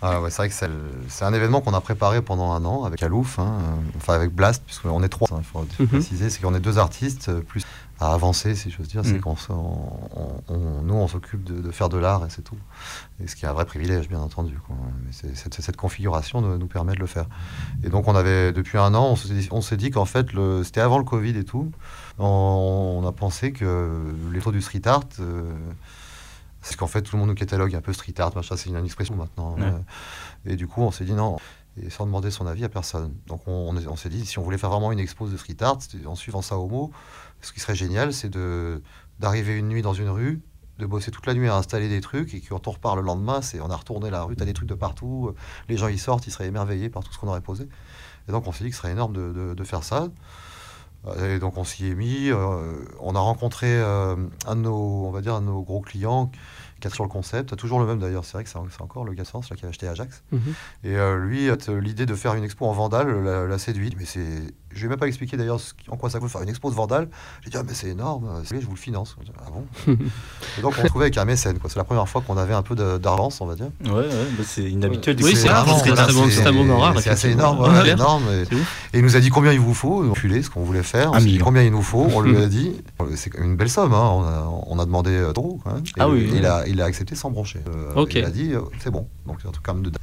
Ah 0.00 0.20
ouais, 0.22 0.30
c'est 0.30 0.36
vrai 0.36 0.48
que 0.48 0.54
c'est, 0.54 0.70
c'est 1.08 1.24
un 1.24 1.34
événement 1.34 1.60
qu'on 1.60 1.74
a 1.74 1.80
préparé 1.80 2.22
pendant 2.22 2.52
un 2.52 2.64
an 2.64 2.84
avec 2.84 3.02
Alouf, 3.02 3.40
hein, 3.40 3.58
enfin 3.96 4.14
avec 4.14 4.30
Blast, 4.32 4.62
puisqu'on 4.64 5.02
est 5.02 5.08
trois, 5.08 5.26
il 5.36 5.44
faut 5.44 5.66
Mhm. 5.80 5.88
préciser, 5.88 6.30
c'est 6.30 6.40
qu'on 6.40 6.54
est 6.54 6.60
deux 6.60 6.78
artistes, 6.78 7.28
euh, 7.30 7.40
plus 7.40 7.62
à 8.00 8.12
avancer, 8.12 8.54
si 8.54 8.70
j'ose 8.70 8.86
dire, 8.88 9.02
c'est 9.04 9.14
Mhm. 9.14 9.20
qu'on 9.22 9.36
on- 9.50 10.42
on- 10.48 10.82
nous 10.82 10.94
on 10.94 11.08
s'occupe 11.08 11.42
de, 11.42 11.60
de 11.60 11.70
faire 11.72 11.88
de 11.88 11.98
l'art 11.98 12.24
et 12.24 12.30
c'est 12.30 12.42
tout. 12.42 12.56
Et 13.20 13.26
ce 13.26 13.34
qui 13.34 13.44
est 13.44 13.48
un 13.48 13.52
vrai 13.52 13.64
privilège, 13.64 14.08
bien 14.08 14.20
entendu. 14.20 14.56
quoi. 14.66 14.76
Mais 15.04 15.10
c'est- 15.12 15.34
cette, 15.34 15.60
cette 15.60 15.76
configuration 15.76 16.40
nous, 16.40 16.56
nous 16.58 16.66
permet 16.68 16.94
de 16.94 17.00
le 17.00 17.06
faire. 17.06 17.26
Et 17.82 17.88
donc 17.88 18.06
on 18.06 18.14
avait, 18.14 18.52
depuis 18.52 18.78
un 18.78 18.94
an, 18.94 19.14
on 19.50 19.60
s'est 19.62 19.76
dit, 19.76 19.90
qu'en 19.90 20.04
fait, 20.04 20.32
le, 20.32 20.62
c'était 20.62 20.80
avant 20.80 20.98
le 20.98 21.04
Covid 21.04 21.36
et 21.36 21.44
tout, 21.44 21.72
on, 22.20 23.00
on 23.02 23.06
a 23.08 23.12
pensé 23.12 23.52
que 23.52 24.14
les 24.32 24.40
taux 24.40 24.52
du 24.52 24.62
street 24.62 24.86
art... 24.86 25.02
euh, 25.20 25.52
C'est 26.60 26.76
qu'en 26.76 26.88
fait, 26.88 27.02
tout 27.02 27.14
le 27.14 27.20
monde 27.20 27.28
nous 27.30 27.34
catalogue 27.36 27.74
un 27.76 27.80
peu 27.80 27.92
street 27.92 28.14
art, 28.18 28.34
machin, 28.34 28.56
c'est 28.56 28.68
une 28.68 28.84
expression 28.84 29.14
maintenant. 29.14 29.54
Ouais. 29.56 29.62
Euh, 29.64 29.78
Et 30.52 30.56
du 30.56 30.66
coup, 30.66 30.82
on 30.82 30.90
s'est 30.90 31.04
dit 31.04 31.12
non, 31.14 31.36
et 31.80 31.88
sans 31.90 32.04
demander 32.04 32.30
son 32.32 32.46
avis 32.48 32.64
à 32.64 32.68
personne. 32.68 33.12
Donc 33.28 33.42
on, 33.46 33.52
on 33.52 33.76
est- 33.76 33.86
on 33.86 33.94
s'est 33.96 34.08
dit, 34.08 34.26
si 34.26 34.38
on 34.38 34.42
voulait 34.42 34.58
faire 34.58 34.70
vraiment 34.70 34.90
une 34.92 34.98
expo 34.98 35.28
de 35.28 35.36
street 35.36 35.56
art, 35.60 35.78
en 36.06 36.14
suivant 36.16 36.42
ça 36.42 36.56
au 36.58 36.68
mot, 36.68 36.90
ce 37.40 37.52
qui 37.52 37.60
serait 37.60 37.74
génial, 37.74 38.12
c'est 38.12 38.28
de 38.30 38.82
d'arriver 39.20 39.56
une 39.56 39.68
nuit 39.68 39.82
dans 39.82 39.94
une 39.94 40.08
rue, 40.10 40.40
de 40.78 40.86
bosser 40.86 41.10
toute 41.10 41.26
la 41.26 41.34
nuit 41.34 41.48
à 41.48 41.56
installer 41.56 41.88
des 41.88 42.00
trucs, 42.00 42.34
et 42.34 42.40
quand 42.40 42.68
on 42.68 42.70
repart 42.70 42.94
le 42.96 43.02
lendemain, 43.02 43.42
c'est 43.42 43.60
on 43.60 43.68
a 43.70 43.76
retourné 43.76 44.10
la 44.10 44.22
rue, 44.22 44.36
t'as 44.36 44.44
des 44.44 44.52
trucs 44.52 44.68
de 44.68 44.74
partout, 44.74 45.34
les 45.68 45.76
gens 45.76 45.88
y 45.88 45.98
sortent, 45.98 46.26
ils 46.26 46.30
seraient 46.30 46.46
émerveillés 46.46 46.88
par 46.88 47.02
tout 47.02 47.12
ce 47.12 47.18
qu'on 47.18 47.28
aurait 47.28 47.40
posé. 47.40 47.68
Et 48.28 48.32
donc 48.32 48.46
on 48.46 48.52
s'est 48.52 48.62
dit 48.62 48.70
que 48.70 48.76
ce 48.76 48.82
serait 48.82 48.92
énorme 48.92 49.12
de, 49.12 49.32
de- 49.32 49.54
de 49.54 49.64
faire 49.64 49.82
ça. 49.82 50.08
Euh, 51.06 51.36
Et 51.36 51.38
donc 51.38 51.56
on 51.56 51.64
s'y 51.64 51.86
est 51.86 51.94
mis. 51.94 52.28
euh, 52.30 52.74
on 53.00 53.14
a 53.14 53.20
rencontré 53.20 53.66
euh, 53.68 54.16
un 54.46 54.56
de 54.56 54.60
nos, 54.62 55.06
on 55.06 55.10
va 55.10 55.20
dire, 55.20 55.34
un 55.34 55.40
de 55.40 55.46
nos 55.46 55.62
gros 55.62 55.80
clients 55.80 56.30
qui 56.80 56.86
a 56.86 56.90
sur 56.90 57.04
le 57.04 57.08
concept, 57.10 57.56
toujours 57.56 57.78
le 57.80 57.86
même 57.86 57.98
d'ailleurs. 58.00 58.24
C'est 58.24 58.32
vrai 58.34 58.44
que 58.44 58.50
c'est 58.50 58.82
encore 58.82 59.04
le 59.04 59.12
Gassens 59.14 59.42
là 59.50 59.56
qui 59.56 59.64
a 59.64 59.68
acheté 59.68 59.86
Ajax. 59.88 60.22
Mhm. 60.32 60.40
Et 60.84 60.96
euh, 60.96 61.18
lui, 61.18 61.48
l'idée 61.80 62.04
de 62.06 62.14
faire 62.14 62.34
une 62.34 62.44
expo 62.44 62.66
en 62.66 62.72
Vandale 62.72 63.10
l'a, 63.24 63.46
l'a 63.46 63.58
séduit. 63.58 63.92
Mais 63.96 64.04
c'est, 64.04 64.42
je 64.74 64.82
vais 64.82 64.88
même 64.88 64.98
pas 64.98 65.06
expliquer 65.08 65.36
d'ailleurs 65.36 65.60
en 65.88 65.96
quoi 65.96 66.10
ça 66.10 66.18
coûte 66.20 66.30
faire 66.30 66.42
une 66.42 66.48
expo 66.48 66.70
de 66.70 66.74
Vandale. 66.74 67.08
J'ai 67.42 67.50
dit 67.50 67.56
ah 67.58 67.62
mais 67.66 67.74
c'est 67.74 67.88
énorme, 67.88 68.26
euh, 68.28 68.42
je 68.44 68.64
vous 68.66 68.74
le 68.74 68.78
finance. 68.78 69.16
Ah 69.40 69.50
bon 69.52 69.64
Et 70.58 70.62
donc 70.62 70.74
on 70.78 70.82
s'est 70.82 70.88
trouvé 70.88 71.06
avec 71.06 71.18
un 71.18 71.24
mécène. 71.24 71.58
Quoi. 71.58 71.70
C'est 71.70 71.78
la 71.78 71.84
première 71.84 72.08
fois 72.08 72.20
qu'on 72.26 72.36
avait 72.36 72.54
un 72.54 72.62
peu 72.62 72.74
d'avance, 72.74 73.40
on 73.40 73.46
va 73.46 73.54
dire. 73.54 73.68
Ouais, 73.84 73.90
ouais, 73.92 74.08
bah, 74.36 74.44
c'est 74.46 74.64
inhabituel. 74.70 75.16
Oui, 75.22 75.34
c'est 75.36 75.48
rare, 75.48 75.66
c'est 76.30 76.46
un 76.46 76.52
moment 76.52 76.78
rare, 76.78 77.00
C'est 77.00 77.10
assez 77.10 77.30
énorme, 77.30 77.60
ouais, 77.60 77.68
Ouais. 77.82 77.90
énorme. 77.90 78.24
Et, 78.92 78.98
il 78.98 79.02
nous 79.02 79.16
a 79.16 79.20
dit 79.20 79.30
combien 79.30 79.52
il 79.52 79.60
vous 79.60 79.74
faut. 79.74 80.02
On 80.02 80.12
a 80.12 80.14
filé 80.14 80.42
ce 80.42 80.50
qu'on 80.50 80.62
voulait 80.64 80.82
faire. 80.82 81.12
On 81.12 81.18
dit 81.18 81.38
combien 81.38 81.62
il 81.62 81.70
nous 81.72 81.82
faut. 81.82 82.06
On 82.14 82.20
lui 82.20 82.36
a 82.36 82.46
dit. 82.46 82.72
C'est 83.16 83.30
quand 83.30 83.40
même 83.40 83.50
une 83.50 83.56
belle 83.56 83.70
somme. 83.70 83.92
hein. 83.94 84.08
On, 84.12 84.22
a, 84.22 84.64
on 84.66 84.78
a 84.78 84.84
demandé 84.84 85.10
euh, 85.12 85.32
trop. 85.32 85.60
quand 85.64 85.72
même. 85.74 85.82
Et 85.84 86.00
Ah 86.00 86.08
oui, 86.08 86.30
Il 86.34 86.44
a, 86.46 86.66
il 86.66 86.80
a 86.80 86.84
accepté 86.84 87.14
sans 87.14 87.30
broncher. 87.30 87.60
Euh, 87.68 87.92
Ok. 88.02 88.14
Il 88.14 88.24
a 88.24 88.30
dit 88.30 88.52
euh, 88.54 88.60
c'est 88.80 88.90
bon. 88.90 89.08
Donc 89.26 89.38
c'est 89.42 89.48
un 89.48 89.52
truc 89.52 89.64
quand 89.64 89.74
même 89.74 89.82
de 89.82 89.90
dingue. 89.90 89.98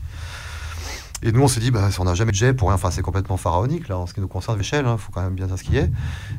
Et 1.23 1.31
nous, 1.31 1.41
on 1.41 1.47
s'est 1.47 1.59
dit, 1.59 1.71
bah, 1.71 1.89
on 1.99 2.03
n'a 2.03 2.13
jamais 2.13 2.31
de 2.31 2.35
jet 2.37 2.53
pour 2.53 2.67
rien. 2.69 2.75
Enfin, 2.75 2.91
c'est 2.91 3.01
complètement 3.01 3.37
pharaonique, 3.37 3.87
là, 3.87 3.97
en 3.97 4.05
ce 4.05 4.13
qui 4.13 4.21
nous 4.21 4.27
concerne, 4.27 4.57
l'échelle. 4.57 4.85
Il 4.87 4.97
faut 4.97 5.11
quand 5.11 5.21
même 5.21 5.33
bien 5.35 5.47
dire 5.47 5.57
ce 5.57 5.63
qui 5.63 5.77
est. 5.77 5.89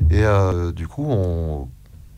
Et 0.09 0.23
euh, 0.23 0.71
du 0.71 0.87
coup, 0.87 1.05
on 1.09 1.67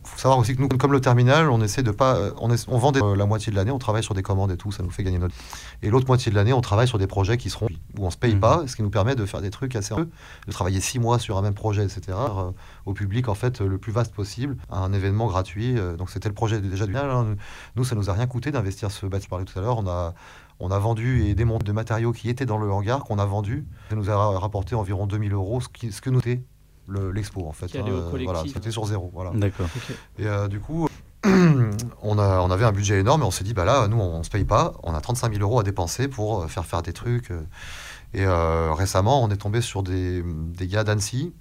faut 0.03 0.17
savoir 0.17 0.39
aussi 0.39 0.55
que 0.55 0.61
nous, 0.61 0.67
comme 0.69 0.91
le 0.91 1.01
terminal, 1.01 1.49
on 1.51 1.61
essaie 1.61 1.83
de 1.83 1.91
pas. 1.91 2.15
euh, 2.15 2.31
On, 2.39 2.51
est- 2.51 2.65
on 2.67 2.79
vend 2.79 2.91
des- 2.91 2.99
euh, 3.01 3.15
la 3.15 3.25
moitié 3.27 3.51
de 3.51 3.55
l'année, 3.57 3.69
on 3.69 3.77
travaille 3.77 4.03
sur 4.03 4.15
des 4.15 4.23
commandes 4.23 4.51
et 4.51 4.57
tout, 4.57 4.71
ça 4.71 4.81
nous 4.81 4.89
fait 4.89 5.03
gagner 5.03 5.19
notre. 5.19 5.35
Et 5.83 5.89
l'autre 5.91 6.07
moitié 6.07 6.31
de 6.31 6.35
l'année, 6.35 6.51
on 6.53 6.61
travaille 6.61 6.87
sur 6.87 6.97
des 6.97 7.05
projets 7.05 7.37
qui 7.37 7.49
seront. 7.51 7.67
où 7.97 8.05
on 8.05 8.09
se 8.09 8.17
paye 8.17 8.33
Mhm. 8.35 8.39
pas, 8.39 8.63
ce 8.65 8.75
qui 8.75 8.81
nous 8.83 8.89
permet 8.89 9.15
de 9.15 9.25
faire 9.25 9.41
des 9.41 9.49
trucs 9.51 9.75
assez. 9.75 9.93
de 9.95 10.51
travailler 10.51 10.79
six 10.79 10.99
mois 10.99 11.19
sur 11.19 11.37
un 11.37 11.41
même 11.43 11.53
projet, 11.53 11.83
etc. 11.83 12.01
euh, 12.09 12.51
au 12.85 12.93
public, 12.93 13.27
en 13.29 13.35
fait, 13.35 13.61
le 13.61 13.77
plus 13.77 13.91
vaste 13.91 14.13
possible, 14.13 14.57
à 14.71 14.79
un 14.79 14.93
événement 14.93 15.27
gratuit. 15.27 15.75
donc, 15.97 16.09
c'était 16.09 16.29
le 16.29 16.33
projet 16.35 16.59
déjà 16.61 16.87
du 16.87 16.95
hein. 16.97 17.35
Nous, 17.75 17.83
ça 17.83 17.95
nous 17.95 18.09
a 18.09 18.13
rien 18.13 18.25
coûté 18.27 18.51
d'investir 18.51 18.89
ce 18.91 19.05
bâtiment. 19.05 19.19
Je 19.25 19.29
parlais 19.29 19.45
tout 19.45 19.59
à 19.59 19.61
l'heure, 19.61 19.77
on 19.77 19.87
a. 19.87 20.13
On 20.59 20.71
a 20.71 20.79
vendu 20.79 21.23
et 21.25 21.35
démonté 21.35 21.65
de 21.65 21.71
matériaux 21.71 22.11
qui 22.11 22.29
étaient 22.29 22.45
dans 22.45 22.57
le 22.57 22.69
hangar 22.71 23.03
qu'on 23.05 23.17
a 23.19 23.25
vendu. 23.25 23.65
Ça 23.89 23.95
nous 23.95 24.09
a 24.09 24.39
rapporté 24.39 24.75
environ 24.75 25.07
2000 25.07 25.33
euros, 25.33 25.61
ce, 25.61 25.69
qui, 25.69 25.91
ce 25.91 26.01
que 26.01 26.09
nous 26.09 26.19
était 26.19 26.41
le- 26.87 27.11
l'expo 27.11 27.45
en 27.47 27.51
fait. 27.53 27.67
Qui 27.67 27.77
allait 27.77 27.91
au 27.91 27.95
Euh, 27.95 28.09
voilà, 28.25 28.43
c'était 28.51 28.71
sur 28.71 28.85
zéro. 28.85 29.09
Voilà. 29.13 29.31
D'accord. 29.33 29.67
Et 30.17 30.25
euh, 30.27 30.47
du 30.49 30.59
coup, 30.59 30.87
on, 32.03 32.17
a, 32.19 32.39
on 32.41 32.51
avait 32.51 32.65
un 32.65 32.71
budget 32.71 32.99
énorme 32.99 33.21
et 33.21 33.25
on 33.25 33.31
s'est 33.31 33.43
dit, 33.43 33.53
bah 33.53 33.65
là, 33.65 33.87
nous, 33.87 33.99
on, 33.99 34.23
se 34.23 34.29
paye 34.29 34.43
pas. 34.45 34.73
On 34.83 34.93
a 34.93 35.01
35 35.01 35.31
000 35.33 35.43
euros 35.43 35.59
à 35.59 35.63
dépenser 35.63 36.07
pour 36.07 36.41
euh, 36.43 36.47
faire 36.47 36.65
faire 36.65 36.81
des 36.81 36.93
trucs. 36.93 37.31
euh. 37.31 37.41
Et 38.13 38.25
euh, 38.25 38.73
récemment, 38.73 39.23
on 39.23 39.29
est 39.29 39.37
tombé 39.37 39.61
sur 39.61 39.83
des, 39.83 40.23
des 40.25 40.67
gars 40.67 40.83
d'Annecy, 40.83 41.33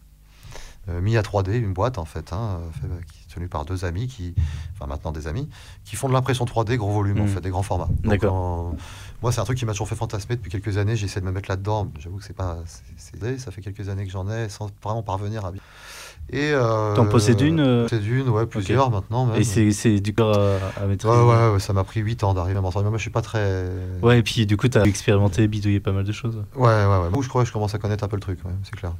euh, 0.88 1.00
mis 1.00 1.16
à 1.16 1.22
3D, 1.22 1.52
une 1.59 1.72
boîte 1.72 1.96
en 1.98 2.04
fait, 2.04 2.33
hein, 2.33 2.61
fait, 2.81 2.87
bah, 2.87 2.96
qui 3.11 3.17
est 3.29 3.35
tenue 3.35 3.49
par 3.49 3.64
deux 3.64 3.85
amis, 3.85 4.07
qui, 4.07 4.35
enfin 4.75 4.87
maintenant 4.87 5.12
des 5.12 5.27
amis, 5.27 5.49
qui 5.85 5.97
font 5.97 6.09
de 6.09 6.12
l'impression 6.12 6.45
3D 6.45 6.77
gros 6.77 6.91
volume, 6.93 7.21
en 7.21 7.25
Mhm. 7.25 7.29
fait, 7.29 7.41
des 7.41 7.51
grands 7.51 7.62
formats. 7.62 7.88
D'accord. 8.05 8.71
euh, 8.73 8.77
moi, 9.23 9.33
c'est 9.33 9.41
un 9.41 9.45
truc 9.45 9.59
qui 9.59 9.64
m'a 9.67 9.73
toujours 9.73 9.88
fait 9.88 9.97
fantasmer 9.97 10.37
depuis 10.37 10.51
quelques 10.51 10.79
années. 10.79 10.95
J'essaie 10.97 11.21
de 11.21 11.27
me 11.27 11.33
mettre 11.33 11.51
là-dedans. 11.51 11.91
J'avoue 11.99 12.19
que 12.19 12.25
c'est 12.25 12.37
pas, 12.37 12.59
c'est, 12.97 13.38
ça 13.38 13.51
fait 13.51 13.61
quelques 13.61 13.88
années 13.88 14.05
que 14.07 14.12
j'en 14.12 14.31
ai, 14.31 14.49
sans 14.49 14.71
vraiment 14.83 15.03
parvenir 15.03 15.45
à 15.45 15.51
bien. 15.53 15.61
Et 16.31 16.51
euh, 16.53 16.95
T'en 16.95 17.07
possèdes 17.07 17.41
une, 17.41 17.59
euh 17.61 17.83
possède 17.85 18.05
une, 18.07 18.29
ouais, 18.29 18.45
plusieurs 18.47 18.91
maintenant. 18.91 19.27
Même. 19.27 19.41
Et 19.41 19.73
c'est 19.73 20.01
du 20.01 20.12
corps 20.14 20.37
à, 20.77 20.83
à 20.83 20.87
mettre. 20.87 21.07
Ouais, 21.09 21.23
ouais, 21.49 21.53
ouais, 21.55 21.59
ça 21.61 21.73
m'a 21.73 21.85
pris 21.85 22.01
8 22.01 22.23
ans 22.23 22.35
d'arriver 22.35 22.59
à 22.59 22.61
m'en 22.61 22.71
sortir. 22.71 22.91
Moi, 22.91 22.99
je 22.99 23.03
suis 23.03 23.11
pas 23.11 23.23
très. 23.23 23.67
Ouais, 24.03 24.19
et 24.19 24.23
puis 24.23 24.45
du 24.47 24.57
coup, 24.59 24.69
t'as 24.69 24.85
expérimenté, 24.85 25.49
bidouillé 25.49 25.81
pas 25.81 25.93
mal 25.93 26.05
de 26.05 26.12
choses. 26.12 26.37
Ouais, 26.55 26.67
ouais, 26.67 26.85
ouais. 26.87 27.11
Moi, 27.11 27.23
je 27.23 27.29
crois 27.29 27.43
que 27.43 27.49
je 27.49 27.53
commence 27.53 27.75
à 27.75 27.79
connaître 27.79 28.05
un 28.05 28.09
peu 28.09 28.17
le 28.17 28.21
truc, 28.21 28.38
ouais, 28.45 28.53
c'est 28.62 28.77
clair. 28.77 28.93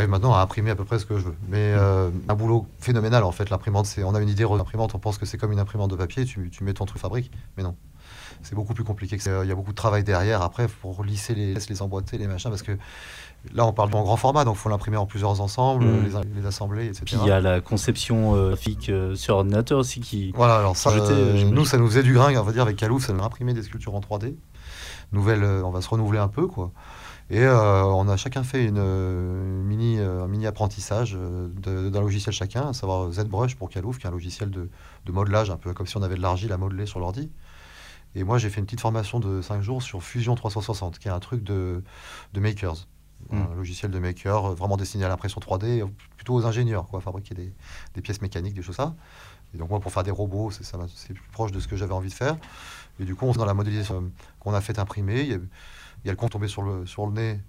Et 0.00 0.06
maintenant, 0.06 0.34
à 0.34 0.40
imprimer 0.40 0.70
à 0.70 0.74
peu 0.76 0.84
près 0.84 0.98
ce 0.98 1.06
que 1.06 1.18
je 1.18 1.24
veux. 1.24 1.34
Mais 1.48 1.72
euh, 1.74 2.10
un 2.28 2.34
boulot 2.34 2.66
phénoménal, 2.80 3.24
en 3.24 3.32
fait. 3.32 3.48
L'imprimante, 3.50 3.86
c'est, 3.86 4.04
on 4.04 4.14
a 4.14 4.20
une 4.20 4.28
idée 4.28 4.44
de 4.44 4.56
l'imprimante, 4.56 4.94
on 4.94 4.98
pense 4.98 5.16
que 5.18 5.24
c'est 5.26 5.38
comme 5.38 5.52
une 5.52 5.58
imprimante 5.58 5.90
de 5.90 5.96
papier, 5.96 6.24
tu, 6.24 6.50
tu 6.50 6.64
mets 6.64 6.74
ton 6.74 6.84
truc 6.84 7.00
fabrique, 7.00 7.30
mais 7.56 7.62
non. 7.62 7.74
C'est 8.42 8.54
beaucoup 8.54 8.74
plus 8.74 8.84
compliqué 8.84 9.16
que 9.16 9.22
ça. 9.22 9.42
Il 9.42 9.48
y 9.48 9.52
a 9.52 9.54
beaucoup 9.54 9.70
de 9.70 9.76
travail 9.76 10.04
derrière, 10.04 10.42
après, 10.42 10.68
pour 10.68 11.02
lisser 11.02 11.34
les, 11.34 11.54
les 11.54 11.82
emboîter, 11.82 12.18
les 12.18 12.26
machins, 12.26 12.50
parce 12.50 12.62
que 12.62 12.72
là, 13.54 13.64
on 13.66 13.72
parle 13.72 13.88
en 13.94 14.02
grand 14.02 14.16
format, 14.18 14.44
donc 14.44 14.56
il 14.56 14.58
faut 14.58 14.68
l'imprimer 14.68 14.98
en 14.98 15.06
plusieurs 15.06 15.40
ensembles, 15.40 15.84
Mhm. 15.86 16.04
les, 16.34 16.40
les 16.42 16.46
assembler, 16.46 16.86
etc. 16.86 17.02
Puis 17.06 17.16
il 17.22 17.26
y 17.26 17.30
a 17.30 17.40
la 17.40 17.62
conception 17.62 18.36
euh, 18.36 18.48
graphique 18.50 18.90
euh, 18.90 19.14
sur 19.14 19.36
ordinateur 19.36 19.78
aussi 19.78 20.00
qui. 20.00 20.32
Voilà, 20.36 20.56
alors 20.58 20.76
ça, 20.76 20.92
nous, 21.50 21.64
ça 21.64 21.78
nous 21.78 21.86
faisait 21.88 22.02
du 22.02 22.12
grain, 22.12 22.36
on 22.36 22.42
va 22.42 22.52
dire, 22.52 22.62
avec 22.62 22.76
Calouf, 22.76 23.06
ça 23.06 23.14
nous 23.14 23.22
a 23.22 23.24
imprimé 23.24 23.54
des 23.54 23.62
sculptures 23.62 23.94
en 23.94 24.00
3D. 24.00 24.34
Nouvelle, 25.12 25.42
on 25.42 25.70
va 25.70 25.80
se 25.80 25.88
renouveler 25.88 26.18
un 26.18 26.28
peu, 26.28 26.46
quoi. 26.46 26.70
Et 27.28 27.42
euh, 27.42 27.82
on 27.84 28.08
a 28.08 28.16
chacun 28.16 28.44
fait 28.44 28.64
une, 28.64 28.78
euh, 28.78 29.62
mini, 29.64 29.98
euh, 29.98 30.24
un 30.24 30.28
mini 30.28 30.46
apprentissage 30.46 31.14
d'un 31.14 32.00
logiciel 32.00 32.32
chacun, 32.32 32.68
à 32.68 32.72
savoir 32.72 33.10
ZBrush 33.10 33.56
pour 33.56 33.68
Calouf, 33.68 33.98
qui 33.98 34.06
est 34.06 34.08
un 34.08 34.12
logiciel 34.12 34.50
de, 34.50 34.70
de 35.04 35.12
modelage, 35.12 35.50
un 35.50 35.56
peu 35.56 35.74
comme 35.74 35.86
si 35.86 35.96
on 35.96 36.02
avait 36.02 36.14
de 36.14 36.22
l'argile 36.22 36.52
à 36.52 36.56
modeler 36.56 36.86
sur 36.86 37.00
l'ordi. 37.00 37.30
Et 38.14 38.24
moi, 38.24 38.38
j'ai 38.38 38.48
fait 38.48 38.60
une 38.60 38.66
petite 38.66 38.80
formation 38.80 39.20
de 39.20 39.42
5 39.42 39.60
jours 39.60 39.82
sur 39.82 40.02
Fusion 40.02 40.34
360, 40.34 40.98
qui 40.98 41.08
est 41.08 41.10
un 41.10 41.20
truc 41.20 41.44
de, 41.44 41.82
de 42.32 42.40
makers. 42.40 42.86
Un 43.32 43.54
logiciel 43.56 43.90
de 43.90 43.98
maker 43.98 44.54
vraiment 44.54 44.76
destiné 44.76 45.04
à 45.04 45.08
l'impression 45.08 45.40
3D, 45.40 45.82
euh, 45.82 45.86
plutôt 46.16 46.34
aux 46.34 46.46
ingénieurs, 46.46 46.86
quoi, 46.86 47.00
fabriquer 47.00 47.34
des, 47.34 47.52
des 47.94 48.00
pièces 48.00 48.22
mécaniques, 48.22 48.54
des 48.54 48.62
choses 48.62 48.76
comme 48.76 48.86
ça. 48.86 48.94
Et 49.54 49.58
donc 49.58 49.68
moi, 49.68 49.80
pour 49.80 49.92
faire 49.92 50.04
des 50.04 50.10
robots, 50.10 50.50
c'est 50.50 50.64
ça 50.64 50.78
c'est 50.94 51.12
plus 51.12 51.30
proche 51.32 51.50
de 51.50 51.58
ce 51.58 51.66
que 51.66 51.76
j'avais 51.76 51.92
envie 51.92 52.08
de 52.08 52.14
faire. 52.14 52.36
Et 53.00 53.04
du 53.04 53.14
coup, 53.14 53.26
on, 53.26 53.32
dans 53.32 53.44
la 53.44 53.54
modélisation 53.54 54.12
qu'on 54.38 54.54
a 54.54 54.60
fait 54.60 54.78
imprimer, 54.78 55.22
il 55.22 55.28
y 55.28 55.34
a, 55.34 55.38
il 56.04 56.06
y 56.06 56.10
a 56.10 56.12
le 56.12 56.16
compte 56.16 56.32
tombé 56.32 56.48
sur 56.48 56.62
le, 56.62 56.86
sur 56.86 57.06
le 57.06 57.12
nez. 57.12 57.40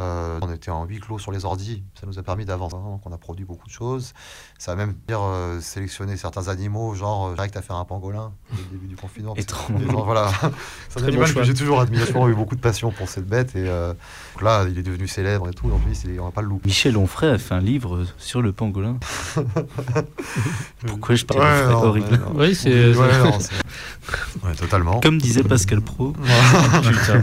Euh, 0.00 0.38
on 0.40 0.52
était 0.52 0.70
en 0.70 0.84
huis 0.86 0.98
clos 0.98 1.18
sur 1.18 1.30
les 1.30 1.44
ordis, 1.44 1.82
ça 2.00 2.06
nous 2.06 2.18
a 2.18 2.22
permis 2.22 2.46
d'avancer, 2.46 2.76
hein, 2.76 2.90
donc 2.90 3.02
on 3.04 3.12
a 3.12 3.18
produit 3.18 3.44
beaucoup 3.44 3.66
de 3.66 3.72
choses. 3.72 4.14
Ça 4.58 4.72
a 4.72 4.74
même 4.74 4.94
dire, 5.06 5.20
euh, 5.22 5.60
sélectionné 5.60 6.16
certains 6.16 6.48
animaux, 6.48 6.94
genre 6.94 7.28
euh, 7.28 7.34
direct 7.34 7.56
à 7.56 7.62
faire 7.62 7.76
un 7.76 7.84
pangolin 7.84 8.32
au 8.52 8.72
début 8.72 8.86
du 8.86 8.96
confinement. 8.96 9.34
et 9.36 9.44
voilà, 9.88 10.30
c'est 10.88 11.00
un 11.00 11.02
bon 11.02 11.08
animal 11.08 11.26
choix. 11.28 11.42
que 11.42 11.48
j'ai 11.48 11.54
toujours 11.54 11.80
admiré, 11.80 12.06
j'ai 12.06 12.12
toujours 12.12 12.28
eu 12.28 12.34
beaucoup 12.34 12.56
de 12.56 12.60
passion 12.60 12.90
pour 12.90 13.08
cette 13.08 13.26
bête. 13.26 13.54
Et 13.56 13.68
euh, 13.68 13.92
donc 14.34 14.42
là, 14.42 14.64
il 14.68 14.78
est 14.78 14.82
devenu 14.82 15.06
célèbre 15.06 15.48
et 15.48 15.52
tout, 15.52 15.68
donc 15.68 15.80
lui, 15.84 16.18
on 16.18 16.24
va 16.24 16.30
pas 16.30 16.42
le 16.42 16.48
louper. 16.48 16.66
Michel 16.68 16.96
Onfray 16.96 17.30
a 17.30 17.38
fait 17.38 17.54
un 17.54 17.60
livre 17.60 18.06
sur 18.16 18.40
le 18.40 18.52
pangolin. 18.52 18.98
Pourquoi 20.86 21.14
je 21.14 21.26
parle 21.26 21.40
Ouais, 21.40 21.66
de 21.66 21.72
non, 21.72 21.84
horrible 21.84 22.10
non. 22.10 22.32
Oui, 22.36 22.54
c'est. 22.54 22.94
Ouais, 22.94 24.54
totalement. 24.56 25.00
Comme 25.00 25.18
disait 25.18 25.42
Pascal 25.42 25.82
Pro. 25.82 26.12
Putain. 26.82 27.22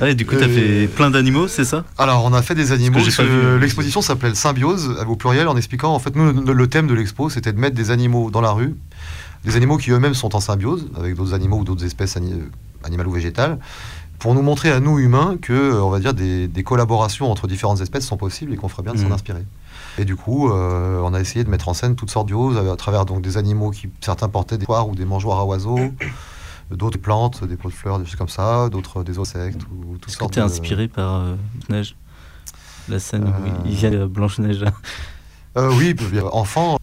Ouais, 0.00 0.14
du 0.14 0.24
coup, 0.26 0.34
t'as 0.36 0.46
Euh, 0.46 0.82
fait 0.82 0.88
plein 0.88 1.10
d'animaux, 1.10 1.48
c'est 1.48 1.64
ça? 1.64 1.84
Alors, 1.98 2.24
on 2.24 2.32
a 2.32 2.42
fait 2.42 2.54
des 2.54 2.72
animaux. 2.72 2.98
Vu. 3.00 3.58
L'exposition 3.58 4.00
s'appelait 4.02 4.34
Symbiose, 4.34 4.96
au 5.06 5.16
pluriel, 5.16 5.48
en 5.48 5.56
expliquant. 5.56 5.94
En 5.94 5.98
fait, 5.98 6.16
nous, 6.16 6.32
le 6.32 6.66
thème 6.68 6.86
de 6.86 6.94
l'expo, 6.94 7.28
c'était 7.30 7.52
de 7.52 7.58
mettre 7.58 7.76
des 7.76 7.90
animaux 7.90 8.30
dans 8.30 8.40
la 8.40 8.52
rue, 8.52 8.74
des 9.44 9.56
animaux 9.56 9.76
qui 9.76 9.90
eux-mêmes 9.90 10.14
sont 10.14 10.34
en 10.36 10.40
symbiose 10.40 10.88
avec 10.96 11.14
d'autres 11.16 11.34
animaux 11.34 11.58
ou 11.58 11.64
d'autres 11.64 11.84
espèces 11.84 12.16
ani- 12.16 12.32
euh, 12.32 12.48
animales 12.84 13.08
ou 13.08 13.12
végétales, 13.12 13.58
pour 14.18 14.34
nous 14.34 14.42
montrer 14.42 14.70
à 14.70 14.80
nous 14.80 14.98
humains 14.98 15.36
que, 15.40 15.52
euh, 15.52 15.82
on 15.82 15.90
va 15.90 15.98
dire, 15.98 16.12
des, 16.14 16.46
des 16.46 16.62
collaborations 16.62 17.30
entre 17.30 17.46
différentes 17.46 17.80
espèces 17.80 18.06
sont 18.06 18.18
possibles 18.18 18.52
et 18.52 18.56
qu'on 18.56 18.68
ferait 18.68 18.82
bien 18.82 18.92
de 18.94 18.98
s'en 18.98 19.06
Mhm. 19.06 19.12
inspirer. 19.12 19.44
Et 19.98 20.04
du 20.04 20.14
coup, 20.14 20.50
euh, 20.50 21.00
on 21.02 21.12
a 21.14 21.20
essayé 21.20 21.42
de 21.44 21.50
mettre 21.50 21.68
en 21.68 21.74
scène 21.74 21.94
toutes 21.96 22.10
sortes 22.10 22.28
de 22.28 22.32
choses 22.32 22.56
à 22.56 22.76
travers 22.76 23.04
donc 23.06 23.22
des 23.22 23.36
animaux 23.38 23.70
qui 23.70 23.88
certains 24.00 24.28
portaient 24.28 24.56
des 24.58 24.66
poires 24.66 24.88
ou 24.88 24.94
des 24.94 25.04
mangeoires 25.04 25.38
à 25.40 25.44
oiseaux, 25.46 25.90
d'autres 26.70 26.98
plantes, 26.98 27.44
des 27.44 27.56
pots 27.56 27.68
de 27.68 27.74
fleurs, 27.74 27.98
des 27.98 28.06
choses 28.06 28.16
comme 28.16 28.28
ça, 28.28 28.68
d'autres 28.68 29.02
des 29.02 29.18
insectes 29.18 29.62
ou 29.72 29.96
toutes 29.98 30.08
Est-ce 30.08 30.16
que 30.16 30.20
sortes 30.20 30.34
t'es 30.34 30.40
de- 30.40 30.46
inspiré 30.46 30.88
par 30.88 31.14
euh, 31.16 31.34
Neige? 31.68 31.96
La 32.88 32.98
scène 32.98 33.24
où 33.24 33.28
Euh. 33.28 33.62
il 33.66 33.74
vient 33.74 33.90
de 33.90 34.06
Blanche-Neige. 34.06 34.60
là. 34.60 34.72
Euh, 35.56 35.72
oui, 35.76 35.94
euh, 36.14 36.22
enfant, 36.32 36.78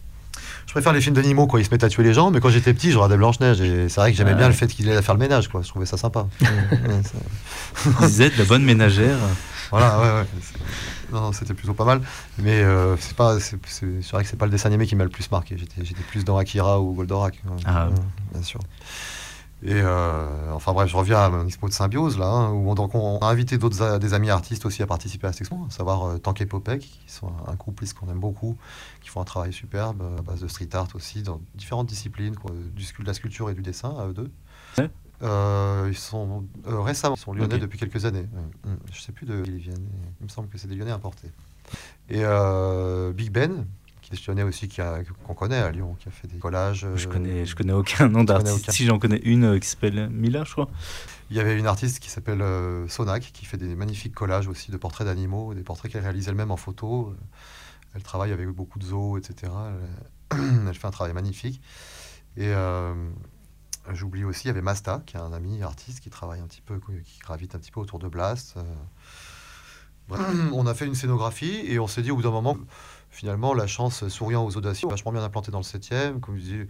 je 0.66 0.72
préfère 0.72 0.92
les 0.92 1.00
films 1.00 1.14
d'animaux 1.14 1.46
quand 1.46 1.58
ils 1.58 1.64
se 1.64 1.70
mettent 1.70 1.84
à 1.84 1.88
tuer 1.88 2.02
les 2.02 2.12
gens, 2.14 2.30
mais 2.30 2.40
quand 2.40 2.50
j'étais 2.50 2.72
petit, 2.74 2.90
je 2.90 2.96
regardais 2.96 3.16
Blanche-Neige 3.16 3.60
et 3.62 3.88
c'est 3.88 4.00
vrai 4.00 4.10
que 4.12 4.16
j'aimais 4.16 4.32
Ah 4.32 4.34
bien 4.34 4.44
ouais. 4.46 4.52
le 4.52 4.56
fait 4.56 4.66
qu'il 4.68 4.88
allait 4.90 5.00
faire 5.02 5.14
le 5.14 5.20
ménage, 5.20 5.48
quoi. 5.48 5.62
Je 5.62 5.68
trouvais 5.68 5.86
ça 5.86 5.96
sympa. 5.96 6.26
Ça- 6.40 8.08
Zed, 8.08 8.32
la 8.38 8.44
bonne 8.44 8.64
ménagère. 8.64 9.16
voilà, 9.70 9.98
ouais, 9.98 10.04
ouais. 10.20 10.26
Non, 11.12 11.20
non, 11.22 11.32
c'était 11.32 11.54
plutôt 11.54 11.72
pas 11.74 11.84
mal, 11.86 12.02
mais 12.38 12.60
euh, 12.62 12.94
c'est 12.98 13.16
pas, 13.16 13.38
c'est 13.40 13.56
vrai 14.12 14.22
que 14.24 14.28
c'est 14.28 14.36
pas 14.36 14.44
le 14.44 14.50
dessin 14.50 14.68
animé 14.68 14.86
qui 14.86 14.94
m'a 14.96 15.04
le 15.04 15.10
plus 15.10 15.30
marqué. 15.30 15.56
J'étais, 15.58 16.02
plus 16.10 16.24
dans 16.24 16.36
Akira 16.36 16.80
ou 16.80 16.92
Goldorak, 16.92 17.40
ouais. 17.46 17.56
Ah. 17.64 17.88
Ouais, 17.88 17.94
bien 18.34 18.42
sûr. 18.42 18.60
Et 19.62 19.72
euh, 19.72 20.52
enfin 20.52 20.72
bref, 20.72 20.88
je 20.88 20.96
reviens 20.96 21.18
à 21.18 21.28
mon 21.30 21.44
expo 21.44 21.66
de 21.66 21.72
symbiose 21.72 22.16
là, 22.16 22.26
hein, 22.26 22.50
où 22.52 22.70
on, 22.70 22.74
donc 22.76 22.94
on 22.94 23.18
a 23.18 23.26
invité 23.26 23.58
d'autres 23.58 23.98
des 23.98 24.14
amis 24.14 24.30
artistes 24.30 24.64
aussi 24.64 24.84
à 24.84 24.86
participer 24.86 25.26
à 25.26 25.32
cette 25.32 25.40
expo, 25.40 25.66
à 25.66 25.70
savoir 25.70 26.04
euh, 26.04 26.18
Tank 26.18 26.40
et 26.40 26.46
Popek, 26.46 26.80
qui 26.80 27.12
sont 27.12 27.32
un 27.46 27.56
couple 27.56 27.84
qu'on 27.98 28.08
aime 28.08 28.20
beaucoup, 28.20 28.56
qui 29.00 29.08
font 29.08 29.20
un 29.20 29.24
travail 29.24 29.52
superbe 29.52 30.00
euh, 30.00 30.18
à 30.18 30.22
base 30.22 30.40
de 30.40 30.46
street 30.46 30.68
art 30.74 30.88
aussi, 30.94 31.22
dans 31.22 31.40
différentes 31.56 31.88
disciplines, 31.88 32.36
quoi, 32.36 32.52
du, 32.52 32.84
de 32.84 33.06
la 33.06 33.14
sculpture 33.14 33.50
et 33.50 33.54
du 33.54 33.62
dessin 33.62 33.96
à 33.98 34.06
eux 34.06 34.12
deux. 34.12 34.30
Ouais. 34.78 34.90
Euh, 35.22 35.88
ils 35.88 35.98
sont 35.98 36.44
récemment, 36.64 37.16
ils 37.16 37.20
sont 37.20 37.32
lyonnais 37.32 37.58
depuis 37.58 37.80
quelques 37.80 38.04
années. 38.04 38.26
Je 38.92 39.00
sais 39.00 39.10
plus 39.10 39.26
de 39.26 39.42
qui 39.42 39.50
ils 39.50 39.56
viennent. 39.56 39.88
Il 40.20 40.24
me 40.24 40.28
semble 40.28 40.48
que 40.48 40.58
c'est 40.58 40.68
des 40.68 40.76
lyonnais 40.76 40.92
importés. 40.92 41.32
Et 42.08 42.22
Big 43.12 43.32
Ben, 43.32 43.66
qui 44.08 44.14
est 44.16 44.26
lyonnais 44.26 44.42
aussi, 44.42 44.68
qu'on 44.68 45.34
connaît 45.34 45.58
à 45.58 45.70
Lyon, 45.70 45.96
qui 45.98 46.08
a 46.08 46.10
fait 46.10 46.28
des 46.28 46.38
collages. 46.38 46.86
Je 46.94 47.08
euh, 47.08 47.10
connais, 47.10 47.46
je 47.46 47.54
connais 47.54 47.72
aucun 47.72 48.08
nom 48.08 48.24
d'artiste. 48.24 48.70
Si 48.70 48.86
j'en 48.86 48.98
connais 48.98 49.20
une 49.24 49.44
euh, 49.44 49.58
qui 49.58 49.68
s'appelle 49.68 50.08
Mila, 50.10 50.44
je 50.44 50.52
crois. 50.52 50.68
Il 51.30 51.36
y 51.36 51.40
avait 51.40 51.58
une 51.58 51.66
artiste 51.66 51.98
qui 51.98 52.10
s'appelle 52.10 52.40
euh, 52.40 52.88
Sonak, 52.88 53.30
qui 53.32 53.44
fait 53.44 53.58
des 53.58 53.74
magnifiques 53.74 54.14
collages 54.14 54.48
aussi 54.48 54.70
de 54.70 54.76
portraits 54.76 55.06
d'animaux, 55.06 55.54
des 55.54 55.62
portraits 55.62 55.92
qu'elle 55.92 56.02
réalise 56.02 56.28
elle-même 56.28 56.50
en 56.50 56.56
photo. 56.56 57.14
Elle 57.94 58.02
travaille 58.02 58.32
avec 58.32 58.48
beaucoup 58.48 58.78
de 58.78 58.84
zoos, 58.84 59.18
etc. 59.18 59.52
Elle, 60.30 60.38
elle 60.68 60.74
fait 60.74 60.86
un 60.86 60.90
travail 60.90 61.12
magnifique. 61.12 61.60
Et 62.36 62.48
euh, 62.48 62.94
j'oublie 63.92 64.24
aussi, 64.24 64.44
il 64.44 64.48
y 64.48 64.50
avait 64.50 64.62
Masta, 64.62 65.02
qui 65.06 65.16
est 65.16 65.20
un 65.20 65.32
ami 65.32 65.62
artiste 65.62 66.00
qui 66.00 66.10
travaille 66.10 66.40
un 66.40 66.46
petit 66.46 66.62
peu, 66.62 66.78
qui 66.78 67.18
gravite 67.18 67.54
un 67.54 67.58
petit 67.58 67.70
peu 67.70 67.80
autour 67.80 67.98
de 67.98 68.08
Blast. 68.08 68.56
Bref, 70.08 70.20
on 70.52 70.66
a 70.66 70.74
fait 70.74 70.86
une 70.86 70.94
scénographie 70.94 71.62
et 71.66 71.78
on 71.78 71.86
s'est 71.86 72.02
dit 72.02 72.10
au 72.10 72.16
bout 72.16 72.22
d'un 72.22 72.30
moment, 72.30 72.56
finalement, 73.18 73.52
la 73.52 73.66
chance 73.66 74.06
souriant 74.08 74.44
aux 74.46 74.56
audacieux, 74.56 74.88
vachement 74.88 75.10
bien 75.12 75.24
implanté 75.24 75.50
dans 75.50 75.58
le 75.58 75.64
7e. 75.64 76.20
Comme 76.20 76.36
je 76.36 76.40
disais, 76.42 76.68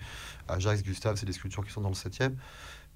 Ajax, 0.48 0.82
Gustave, 0.82 1.16
c'est 1.16 1.26
des 1.26 1.34
sculptures 1.34 1.62
qui 1.64 1.70
sont 1.72 1.82
dans 1.82 1.90
le 1.90 1.94
7e. 1.94 2.34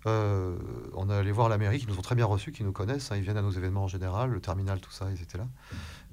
Euh, 0.07 0.57
on 0.95 1.11
est 1.11 1.15
allé 1.15 1.31
voir 1.33 1.49
la 1.51 1.59
mairie, 1.59 1.79
qui 1.79 1.87
nous 1.87 1.99
ont 1.99 2.03
très 2.03 2.15
bien 2.15 2.25
reçus, 2.25 2.51
qui 2.51 2.65
nous 2.65 2.73
connaissent. 2.73 3.13
hein, 3.13 3.17
ils 3.17 3.23
viennent 3.23 3.37
à 3.37 3.43
nos 3.43 3.51
événements 3.51 3.85
en 3.85 3.89
général, 3.89 4.31
le 4.31 4.41
terminal, 4.41 4.81
tout 4.81 4.91
ça, 4.91 5.07
ils 5.15 5.21
étaient 5.23 5.37
là. 5.39 5.47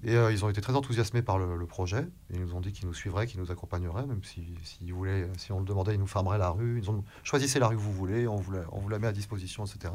Et 0.04 0.16
euh, 0.16 0.32
ils 0.34 0.44
ont 0.46 0.50
été 0.50 0.60
très 0.62 0.76
enthousiasmés 0.76 1.22
par 1.22 1.40
le, 1.40 1.56
le 1.56 1.66
projet. 1.66 2.02
Et 2.30 2.36
ils 2.36 2.42
nous 2.42 2.54
ont 2.56 2.60
dit 2.62 2.74
qu'ils 2.74 2.88
nous 2.88 2.94
suivraient, 2.94 3.26
qu'ils 3.26 3.40
nous 3.40 3.52
accompagneraient, 3.52 4.06
même 4.06 4.24
si, 4.24 4.44
s'ils 4.64 4.94
voulaient, 4.94 5.28
si 5.38 5.52
on 5.54 5.60
le 5.60 5.66
demandait, 5.66 5.94
ils 5.96 6.00
nous 6.00 6.08
fermeraient 6.08 6.38
la 6.38 6.50
rue. 6.50 6.80
Ils 6.84 6.92
ont 6.92 7.04
choisissez 7.24 7.58
la 7.60 7.68
rue 7.68 7.78
que 7.78 7.82
vous 7.82 7.94
voulez, 7.94 8.28
on 8.28 8.36
vous 8.36 8.52
la, 8.52 8.62
on 8.74 8.80
vous 8.80 8.90
la 8.90 9.00
met 9.00 9.08
à 9.08 9.12
disposition, 9.14 9.64
etc. 9.66 9.94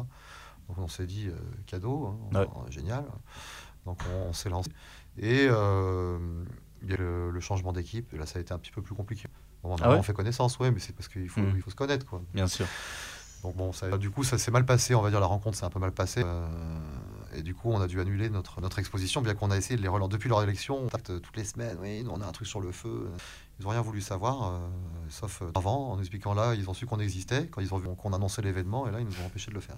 Donc 0.69 0.79
on 0.79 0.89
s'est 0.89 1.07
dit 1.07 1.29
euh, 1.29 1.37
cadeau, 1.67 2.17
hein, 2.35 2.41
Ouais. 2.41 2.47
génial. 2.71 3.05
Donc 3.87 3.99
on, 4.13 4.31
on 4.31 4.33
s'est 4.33 4.49
lancé. 4.49 4.71
Et 5.19 5.47
il 6.85 6.91
y 6.91 6.95
a 6.95 6.97
le, 6.97 7.31
le 7.31 7.41
changement 7.41 7.73
d'équipe. 7.73 8.13
Et 8.15 8.19
Là, 8.19 8.27
ça 8.27 8.39
a 8.39 8.43
été 8.43 8.53
un 8.55 8.59
petit 8.59 8.71
peu 8.73 8.83
plus 8.83 8.95
compliqué. 8.95 9.29
Bon, 9.63 9.71
on 9.71 9.73
a 9.73 9.79
Ah 9.81 9.83
ouais 9.83 9.89
vraiment 9.89 10.03
fait 10.03 10.13
connaissance, 10.13 10.59
ouais, 10.59 10.71
mais 10.71 10.81
c'est 10.81 10.93
parce 10.95 11.09
qu'il 11.09 11.29
faut, 11.29 11.41
Mhm. 11.41 11.53
il 11.57 11.63
faut 11.63 11.71
se 11.71 11.77
connaître, 11.77 12.07
quoi. 12.07 12.23
Bien 12.33 12.47
sûr. 12.47 12.67
Donc 13.43 13.57
bon, 13.57 13.73
ça, 13.73 13.99
du 13.99 14.11
coup, 14.11 14.25
ça 14.25 14.39
s'est 14.39 14.51
mal 14.51 14.65
passé, 14.65 14.95
on 14.95 15.03
va 15.03 15.11
dire, 15.11 15.21
la 15.21 15.27
rencontre 15.27 15.59
s'est 15.59 15.67
un 15.67 15.71
peu 15.71 15.79
mal 15.79 15.93
passée. 15.93 16.23
euh, 16.25 16.47
et 17.35 17.43
du 17.43 17.55
coup, 17.55 17.71
on 17.71 17.81
a 17.81 17.87
dû 17.87 18.01
annuler 18.01 18.31
notre, 18.31 18.61
notre 18.63 18.79
exposition, 18.79 19.21
bien 19.21 19.35
qu'on 19.35 19.51
a 19.51 19.57
essayé 19.59 19.77
de 19.77 19.83
les 19.83 19.89
relancer 19.89 20.13
depuis 20.13 20.29
leur 20.31 20.43
élection. 20.43 20.79
On 20.79 20.83
contacte 20.85 21.21
toutes 21.21 21.37
les 21.37 21.45
semaines, 21.45 21.77
oui, 21.83 22.03
nous, 22.05 22.11
on 22.11 22.21
a 22.23 22.27
un 22.27 22.33
truc 22.33 22.47
sur 22.47 22.61
le 22.61 22.73
feu. 22.73 23.11
Ils 23.59 23.65
n'ont 23.65 23.71
rien 23.71 23.83
voulu 23.83 24.01
savoir, 24.01 24.45
euh, 24.55 24.59
sauf 25.11 25.43
euh, 25.43 25.51
avant, 25.57 25.91
en 25.93 25.99
expliquant 26.01 26.33
là, 26.33 26.55
ils 26.55 26.71
ont 26.71 26.75
su 26.75 26.87
qu'on 26.87 27.01
existait, 27.01 27.47
quand 27.49 27.61
ils 27.61 27.75
ont 27.75 27.77
vu 27.79 27.89
qu'on 27.97 28.13
annonçait 28.15 28.41
l'événement, 28.41 28.89
et 28.89 28.93
là, 28.93 29.01
ils 29.01 29.07
nous 29.07 29.21
ont 29.23 29.27
empêché 29.27 29.51
de 29.51 29.55
le 29.55 29.61
faire. 29.61 29.77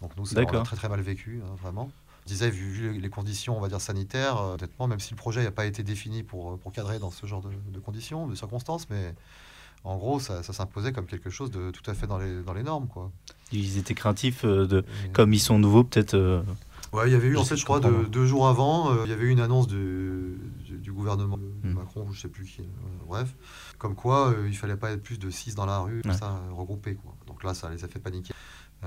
Donc 0.00 0.16
nous, 0.16 0.24
ça, 0.26 0.34
on 0.36 0.38
l'a 0.40 0.44
D'accord. 0.46 0.62
très 0.64 0.76
très 0.76 0.88
mal 0.88 1.00
vécu, 1.00 1.42
hein, 1.44 1.54
vraiment. 1.60 1.90
Disais, 2.28 2.50
vu, 2.50 2.92
les- 3.00 3.08
conditions, 3.10 3.56
on 3.56 3.60
va 3.60 3.68
dire, 3.68 3.80
sanitaires, 3.80 4.36
euh, 4.36 4.54
honnêtement, 4.54 4.86
même 4.86 5.00
si 5.00 5.10
le 5.12 5.16
projet 5.16 5.42
n'a 5.42 5.50
pas 5.50 5.64
été 5.64 5.82
défini 5.82 6.22
pour, 6.22 6.58
pour 6.58 6.72
cadrer 6.72 6.98
dans 6.98 7.10
ce 7.10 7.24
genre 7.26 7.40
de, 7.40 7.48
de 7.72 7.78
conditions, 7.80 8.26
de 8.26 8.34
circonstances, 8.34 8.88
mais 8.90 9.14
en 9.82 9.96
gros, 9.96 10.20
ça, 10.20 10.42
ça 10.42 10.52
s'imposait 10.52 10.92
comme 10.92 11.06
quelque 11.06 11.30
chose 11.30 11.50
de 11.50 11.70
tout 11.70 11.88
à 11.90 11.94
fait 11.94 12.06
dans 12.06 12.18
les, 12.18 12.42
dans 12.42 12.52
les 12.52 12.62
normes, 12.62 12.86
quoi. 12.86 13.10
Ils 13.50 13.78
étaient 13.78 13.94
craintifs 13.94 14.44
euh, 14.44 14.66
de, 14.66 14.84
Et- 15.06 15.08
comme 15.12 15.32
ils 15.32 15.38
sont 15.40 15.58
nouveaux, 15.58 15.84
peut-être. 15.84 16.14
euh, 16.14 16.42
Ouais, 16.92 17.08
il 17.08 17.12
y 17.12 17.16
avait 17.16 17.28
eu, 17.28 17.36
en 17.36 17.44
fait, 17.44 17.56
je 17.56 17.64
crois, 17.64 17.80
deux 17.80 18.26
jours 18.26 18.46
avant, 18.48 18.90
euh, 18.92 19.02
il 19.04 19.10
y 19.10 19.12
avait 19.12 19.24
eu 19.24 19.30
une 19.30 19.40
annonce 19.40 19.66
de- 19.66 20.38
du, 20.64 20.78
du 20.78 20.92
gouvernement 20.92 21.36
Hmm. 21.64 21.72
Macron, 21.72 22.06
je 22.12 22.20
sais 22.20 22.28
plus 22.28 22.44
qui, 22.44 22.60
euh, 22.62 22.64
bref, 23.06 23.34
comme 23.78 23.94
quoi 23.94 24.28
euh, 24.30 24.46
il 24.48 24.56
fallait 24.56 24.76
pas 24.76 24.90
être 24.92 25.02
plus 25.02 25.18
de 25.18 25.28
6 25.30 25.54
dans 25.54 25.66
la 25.66 25.78
rue, 25.80 26.02
Ouais. 26.04 26.14
ça, 26.14 26.32
euh, 26.48 26.52
regroupés. 26.52 26.94
Quoi. 26.94 27.14
Donc 27.26 27.42
là, 27.44 27.52
ça 27.54 27.68
les 27.70 27.84
a 27.84 27.88
fait 27.88 27.98
paniquer. 27.98 28.32
Euh, 28.84 28.86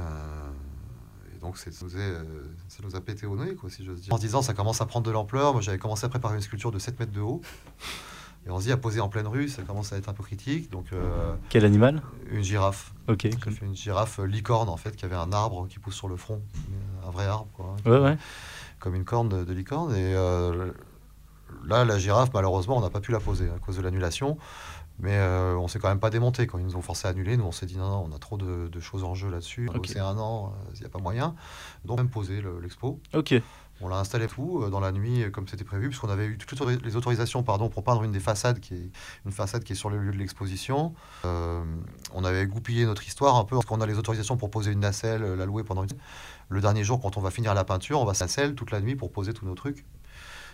donc, 1.41 1.57
c'est- 1.57 1.71
ça 1.71 1.85
nous, 1.85 1.95
est, 1.95 1.99
euh, 1.99 2.23
ça 2.67 2.79
nous 2.83 2.95
a 2.95 3.01
pété 3.01 3.25
au 3.25 3.35
nez, 3.35 3.55
quoi, 3.55 3.69
si 3.69 3.83
j'ose 3.83 4.01
dire. 4.01 4.13
En 4.13 4.17
se 4.17 4.21
disant, 4.21 4.41
ça 4.41 4.53
commence 4.53 4.79
à 4.81 4.85
prendre 4.85 5.05
de 5.05 5.11
l'ampleur. 5.11 5.53
Moi, 5.53 5.61
j'avais 5.61 5.77
commencé 5.79 6.05
à 6.05 6.09
préparer 6.09 6.35
une 6.35 6.41
sculpture 6.41 6.71
de 6.71 6.79
7 6.79 6.99
mètres 6.99 7.11
de 7.11 7.21
haut. 7.21 7.41
Et 8.47 8.49
on 8.49 8.57
se 8.59 8.63
dit, 8.65 8.71
à 8.71 8.77
poser 8.77 9.01
en 9.01 9.09
pleine 9.09 9.27
rue, 9.27 9.47
ça 9.49 9.61
commence 9.61 9.93
à 9.93 9.97
être 9.97 10.09
un 10.09 10.13
peu 10.13 10.23
critique. 10.23 10.71
Donc, 10.71 10.87
euh, 10.93 11.35
Quel 11.49 11.63
animal? 11.63 12.01
une 12.31 12.43
girafe. 12.43 12.91
Ok. 13.07 13.21
Fait 13.23 13.65
une 13.65 13.75
girafe 13.75 14.19
euh, 14.19 14.25
licorne, 14.25 14.67
en 14.69 14.77
fait, 14.77 14.95
qui 14.95 15.05
avait 15.05 15.15
un 15.15 15.31
arbre 15.31 15.67
qui 15.67 15.77
pousse 15.77 15.93
sur 15.95 16.07
le 16.07 16.15
front. 16.15 16.41
Un 17.05 17.11
vrai 17.11 17.25
arbre, 17.25 17.49
quoi. 17.53 17.75
Ouais, 17.85 17.99
ouais. 17.99 18.17
comme 18.79 18.95
une 18.95 19.05
corne 19.05 19.29
de, 19.29 19.43
de 19.43 19.53
licorne. 19.53 19.91
Et 19.95 20.15
euh, 20.15 20.71
là, 21.65 21.85
la 21.85 21.99
girafe, 21.99 22.29
malheureusement, 22.33 22.77
on 22.77 22.81
n'a 22.81 22.89
pas 22.89 22.99
pu 23.01 23.11
la 23.11 23.19
poser 23.19 23.47
à 23.49 23.59
cause 23.59 23.77
de 23.77 23.81
l'annulation. 23.83 24.37
Mais 24.99 25.15
euh, 25.17 25.55
on 25.57 25.67
s'est 25.67 25.79
quand 25.79 25.89
même 25.89 25.99
pas 25.99 26.11
démonté. 26.11 26.45
Quand 26.45 26.57
ils 26.59 26.65
nous 26.65 26.75
ont 26.75 26.81
forcé 26.81 27.07
à 27.07 27.11
annuler, 27.11 27.35
nous, 27.37 27.45
on 27.45 27.51
s'est 27.51 27.65
dit 27.65 27.77
non, 27.77 27.89
non, 27.89 28.07
on 28.11 28.15
a 28.15 28.19
trop 28.19 28.37
de, 28.37 28.67
de 28.67 28.79
choses 28.79 29.03
en 29.03 29.15
jeu 29.15 29.29
là-dessus. 29.31 29.67
C'est 29.87 29.99
un 29.99 30.17
an, 30.17 30.53
il 30.75 30.79
n'y 30.79 30.85
a 30.85 30.89
pas 30.89 30.99
moyen. 30.99 31.35
Donc, 31.85 31.97
même 31.97 32.09
posé 32.09 32.41
le- 32.41 32.59
l'expo. 32.59 32.99
Ok. 33.13 33.33
On 33.83 33.87
l'a 33.87 33.97
installé 33.97 34.27
tout 34.27 34.61
euh, 34.61 34.69
dans 34.69 34.79
la 34.79 34.91
nuit, 34.91 35.23
euh, 35.23 35.31
comme 35.31 35.47
c'était 35.47 35.63
prévu, 35.63 35.87
puisqu'on 35.87 36.09
avait 36.09 36.27
eu 36.27 36.37
toutes 36.37 36.61
les 36.83 36.95
autorisations 36.95 37.41
pardon, 37.41 37.67
pour 37.67 37.83
peindre 37.83 38.03
une 38.03 38.11
des 38.11 38.19
façades, 38.19 38.59
qui 38.59 38.75
est 38.75 38.91
une 39.25 39.31
façade 39.31 39.63
qui 39.63 39.73
est 39.73 39.75
sur 39.75 39.89
le 39.89 39.97
lieu 39.97 40.11
de 40.11 40.17
l'exposition. 40.17 40.93
Euh, 41.25 41.63
on 42.13 42.23
avait 42.23 42.45
goupillé 42.45 42.85
notre 42.85 43.07
histoire 43.07 43.37
un 43.37 43.43
peu, 43.43 43.55
parce 43.55 43.65
qu'on 43.65 43.81
a 43.81 43.87
les 43.87 43.97
autorisations 43.97 44.37
pour 44.37 44.51
poser 44.51 44.71
une 44.71 44.81
nacelle, 44.81 45.23
euh, 45.23 45.35
la 45.35 45.47
louer 45.47 45.63
pendant 45.63 45.81
une... 45.81 45.89
Le 46.49 46.61
dernier 46.61 46.83
jour, 46.83 47.01
quand 47.01 47.17
on 47.17 47.21
va 47.21 47.31
finir 47.31 47.55
la 47.55 47.63
peinture, 47.63 47.99
on 47.99 48.05
va 48.05 48.13
se 48.13 48.23
nacelle 48.23 48.53
toute 48.53 48.69
la 48.69 48.81
nuit 48.81 48.95
pour 48.95 49.11
poser 49.11 49.33
tous 49.33 49.45
nos 49.47 49.55
trucs. 49.55 49.83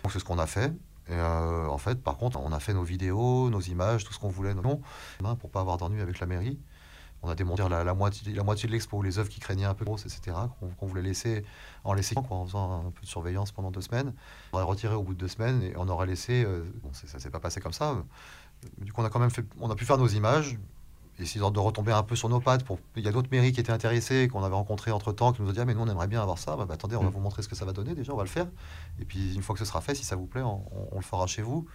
Donc 0.04 0.12
c'est 0.12 0.20
ce 0.20 0.24
qu'on 0.24 0.38
a 0.38 0.46
fait. 0.46 0.72
Euh, 1.10 1.66
en 1.66 1.78
fait, 1.78 2.02
par 2.02 2.16
contre, 2.16 2.38
on 2.40 2.52
a 2.52 2.60
fait 2.60 2.74
nos 2.74 2.82
vidéos, 2.82 3.50
nos 3.50 3.60
images, 3.60 4.04
tout 4.04 4.12
ce 4.12 4.18
qu'on 4.18 4.28
voulait, 4.28 4.54
non, 4.54 4.80
pour 5.36 5.50
pas 5.50 5.60
avoir 5.60 5.76
d'ennui 5.76 6.00
avec 6.00 6.20
la 6.20 6.26
mairie. 6.26 6.58
On 7.22 7.28
a 7.28 7.34
démonté 7.34 7.68
la, 7.68 7.82
la 7.82 7.94
moitié, 7.94 8.32
la 8.32 8.44
moitié 8.44 8.68
de 8.68 8.72
l'expo, 8.72 9.02
les 9.02 9.18
œuvres 9.18 9.28
qui 9.28 9.40
craignaient 9.40 9.64
un 9.64 9.74
peu 9.74 9.84
grosses, 9.84 10.06
etc., 10.06 10.36
qu'on 10.78 10.86
voulait 10.86 11.02
laisser 11.02 11.44
en 11.82 11.92
laisser 11.92 12.14
quoi, 12.14 12.36
en 12.36 12.46
faisant 12.46 12.86
un 12.86 12.90
peu 12.90 13.00
de 13.00 13.06
surveillance 13.06 13.50
pendant 13.50 13.72
deux 13.72 13.80
semaines. 13.80 14.14
On 14.52 14.56
aurait 14.58 14.66
retiré 14.66 14.94
au 14.94 15.02
bout 15.02 15.14
de 15.14 15.18
deux 15.18 15.28
semaines 15.28 15.62
et 15.62 15.72
on 15.76 15.88
aurait 15.88 16.06
laissé. 16.06 16.44
euh, 16.44 16.62
bon, 16.82 16.90
ça 16.92 17.18
s'est 17.18 17.30
pas 17.30 17.40
passé 17.40 17.60
comme 17.60 17.72
ça. 17.72 17.96
Du 18.78 18.92
coup, 18.92 19.00
on 19.00 19.04
a 19.04 19.10
quand 19.10 19.18
même 19.18 19.30
fait, 19.30 19.44
on 19.60 19.68
a 19.70 19.74
pu 19.74 19.84
faire 19.84 19.98
nos 19.98 20.06
images, 20.06 20.58
essayer 21.22 21.40
de 21.40 21.58
retomber 21.58 21.92
un 21.92 22.02
peu 22.02 22.16
sur 22.16 22.28
nos 22.28 22.40
pattes. 22.40 22.64
Pour, 22.64 22.78
il 22.96 23.02
y 23.04 23.08
a 23.08 23.12
d'autres 23.12 23.28
mairies 23.30 23.52
qui 23.52 23.60
étaient 23.60 23.72
intéressées, 23.72 24.28
qu'on 24.28 24.42
avait 24.44 24.54
rencontrées 24.54 24.90
entre 24.92 25.12
temps, 25.12 25.32
qui 25.32 25.42
nous 25.42 25.48
ont 25.48 25.52
dit 25.52 25.60
ah, 25.60 25.64
mais 25.64 25.74
nous 25.74 25.80
on 25.82 25.88
aimerait 25.88 26.08
bien 26.08 26.22
avoir 26.22 26.38
ça. 26.38 26.56
Bah, 26.56 26.64
bah, 26.66 26.74
attendez, 26.74 26.96
on 26.96 27.02
va 27.02 27.08
Mm. 27.08 27.12
vous 27.12 27.20
montrer 27.20 27.42
ce 27.42 27.48
que 27.48 27.54
ça 27.56 27.64
va 27.64 27.72
donner 27.72 27.94
déjà, 27.94 28.12
on 28.12 28.16
va 28.16 28.22
le 28.24 28.28
faire. 28.28 28.46
Et 29.00 29.04
puis 29.04 29.34
une 29.34 29.42
fois 29.42 29.54
que 29.54 29.58
ce 29.60 29.64
sera 29.64 29.80
fait, 29.80 29.94
si 29.94 30.04
ça 30.04 30.16
vous 30.16 30.26
plaît, 30.26 30.42
on, 30.42 30.62
on- 30.72 30.88
on 30.92 30.96
le 30.96 31.02
fera 31.04 31.26
chez 31.26 31.42
vous. 31.42 31.66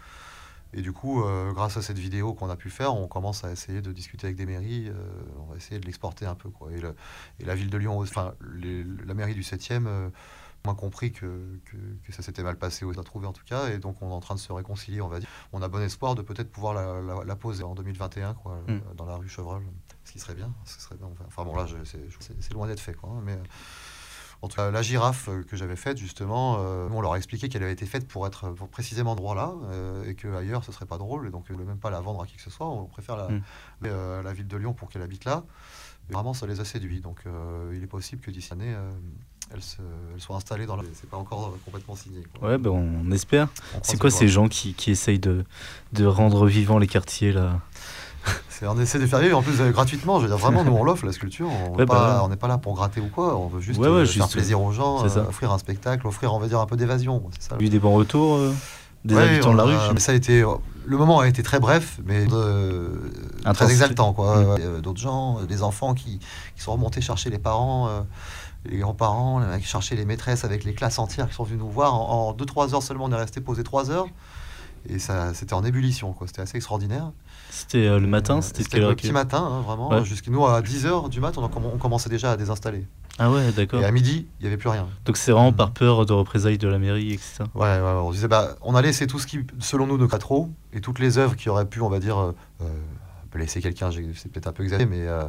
Et 0.76 0.82
du 0.82 0.92
coup, 0.92 1.24
euh, 1.24 1.52
grâce 1.52 1.78
à 1.78 1.84
cette 1.84 2.00
vidéo 2.00 2.34
qu'on 2.34 2.50
a 2.50 2.56
pu 2.56 2.72
faire, 2.72 2.96
on 2.96 3.08
commence 3.08 3.44
à 3.44 3.52
essayer 3.52 3.82
de 3.82 3.92
discuter 3.92 4.26
avec 4.26 4.38
des 4.38 4.48
mairies. 4.48 4.90
euh, 4.90 4.94
on 5.40 5.52
va 5.52 5.56
essayer 5.58 5.80
de 5.80 5.86
l'exporter 5.86 6.26
un 6.26 6.34
peu. 6.34 6.50
Quoi. 6.50 6.72
Et, 6.72 6.80
le- 6.80 6.96
et 7.40 7.46
la 7.46 7.54
ville 7.54 7.70
de 7.70 7.78
Lyon, 7.78 8.00
enfin, 8.00 8.34
les- 8.56 8.84
la 9.06 9.14
mairie 9.14 9.36
du 9.36 9.44
7e, 9.44 9.86
euh, 10.68 10.72
a 10.72 10.76
compris 10.76 11.12
que, 11.12 11.60
que, 11.66 11.78
que 12.06 12.12
ça 12.12 12.22
s'était 12.24 12.44
mal 12.44 12.58
passé, 12.58 12.86
on 12.86 12.92
a 12.92 13.04
trouvé 13.04 13.28
en 13.28 13.34
tout 13.34 13.44
cas. 13.46 13.70
Et 13.70 13.78
donc, 13.80 14.02
on 14.02 14.10
est 14.10 14.14
en 14.14 14.20
train 14.20 14.36
de 14.36 14.40
se 14.40 14.52
réconcilier, 14.54 15.02
on 15.02 15.08
va 15.08 15.20
dire. 15.20 15.30
On 15.52 15.62
a 15.62 15.68
bon 15.68 15.82
espoir 15.82 16.16
de 16.16 16.22
peut-être 16.22 16.52
pouvoir 16.52 16.74
la, 16.74 17.02
la- 17.02 17.24
la 17.26 17.36
poser 17.36 17.64
en 17.64 17.76
2021, 17.76 18.34
quoi, 18.34 18.58
Mm. 18.68 18.80
dans 18.96 19.06
la 19.06 19.16
rue 19.16 19.28
Chevreul. 19.30 19.64
Ce 20.04 20.12
qui 20.12 20.20
serait 20.20 20.36
bien. 20.36 20.54
Ce 20.66 20.80
serait 20.82 20.96
bien 20.96 21.08
enfin, 21.28 21.44
bon, 21.44 21.56
là, 21.56 21.66
c'est 21.84 22.54
loin 22.54 22.68
d'être 22.68 22.80
fait. 22.80 22.94
Quoi, 22.94 23.10
hein, 23.10 23.22
mais. 23.24 23.38
En 24.42 24.50
tout 24.50 24.58
cas, 24.58 24.72
la 24.72 24.82
girafe 24.82 25.30
euh, 25.30 25.42
que 25.44 25.56
j'avais 25.56 25.78
faite, 25.78 25.98
justement, 25.98 26.58
euh, 26.60 26.90
on 26.92 27.00
leur 27.00 27.14
a 27.14 27.18
expliqué 27.18 27.48
qu'elle 27.48 27.64
avait 27.64 27.72
été 27.72 27.86
faite 27.86 28.06
pour 28.10 28.28
être 28.28 28.50
pour 28.50 28.68
précisément 28.68 29.16
droit 29.16 29.36
là, 29.36 29.54
euh, 29.72 30.04
et 30.04 30.16
qu'ailleurs, 30.16 30.66
ce 30.66 30.74
serait 30.74 30.86
pas 30.86 30.98
drôle, 30.98 31.28
et 31.28 31.32
donc 31.32 31.46
on 31.50 31.54
ne 31.58 31.64
même 31.64 31.78
pas 31.80 31.90
la 31.90 32.02
vendre 32.02 32.22
à 32.22 32.28
qui 32.28 32.36
que 32.36 32.42
ce 32.42 32.50
soit. 32.50 32.68
On 32.68 32.86
préfère 32.88 33.16
la, 33.16 33.30
Mm. 33.30 33.42
euh, 33.86 34.22
la 34.22 34.34
ville 34.34 34.48
de 34.48 34.58
Lyon 34.58 34.74
pour 34.74 34.90
qu'elle 34.90 35.02
habite 35.02 35.24
là. 35.24 35.46
Et 36.10 36.14
vraiment, 36.14 36.34
ça 36.34 36.46
les 36.46 36.60
a 36.60 36.66
séduits. 36.66 37.00
Donc, 37.00 37.22
euh, 37.26 37.72
il 37.74 37.82
est 37.84 37.88
possible 37.88 38.22
que 38.22 38.32
d'ici 38.32 38.50
l'année, 38.50 38.76
euh, 39.52 39.56
elle, 39.56 39.62
se, 39.62 39.78
elle 40.16 40.22
soit 40.22 40.36
installée 40.36 40.66
dans 40.66 40.76
la. 40.76 40.84
C'est 40.94 41.10
pas 41.10 41.18
encore 41.18 41.54
complètement 41.66 41.96
signé. 41.96 42.24
quoi. 42.40 42.50
Ouais, 42.50 42.58
ben 42.58 42.70
on 42.72 43.12
espère. 43.12 43.48
C'est 43.82 43.98
quoi 44.00 44.10
ces 44.12 44.28
gens 44.28 44.48
qui, 44.48 44.74
qui 44.74 44.92
essayent 44.92 45.20
de, 45.20 45.44
de 45.94 46.06
rendre 46.06 46.46
vivants 46.48 46.80
les 46.80 46.88
quartiers 46.88 47.32
là? 47.32 47.60
C'est- 48.48 48.66
On 48.68 48.80
essaie 48.80 49.00
de 49.00 49.06
faire 49.08 49.20
vivre 49.20 49.38
en 49.38 49.42
plus 49.42 49.60
euh, 49.60 49.72
gratuitement. 49.72 50.18
Je 50.20 50.24
veux 50.24 50.30
dire, 50.30 50.38
vraiment, 50.38 50.64
nous, 50.64 50.72
on 50.72 50.84
l'offre 50.86 51.06
la 51.06 51.12
sculpture. 51.12 51.50
On 51.50 51.72
Ouais, 51.72 51.78
n'est 51.80 51.86
bah 51.86 52.20
pas, 52.22 52.28
n'est 52.30 52.48
là 52.48 52.58
pour 52.58 52.74
gratter 52.76 53.02
ou 53.02 53.08
quoi. 53.10 53.36
On 53.38 53.48
veut 53.48 53.60
juste, 53.60 53.78
Ouais, 53.80 53.88
ouais, 53.90 53.94
euh, 53.96 54.06
juste, 54.06 54.18
faire 54.18 54.30
plaisir 54.30 54.62
aux 54.62 54.72
gens, 54.72 55.04
euh, 55.06 55.28
offrir 55.28 55.52
un 55.52 55.58
spectacle, 55.58 56.08
offrir, 56.08 56.34
on 56.34 56.40
va 56.40 56.48
dire, 56.48 56.60
un 56.62 56.66
peu 56.66 56.78
d'évasion. 56.78 57.22
Eu 57.60 57.68
des 57.68 57.80
bons 57.80 57.94
retours 57.96 58.36
euh, 58.36 58.54
des 59.04 59.16
Ouais, 59.16 59.24
habitants 59.24 59.52
de 59.52 59.58
la 59.58 59.64
rue 59.64 59.76
mais 59.94 60.00
ça 60.00 60.14
a 60.14 60.16
été, 60.16 60.46
le 60.86 60.98
moment 60.98 61.20
a 61.20 61.28
été 61.28 61.44
très 61.44 61.60
bref, 61.60 62.00
mais 62.06 62.26
euh, 62.32 62.96
très 63.54 63.70
exaltant. 63.70 64.14
quoi. 64.14 64.38
Mm. 64.38 64.58
Euh, 64.62 64.80
D'autres 64.82 65.02
gens, 65.02 65.42
des 65.44 65.62
enfants 65.62 65.94
qui, 65.94 66.20
qui 66.56 66.62
sont 66.62 66.72
remontés 66.72 67.02
chercher 67.02 67.30
les 67.30 67.40
parents, 67.40 67.90
euh, 67.90 68.02
les 68.66 68.78
grands-parents, 68.78 69.40
les 69.40 69.48
mecs 69.48 69.66
chercher 69.66 69.96
les 69.96 70.06
maîtresses 70.06 70.44
avec 70.44 70.64
les 70.64 70.74
classes 70.74 71.00
entières 71.00 71.28
qui 71.30 71.36
sont 71.36 71.44
venues 71.44 71.58
nous 71.58 71.70
voir. 71.70 71.94
En 71.94 72.34
2-3 72.34 72.74
heures 72.74 72.84
seulement, 72.84 73.06
on 73.06 73.12
est 73.12 73.16
resté 73.16 73.42
posé 73.42 73.64
3 73.64 73.92
heures. 73.92 74.08
Et 74.90 75.00
ça, 75.00 75.34
c'était 75.34 75.54
en 75.54 75.64
ébullition, 75.64 76.12
quoi. 76.12 76.28
C'était 76.28 76.42
assez 76.42 76.58
extraordinaire. 76.58 77.12
C'était 77.50 77.88
euh, 77.88 78.00
le 78.00 78.08
matin, 78.08 78.40
Euh, 78.40 78.42
c'était 78.42 78.66
quelle 78.66 78.84
heure 78.84 78.90
le 78.90 78.96
petit 78.98 79.14
matin, 79.14 79.42
hein, 79.42 79.62
vraiment. 79.62 79.90
Ouais. 79.90 80.04
Jusqu'à 80.04 80.30
nous, 80.30 80.46
à 80.46 80.62
10h 80.62 81.10
du 81.10 81.22
mat, 81.22 81.38
on, 81.38 81.44
on 81.44 81.78
commençait 81.78 82.10
déjà 82.10 82.32
à 82.34 82.38
désinstaller. 82.38 82.86
Ah 83.20 83.32
ouais, 83.32 83.52
d'accord. 83.52 83.80
Et 83.80 83.86
à 83.86 83.92
midi, 83.92 84.28
il 84.40 84.44
n'y 84.44 84.48
avait 84.48 84.58
plus 84.58 84.70
rien. 84.70 84.88
Donc 85.06 85.18
c'est 85.18 85.32
vraiment 85.32 85.54
par 85.54 85.72
peur 85.72 86.06
de 86.06 86.14
représailles 86.14 86.58
de 86.58 86.68
la 86.68 86.80
mairie, 86.80 87.14
etc. 87.14 87.44
Ouais, 87.54 87.62
ouais, 87.62 87.80
ouais. 87.80 87.88
on 88.04 88.10
se 88.10 88.16
disait, 88.16 88.28
bah, 88.28 88.56
on 88.62 88.76
a 88.76 88.82
laissé 88.82 89.06
tout 89.06 89.20
ce 89.20 89.28
qui, 89.28 89.40
selon 89.60 89.86
nous, 89.86 89.98
ne 89.98 90.08
pas 90.08 90.18
trop, 90.18 90.50
et 90.74 90.82
toutes 90.82 91.00
les 91.00 91.18
œuvres 91.18 91.36
qui 91.36 91.48
auraient 91.48 91.68
pu, 91.68 91.80
on 91.82 91.90
va 91.90 92.00
dire, 92.00 92.18
euh, 92.18 92.36
euh, 92.62 92.66
laisser 93.36 93.62
quelqu'un, 93.62 93.90
c'est 93.92 94.32
peut-être 94.32 94.48
un 94.48 94.52
peu 94.52 94.64
exagéré, 94.64 94.90
mais 94.90 95.08
euh, 95.08 95.24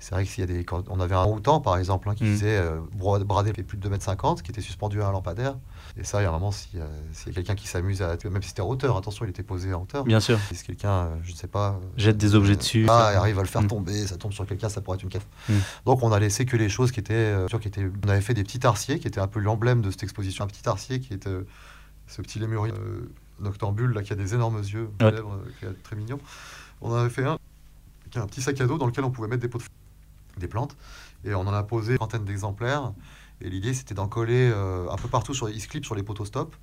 c'est 0.00 0.14
vrai 0.14 0.24
que 0.24 0.30
s'il 0.30 0.40
y 0.40 0.44
a 0.44 0.46
des, 0.46 0.64
quand 0.64 0.84
on 0.88 1.00
avait 1.00 1.14
un 1.14 1.26
outan, 1.26 1.60
par 1.60 1.76
exemple, 1.76 2.08
hein, 2.08 2.14
qui 2.14 2.24
Mm. 2.24 2.34
faisait 2.34 2.56
euh, 2.58 2.78
brader 2.92 3.52
plus 3.52 3.76
de 3.78 3.88
2m50, 3.88 4.42
qui 4.42 4.50
était 4.50 4.60
suspendu 4.60 5.02
à 5.02 5.08
un 5.08 5.12
lampadaire, 5.12 5.56
et 5.96 6.04
ça, 6.04 6.20
il 6.20 6.24
y 6.24 6.26
a 6.26 6.28
un 6.28 6.32
moment, 6.32 6.52
si, 6.52 6.68
euh, 6.76 6.86
s'il 7.12 7.28
y 7.28 7.30
a 7.30 7.34
quelqu'un 7.34 7.54
qui 7.56 7.66
s'amuse 7.66 8.02
à, 8.02 8.16
même 8.30 8.42
si 8.42 8.50
c'était 8.50 8.62
en 8.62 8.68
hauteur, 8.68 8.96
attention, 8.96 9.24
il 9.24 9.30
était 9.30 9.42
posé 9.42 9.74
en 9.74 9.82
hauteur, 9.82 10.04
Bien 10.04 10.20
sûr. 10.20 10.38
si 10.52 10.62
quelqu'un, 10.64 10.90
euh, 10.90 11.16
je 11.24 11.32
ne 11.32 11.36
sais 11.36 11.48
pas, 11.48 11.70
euh, 11.70 11.86
Jette 11.96 12.16
des 12.18 12.34
objets 12.34 12.54
dessus. 12.56 12.86
ah, 12.88 13.10
et 13.12 13.16
arrive 13.16 13.38
à 13.38 13.42
le 13.42 13.48
faire 13.48 13.66
tomber, 13.66 14.06
ça 14.06 14.16
tombe 14.16 14.32
sur 14.32 14.46
quelqu'un, 14.46 14.68
ça 14.68 14.80
pourrait 14.80 14.96
être 14.96 15.02
une 15.02 15.08
café. 15.08 15.26
Mm. 15.48 15.54
Donc 15.86 16.02
on 16.02 16.12
a 16.12 16.18
laissé 16.20 16.44
que 16.46 16.56
les 16.56 16.68
choses 16.68 16.92
qui 16.92 17.00
étaient, 17.00 17.14
euh, 17.14 17.46
qui 17.46 17.68
étaient. 17.68 17.90
On 18.06 18.08
avait 18.08 18.20
fait 18.20 18.34
des 18.34 18.44
petits 18.44 18.60
tarsiers, 18.60 18.98
qui 19.00 19.08
étaient 19.08 19.20
un 19.20 19.26
peu 19.26 19.40
l'emblème 19.40 19.82
de 19.82 19.90
cette 19.90 20.02
exposition. 20.04 20.44
Un 20.44 20.48
petit 20.48 20.62
tarsier 20.62 21.00
qui 21.00 21.18
euh, 21.26 21.42
ce 22.06 22.22
petit 22.22 22.38
lémurien 22.38 22.72
euh, 22.74 23.10
noctambule 23.40 23.92
là, 23.92 24.02
qui 24.02 24.12
a 24.12 24.16
des 24.16 24.34
énormes 24.34 24.58
yeux, 24.60 24.88
Ouais. 25.00 25.10
lèvres, 25.10 25.32
euh, 25.34 25.50
qui 25.58 25.64
est 25.66 25.82
très 25.82 25.96
mignon. 25.96 26.18
On 26.80 26.90
en 26.92 26.94
avait 26.94 27.10
fait 27.10 27.24
un 27.24 27.36
qui 28.10 28.18
a 28.18 28.22
un 28.22 28.26
petit 28.26 28.40
sac 28.40 28.58
à 28.60 28.66
dos 28.66 28.78
dans 28.78 28.86
lequel 28.86 29.04
on 29.04 29.10
pouvait 29.10 29.28
mettre 29.28 29.42
des 29.42 29.48
pots 29.48 29.58
de 29.58 29.62
fleurs, 29.64 29.72
des 30.38 30.48
plantes, 30.48 30.76
et 31.24 31.34
on 31.34 31.40
en 31.40 31.52
a 31.52 31.62
posé 31.62 31.92
une 31.92 31.98
trentaine 31.98 32.24
d'exemplaires. 32.24 32.92
Et 33.40 33.48
l'idée 33.50 33.72
c'était 33.74 33.94
d'en 33.94 34.08
coller 34.08 34.50
euh, 34.52 34.90
un 34.90 34.96
peu 34.96 35.08
partout 35.08 35.34
sur, 35.34 35.48
se 35.48 35.68
clipent 35.68 35.84
sur 35.84 35.94
les 35.94 36.02
poteaux 36.02 36.24
stop. 36.24 36.54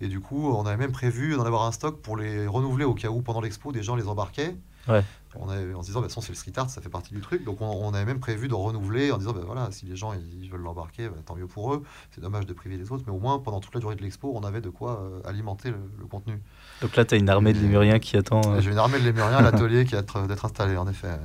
Et 0.00 0.08
du 0.08 0.18
coup, 0.18 0.50
on 0.52 0.66
avait 0.66 0.76
même 0.76 0.90
prévu 0.90 1.36
d'en 1.36 1.44
avoir 1.44 1.62
un 1.62 1.72
stock 1.72 2.00
pour 2.02 2.16
les 2.16 2.48
renouveler 2.48 2.84
au 2.84 2.94
cas 2.94 3.08
où 3.10 3.22
pendant 3.22 3.40
l'expo 3.40 3.70
des 3.70 3.84
gens 3.84 3.94
les 3.94 4.08
embarquaient. 4.08 4.56
Ouais. 4.88 5.04
On 5.36 5.48
avait, 5.48 5.72
en 5.72 5.82
se 5.82 5.86
disant, 5.86 6.00
bah, 6.00 6.08
c'est 6.10 6.28
le 6.28 6.34
street 6.34 6.52
art, 6.56 6.68
ça 6.68 6.80
fait 6.82 6.88
partie 6.88 7.14
du 7.14 7.20
truc. 7.20 7.44
Donc 7.44 7.60
on, 7.62 7.66
on 7.66 7.94
avait 7.94 8.04
même 8.04 8.18
prévu 8.18 8.48
de 8.48 8.54
renouveler 8.54 9.12
en 9.12 9.18
disant, 9.18 9.32
bah, 9.32 9.42
voilà, 9.46 9.68
si 9.70 9.86
les 9.86 9.94
gens 9.94 10.12
ils 10.12 10.50
veulent 10.50 10.62
l'embarquer, 10.62 11.08
bah, 11.08 11.14
tant 11.24 11.36
mieux 11.36 11.46
pour 11.46 11.72
eux. 11.74 11.84
C'est 12.10 12.20
dommage 12.20 12.44
de 12.44 12.52
priver 12.52 12.76
les 12.76 12.90
autres, 12.90 13.04
mais 13.06 13.12
au 13.12 13.20
moins 13.20 13.38
pendant 13.38 13.60
toute 13.60 13.72
la 13.72 13.80
durée 13.80 13.94
de 13.94 14.02
l'expo, 14.02 14.32
on 14.34 14.42
avait 14.42 14.60
de 14.60 14.68
quoi 14.68 15.00
euh, 15.00 15.20
alimenter 15.28 15.70
le, 15.70 15.78
le 15.98 16.06
contenu. 16.06 16.40
Donc 16.82 16.96
là, 16.96 17.04
tu 17.04 17.14
as 17.14 17.18
une 17.18 17.28
armée 17.30 17.52
de 17.52 17.60
lémuriens 17.60 18.00
qui 18.00 18.16
attend. 18.16 18.40
euh, 18.46 18.60
J'ai 18.60 18.72
une 18.72 18.78
armée 18.78 18.98
de 18.98 19.04
lémuriens 19.04 19.38
à 19.38 19.42
l'atelier 19.50 19.84
qui 19.84 19.94
est 19.94 19.98
d'être 19.98 20.26
d'être 20.26 20.44
installée, 20.44 20.76
en 20.76 20.88
effet. 20.88 21.18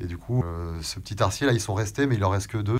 Et 0.00 0.06
du 0.06 0.18
coup, 0.18 0.42
euh, 0.44 0.80
ce 0.82 0.98
petit 1.00 1.22
arcier 1.22 1.46
là, 1.46 1.52
ils 1.52 1.60
sont 1.60 1.74
restés, 1.74 2.06
mais 2.06 2.16
il 2.16 2.24
en 2.24 2.30
reste 2.30 2.48
que 2.48 2.58
deux, 2.58 2.78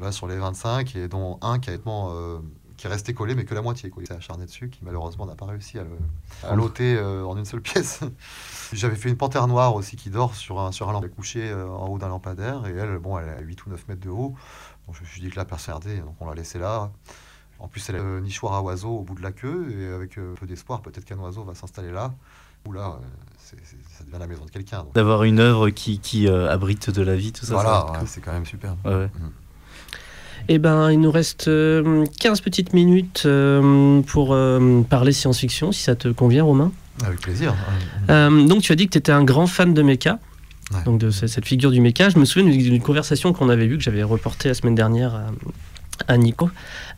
là 0.00 0.12
sur 0.12 0.26
les 0.26 0.36
25, 0.36 0.96
et 0.96 1.08
dont 1.08 1.38
un 1.42 1.58
qui 1.58 1.70
a 1.70 1.74
euh, 1.74 2.38
qui 2.76 2.86
est 2.86 2.90
resté 2.90 3.14
collé, 3.14 3.34
mais 3.34 3.44
que 3.44 3.54
la 3.54 3.62
moitié. 3.62 3.90
Quoi. 3.90 4.02
Il 4.02 4.06
s'est 4.06 4.14
acharné 4.14 4.46
dessus, 4.46 4.68
qui 4.68 4.80
malheureusement 4.82 5.26
n'a 5.26 5.34
pas 5.34 5.46
réussi 5.46 5.78
à 5.78 5.84
à 6.42 6.54
l'ôter 6.54 6.96
euh, 6.96 7.24
en 7.24 7.36
une 7.36 7.44
seule 7.44 7.60
pièce. 7.62 8.00
J'avais 8.72 8.96
fait 8.96 9.08
une 9.08 9.16
panthère 9.16 9.46
noire 9.46 9.74
aussi 9.74 9.96
qui 9.96 10.10
dort 10.10 10.34
sur 10.34 10.60
un, 10.60 10.72
sur 10.72 10.88
un 10.88 10.92
lampadaire 10.92 11.14
couché 11.14 11.50
euh, 11.50 11.68
en 11.68 11.88
haut 11.88 11.98
d'un 11.98 12.08
lampadaire, 12.08 12.66
et 12.66 12.72
elle, 12.72 12.98
bon, 12.98 13.18
elle 13.18 13.28
est 13.28 13.32
à 13.32 13.40
8 13.40 13.66
ou 13.66 13.70
9 13.70 13.88
mètres 13.88 14.00
de 14.00 14.10
haut. 14.10 14.34
Donc 14.86 14.96
je 14.96 15.00
me 15.00 15.06
suis 15.06 15.20
dit 15.20 15.30
que 15.30 15.40
personne 15.42 15.74
regardait, 15.74 16.00
donc 16.00 16.16
on 16.20 16.26
l'a 16.26 16.34
laissé 16.34 16.58
là. 16.58 16.90
En 17.60 17.68
plus, 17.68 17.88
elle 17.88 17.96
a 17.96 18.02
un 18.02 18.20
nichoir 18.20 18.52
à 18.54 18.62
oiseaux 18.62 18.98
au 18.98 19.02
bout 19.02 19.14
de 19.14 19.22
la 19.22 19.32
queue, 19.32 19.70
et 19.70 19.86
avec 19.86 20.18
euh, 20.18 20.34
peu 20.34 20.46
d'espoir, 20.46 20.82
peut-être 20.82 21.04
qu'un 21.04 21.18
oiseau 21.18 21.44
va 21.44 21.54
s'installer 21.54 21.92
là. 21.92 22.14
Ou 22.66 22.72
là, 22.72 22.98
euh, 23.52 23.56
ça 23.98 24.04
devient 24.04 24.18
la 24.18 24.26
maison 24.26 24.44
de 24.44 24.50
quelqu'un. 24.50 24.84
D'avoir 24.94 25.24
une 25.24 25.38
œuvre 25.40 25.70
qui, 25.70 25.98
qui 25.98 26.26
euh, 26.28 26.50
abrite 26.50 26.90
de 26.90 27.02
la 27.02 27.14
vie, 27.16 27.32
tout 27.32 27.44
ça. 27.44 27.54
Voilà, 27.54 27.86
cool. 27.98 28.06
c'est 28.08 28.20
quand 28.20 28.32
même 28.32 28.46
super. 28.46 28.74
Ouais, 28.84 28.94
ouais. 28.94 29.10
Eh 30.48 30.58
ben, 30.58 30.90
il 30.90 31.00
nous 31.00 31.10
reste 31.10 31.48
euh, 31.48 32.04
15 32.20 32.40
petites 32.42 32.72
minutes 32.74 33.22
euh, 33.24 34.02
pour 34.02 34.34
euh, 34.34 34.82
parler 34.82 35.12
science-fiction, 35.12 35.72
si 35.72 35.82
ça 35.82 35.94
te 35.96 36.08
convient, 36.08 36.44
Romain. 36.44 36.70
Avec 37.04 37.20
plaisir. 37.20 37.54
Euh, 38.10 38.46
donc, 38.46 38.62
tu 38.62 38.70
as 38.72 38.76
dit 38.76 38.86
que 38.86 38.92
tu 38.92 38.98
étais 38.98 39.12
un 39.12 39.24
grand 39.24 39.46
fan 39.46 39.72
de 39.74 39.82
mecha, 39.82 40.18
Ouais. 40.72 40.82
donc 40.84 40.98
de 40.98 41.10
ce- 41.10 41.26
cette 41.26 41.44
figure 41.46 41.70
du 41.70 41.80
mecha. 41.80 42.08
Je 42.08 42.18
me 42.18 42.24
souviens 42.24 42.50
d'une 42.50 42.60
d'une 42.62 42.80
conversation 42.82 43.32
qu'on 43.34 43.48
avait 43.50 43.66
eue, 43.66 43.76
que 43.76 43.82
j'avais 43.82 44.02
reportée 44.02 44.48
la 44.48 44.54
semaine 44.54 44.74
dernière 44.74 45.14
à, 46.08 46.16
Nico. 46.16 46.50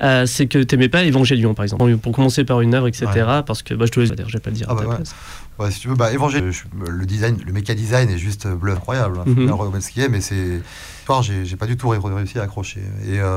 Euh, 0.03 0.27
c'est 0.27 0.47
que 0.47 0.63
tu 0.63 0.75
n'aimais 0.77 0.89
pas 0.89 1.05
Evangelion, 1.05 1.55
par 1.55 1.65
exemple, 1.65 1.97
pour 1.99 2.13
commencer 2.13 2.45
par 2.45 2.61
une 2.61 2.75
œuvre, 2.75 2.89
etc. 2.89 3.07
Parce 3.47 3.63
que, 3.63 3.75
bah, 3.75 3.87
je 3.87 3.91
te 3.93 4.01
laisse 4.01 4.13
dire, 4.13 4.29
je 4.29 4.35
vais 4.35 4.41
pas 4.41 4.51
le 4.51 4.57
dire 4.57 4.67
Ah 4.69 4.73
à 4.73 4.75
bah 4.77 4.83
ta 4.83 4.89
ouais. 4.89 4.97
place. 4.97 5.15
Ouais, 5.59 5.71
si 5.71 5.81
tu 5.81 5.89
veux, 5.89 5.95
bah, 5.95 6.11
le 6.13 7.07
design, 7.07 7.39
le 7.47 7.53
méca 7.53 7.75
design 7.75 8.11
est 8.11 8.19
juste 8.19 8.47
bleu 8.47 8.73
incroyable. 8.73 9.21
hein. 9.21 9.25
Bien 9.27 9.55
reconnaître 9.55 9.87
ce 9.87 9.91
qu'il 9.93 10.03
est, 10.03 10.09
mais 10.09 10.21
c'est. 10.21 10.61
J'ai 11.45 11.57
pas 11.57 11.67
du 11.67 11.77
tout 11.77 11.89
ré- 11.89 11.99
réussi 12.03 12.39
à 12.39 12.43
accrocher. 12.43 12.81
Et 13.09 13.21
euh, 13.21 13.37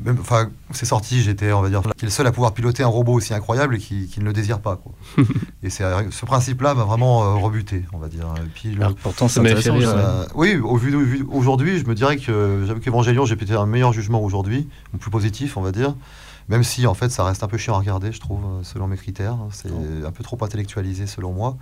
même, 0.00 0.18
enfin, 0.20 0.50
c'est 0.70 0.86
sorti, 0.86 1.22
j'étais, 1.22 1.52
on 1.52 1.60
va 1.60 1.68
dire, 1.68 1.82
qui 1.82 2.04
est 2.04 2.06
le 2.06 2.10
seul 2.10 2.26
à 2.26 2.32
pouvoir 2.32 2.54
piloter 2.54 2.82
un 2.82 2.88
robot 2.88 3.14
aussi 3.14 3.34
incroyable 3.34 3.74
et 3.76 3.78
qui, 3.78 4.06
qui 4.06 4.20
ne 4.20 4.24
le 4.24 4.32
désire 4.32 4.60
pas. 4.60 4.76
Quoi. 4.76 4.92
et 5.62 5.70
c'est 5.70 5.84
ce 6.10 6.24
principe-là 6.26 6.74
m'a 6.74 6.84
vraiment 6.84 7.24
euh, 7.24 7.34
rebuté, 7.34 7.84
on 7.92 7.98
va 7.98 8.08
dire. 8.08 8.26
Et 8.38 8.48
puis, 8.54 8.70
le- 8.74 8.82
Alors 8.82 8.94
pourtant, 8.96 9.26
c'est 9.28 9.34
Ça 9.36 9.42
m'avait 9.42 9.54
fait 9.60 9.70
intéressant. 9.70 9.94
rire, 9.96 10.02
ça. 10.04 10.08
euh, 10.10 10.26
oui, 10.34 10.56
au 10.56 10.76
vu, 10.76 10.90
vu- 11.04 11.26
aujourd'hui, 11.30 11.78
je 11.78 11.86
me 11.86 11.94
dirais 11.94 12.16
que 12.16 12.64
j'avoue 12.66 12.80
qu'Evangelion, 12.80 13.24
j'ai 13.26 13.36
peut-être 13.36 13.58
un 13.60 13.66
meilleur 13.66 13.92
jugement 13.92 14.22
aujourd'hui, 14.22 14.68
ou 14.94 14.98
plus 14.98 15.10
positif, 15.10 15.56
on 15.56 15.62
va 15.62 15.72
dire. 15.72 15.94
Même 16.48 16.62
si, 16.64 16.86
en 16.86 16.94
fait, 16.94 17.10
ça 17.10 17.24
reste 17.24 17.42
un 17.42 17.46
peu 17.48 17.58
chiant 17.58 17.74
à 17.74 17.78
regarder, 17.78 18.10
je 18.10 18.20
trouve, 18.20 18.42
euh, 18.44 18.62
selon 18.62 18.86
mes 18.86 18.96
critères. 18.96 19.36
C'est 19.50 19.68
un 20.06 20.10
peu 20.12 20.24
trop 20.24 20.38
intellectualisé, 20.42 21.06
selon 21.06 21.32
moi. 21.32 21.56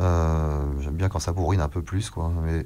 Euh, 0.00 0.60
J'aime 0.82 0.94
bien 0.94 1.08
quand 1.08 1.18
ça 1.18 1.32
bourrine 1.32 1.60
un 1.60 1.68
peu 1.68 1.82
plus, 1.82 2.10
quoi. 2.10 2.30
Mais, 2.44 2.64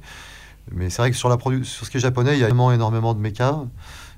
mais 0.72 0.90
c'est 0.90 1.00
vrai 1.02 1.10
que 1.10 1.16
sur, 1.16 1.28
la 1.28 1.36
produ- 1.36 1.64
sur 1.64 1.86
ce 1.86 1.90
qui 1.90 1.96
est 1.96 2.00
japonais, 2.00 2.34
il 2.34 2.40
y 2.40 2.44
a 2.44 2.46
vraiment 2.48 2.72
énormément 2.72 3.14
de 3.14 3.20
méca. 3.20 3.60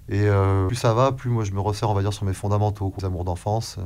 Et 0.08 0.20
euh, 0.28 0.66
plus 0.68 0.76
ça 0.76 0.94
va, 0.94 1.12
plus 1.12 1.30
moi 1.30 1.44
je 1.44 1.52
me 1.52 1.60
resserre, 1.60 1.90
on 1.90 1.94
va 1.94 2.02
dire, 2.02 2.12
sur 2.12 2.24
mes 2.24 2.32
fondamentaux, 2.34 2.92
les 2.98 3.04
amours 3.04 3.24
d'enfance. 3.24 3.76
euh, 3.78 3.82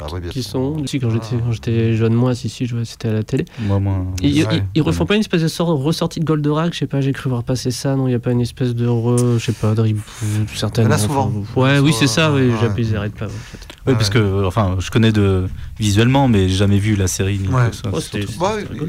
ah 0.00 0.06
Qui 0.30 0.44
sont 0.44 0.86
Si, 0.86 1.00
quand 1.00 1.10
j'étais 1.10 1.36
quand 1.44 1.50
j'étais 1.50 1.94
jeune, 1.96 2.14
moi, 2.14 2.32
si, 2.32 2.48
si, 2.48 2.70
c'était 2.84 3.08
à 3.08 3.12
la 3.12 3.24
télé. 3.24 3.46
Moi, 3.58 3.80
moi. 3.80 4.04
Ils, 4.22 4.44
Ouais. 4.46 4.58
ils- 4.58 4.62
ils 4.76 4.82
refont 4.82 5.06
pas 5.06 5.14
une 5.16 5.22
espèce 5.22 5.42
de 5.42 5.48
sort, 5.48 5.66
ressortie 5.70 6.20
de 6.20 6.24
Goldorak, 6.24 6.72
je 6.72 6.78
sais 6.78 6.86
pas, 6.86 7.00
j'ai 7.00 7.10
cru 7.12 7.28
voir 7.30 7.42
passer 7.42 7.72
ça, 7.72 7.96
non, 7.96 8.06
il 8.06 8.12
y 8.12 8.14
a 8.14 8.20
pas 8.20 8.30
une 8.30 8.40
espèce 8.40 8.76
de 8.76 8.86
re, 8.86 9.16
je 9.38 9.44
sais 9.44 9.50
pas, 9.52 9.74
de 9.74 9.80
en 9.82 10.90
a 10.92 10.98
souvent. 10.98 11.32
enfin, 11.40 11.60
ouais, 11.60 11.78
oui, 11.80 11.92
c'est 11.92 12.06
ça, 12.06 12.32
oui, 12.32 12.42
Ouais. 12.48 12.54
j'appuie, 12.60 12.86
ils 12.86 12.96
arrêtent 12.96 13.16
pas. 13.16 13.26
en 13.26 13.28
fait. 13.30 13.58
Oui, 13.86 13.92
Ouais. 13.92 13.94
parce 13.94 14.10
que, 14.10 14.44
enfin, 14.44 14.76
je 14.78 14.88
connais 14.92 15.10
de 15.10 15.48
visuellement, 15.80 16.28
mais 16.28 16.48
j'ai 16.48 16.54
jamais 16.54 16.78
vu 16.78 16.94
la 16.94 17.08
série. 17.08 17.38
Ni. 17.40 17.48
Oh, 17.52 17.56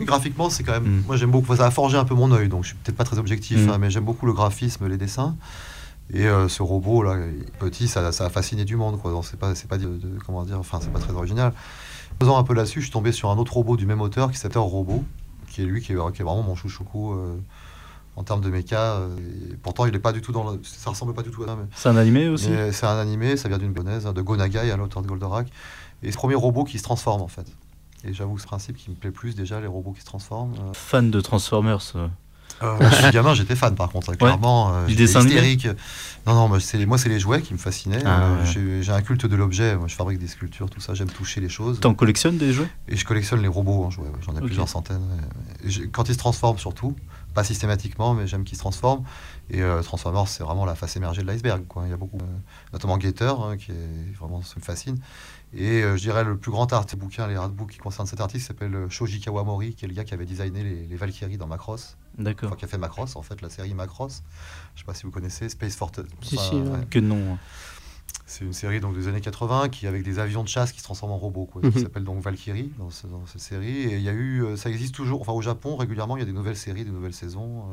graphiquement, 0.05 0.51
c'est 0.51 0.63
quand 0.63 0.73
même. 0.73 0.83
Mm. 0.83 1.03
Moi, 1.07 1.15
j'aime 1.17 1.31
beaucoup. 1.31 1.55
Ça 1.55 1.65
a 1.65 1.71
forgé 1.71 1.97
un 1.97 2.05
peu 2.05 2.13
mon 2.13 2.31
œil, 2.31 2.49
donc 2.49 2.63
je 2.65 2.67
suis 2.69 2.77
peut-être 2.83 2.97
pas 2.97 3.03
très 3.03 3.17
objectif, 3.17 3.65
Mm. 3.65 3.69
hein, 3.71 3.77
mais 3.79 3.89
j'aime 3.89 4.05
beaucoup 4.05 4.27
le 4.27 4.33
graphisme, 4.33 4.87
les 4.87 4.97
dessins. 4.97 5.35
Et 6.11 6.25
euh, 6.27 6.47
ce 6.47 6.63
robot 6.63 7.03
là, 7.03 7.17
petit, 7.59 7.87
ça, 7.87 8.11
ça 8.11 8.25
a 8.25 8.29
fasciné 8.29 8.65
du 8.65 8.75
monde, 8.75 8.99
quoi. 8.99 9.19
C'est 9.23 9.37
pas, 9.39 9.53
c'est 9.55 9.67
pas 9.67 9.77
de, 9.77 9.85
de- 9.87 10.17
comment 10.25 10.43
dire, 10.43 10.57
enfin, 10.59 10.79
c'est 10.81 10.91
pas 10.91 10.99
très 10.99 11.13
original. 11.13 11.53
Faisant 12.19 12.37
un 12.37 12.43
peu 12.43 12.53
là-dessus, 12.53 12.79
je 12.81 12.85
suis 12.85 12.91
tombé 12.93 13.11
sur 13.11 13.29
un 13.29 13.37
autre 13.37 13.53
robot 13.53 13.77
du 13.77 13.85
même 13.85 14.01
auteur 14.01 14.31
qui 14.31 14.37
s'appelle 14.37 14.61
Robot, 14.61 15.03
qui 15.49 15.61
est 15.61 15.65
lui 15.65 15.81
qui 15.81 15.93
est, 15.93 15.95
qui 16.13 16.21
est 16.21 16.25
vraiment 16.25 16.41
mon 16.41 16.55
chouchoucou 16.55 17.13
euh, 17.13 17.37
en 18.15 18.23
termes 18.23 18.41
de 18.41 18.49
méca. 18.49 18.93
euh, 18.95 19.15
et 19.51 19.55
pourtant, 19.57 19.85
il 19.85 19.95
est 19.95 19.99
pas 19.99 20.11
du 20.11 20.21
tout 20.21 20.31
dans. 20.31 20.51
Le, 20.51 20.59
ça 20.63 20.89
ressemble 20.89 21.13
pas 21.13 21.21
du 21.21 21.29
tout 21.29 21.43
à 21.43 21.47
ça, 21.47 21.55
mais 21.55 21.65
C'est 21.75 21.89
un 21.89 21.95
animé 21.97 22.27
aussi? 22.27 22.49
Mais 22.49 22.71
c'est 22.71 22.87
un 22.87 22.97
animé, 22.97 23.37
ça 23.37 23.47
vient 23.47 23.59
d'une 23.59 23.71
bonnaise, 23.73 24.07
hein, 24.07 24.13
de 24.13 24.21
Gonagai, 24.21 24.71
un 24.71 24.79
auteur 24.79 25.01
de 25.03 25.07
Goldorak. 25.07 25.47
Et 26.01 26.11
ce 26.11 26.17
premier 26.17 26.35
robot 26.35 26.63
qui 26.63 26.77
se 26.79 26.83
transforme 26.83 27.21
en 27.21 27.27
fait. 27.27 27.45
Et 28.03 28.13
j'avoue 28.13 28.35
que 28.35 28.41
ce 28.41 28.47
principe 28.47 28.77
qui 28.77 28.89
me 28.89 28.95
plaît 28.95 29.11
plus 29.11 29.35
déjà, 29.35 29.59
les 29.61 29.67
robots 29.67 29.91
qui 29.91 30.01
se 30.01 30.05
transforment. 30.05 30.53
euh. 30.59 30.73
Fan 30.73 31.11
de 31.11 31.21
Transformers. 31.21 31.93
Euh. 32.63 32.77
Euh, 32.81 32.89
je 32.89 32.95
suis 32.95 33.11
gamin, 33.11 33.33
j'étais 33.33 33.55
fan 33.55 33.75
par 33.75 33.89
contre, 33.89 34.11
hein, 34.11 34.15
clairement. 34.15 34.73
euh, 34.73 34.85
Du 34.85 34.93
hystérique. 35.03 35.67
Non, 36.27 36.35
non, 36.35 36.47
moi 36.49 36.59
c'est, 36.59 36.85
moi 36.85 36.97
c'est 36.97 37.09
les 37.09 37.19
jouets 37.19 37.41
qui 37.41 37.53
me 37.53 37.57
fascinaient. 37.59 38.01
Ah, 38.05 38.21
Euh, 38.23 38.39
ouais. 38.43 38.45
j'ai, 38.51 38.83
j'ai 38.83 38.91
un 38.91 39.01
culte 39.01 39.25
de 39.25 39.35
l'objet, 39.35 39.75
moi 39.77 39.87
je 39.87 39.95
fabrique 39.95 40.19
des 40.19 40.27
sculptures, 40.27 40.69
tout 40.69 40.81
ça, 40.81 40.93
j'aime 40.93 41.09
toucher 41.09 41.39
les 41.41 41.49
choses. 41.49 41.79
T'en 41.79 41.93
collectionnes 41.93 42.37
des 42.37 42.51
jeux 42.53 42.67
Et 42.87 42.95
je 42.95 43.05
collectionne 43.05 43.41
les 43.41 43.47
robots 43.47 43.83
en 43.85 43.89
jouets, 43.89 44.07
ouais, 44.07 44.19
j'en 44.25 44.35
ai 44.35 44.41
plusieurs 44.41 44.67
centaines. 44.69 44.97
ouais. 44.97 45.67
Et 45.67 45.69
j'ai- 45.71 45.87
quand 45.89 46.07
ils 46.09 46.13
se 46.13 46.19
transforment 46.19 46.57
surtout, 46.59 46.95
pas 47.33 47.43
systématiquement, 47.43 48.13
mais 48.13 48.27
j'aime 48.27 48.43
qu'ils 48.43 48.57
se 48.57 48.61
transforment. 48.61 49.03
Et 49.51 49.61
euh, 49.61 49.81
Transformers, 49.81 50.27
c'est 50.27 50.43
vraiment 50.43 50.65
la 50.65 50.75
face 50.75 50.95
émergée 50.95 51.21
de 51.23 51.27
l'iceberg. 51.27 51.63
Quoi. 51.67 51.83
Il 51.85 51.89
y 51.89 51.93
a 51.93 51.97
beaucoup, 51.97 52.17
euh, 52.21 52.25
notamment 52.73 52.97
Gator, 52.97 53.47
hein, 53.47 53.57
qui 53.57 53.71
est 53.71 54.15
vraiment 54.19 54.41
ça 54.43 54.55
me 54.57 54.61
fascine. 54.63 54.97
Et 55.53 55.81
euh, 55.81 55.97
je 55.97 56.01
dirais 56.01 56.23
le 56.23 56.37
plus 56.37 56.51
grand 56.51 56.71
artiste 56.73 56.99
bouquin, 56.99 57.27
les 57.27 57.35
artbooks 57.35 57.71
qui 57.71 57.79
concernent 57.79 58.07
cet 58.07 58.21
artiste, 58.21 58.47
s'appelle 58.47 58.75
euh, 58.75 58.89
Shoji 58.89 59.19
Kawamori, 59.19 59.73
qui 59.73 59.85
est 59.85 59.87
le 59.87 59.95
gars 59.95 60.03
qui 60.03 60.13
avait 60.13 60.25
designé 60.25 60.63
les, 60.63 60.85
les 60.85 60.95
Valkyries 60.95 61.37
dans 61.37 61.47
Macross, 61.47 61.97
D'accord. 62.19 62.49
enfin 62.49 62.55
qui 62.55 62.65
a 62.65 62.67
fait 62.67 62.77
Macross 62.77 63.15
en 63.15 63.23
fait, 63.23 63.41
la 63.41 63.49
série 63.49 63.73
Macross. 63.73 64.21
Je 64.75 64.81
sais 64.81 64.85
pas 64.85 64.93
si 64.93 65.03
vous 65.03 65.11
connaissez 65.11 65.49
Space 65.49 65.75
Force. 65.75 65.99
Si, 66.21 66.37
si, 66.37 66.55
ouais. 66.55 66.85
Que 66.89 66.99
non. 66.99 67.37
C'est 68.31 68.45
une 68.45 68.53
série 68.53 68.79
donc 68.79 68.93
des 68.95 69.07
années 69.07 69.21
80 69.21 69.69
qui 69.69 69.87
avec 69.87 70.03
des 70.03 70.19
avions 70.19 70.43
de 70.43 70.47
chasse 70.47 70.71
qui 70.71 70.77
se 70.79 70.83
transforment 70.83 71.13
en 71.13 71.17
robots, 71.17 71.45
quoi, 71.51 71.63
qui 71.63 71.67
Mhm. 71.69 71.81
s'appelle 71.83 72.03
donc 72.03 72.21
Valkyrie 72.21 72.69
dans, 72.77 72.91
ce- 72.91 73.07
dans 73.07 73.25
cette 73.25 73.41
série. 73.41 73.85
Et 73.85 73.95
il 73.95 74.01
y 74.03 74.07
a 74.09 74.11
eu, 74.13 74.43
euh, 74.43 74.55
ça 74.55 74.69
existe 74.69 74.93
toujours, 74.93 75.19
enfin 75.21 75.31
au 75.33 75.41
Japon 75.41 75.75
régulièrement, 75.75 76.15
il 76.15 76.19
y 76.19 76.23
a 76.23 76.25
des 76.27 76.31
nouvelles 76.31 76.55
séries, 76.55 76.85
des 76.85 76.91
nouvelles 76.91 77.13
saisons. 77.15 77.63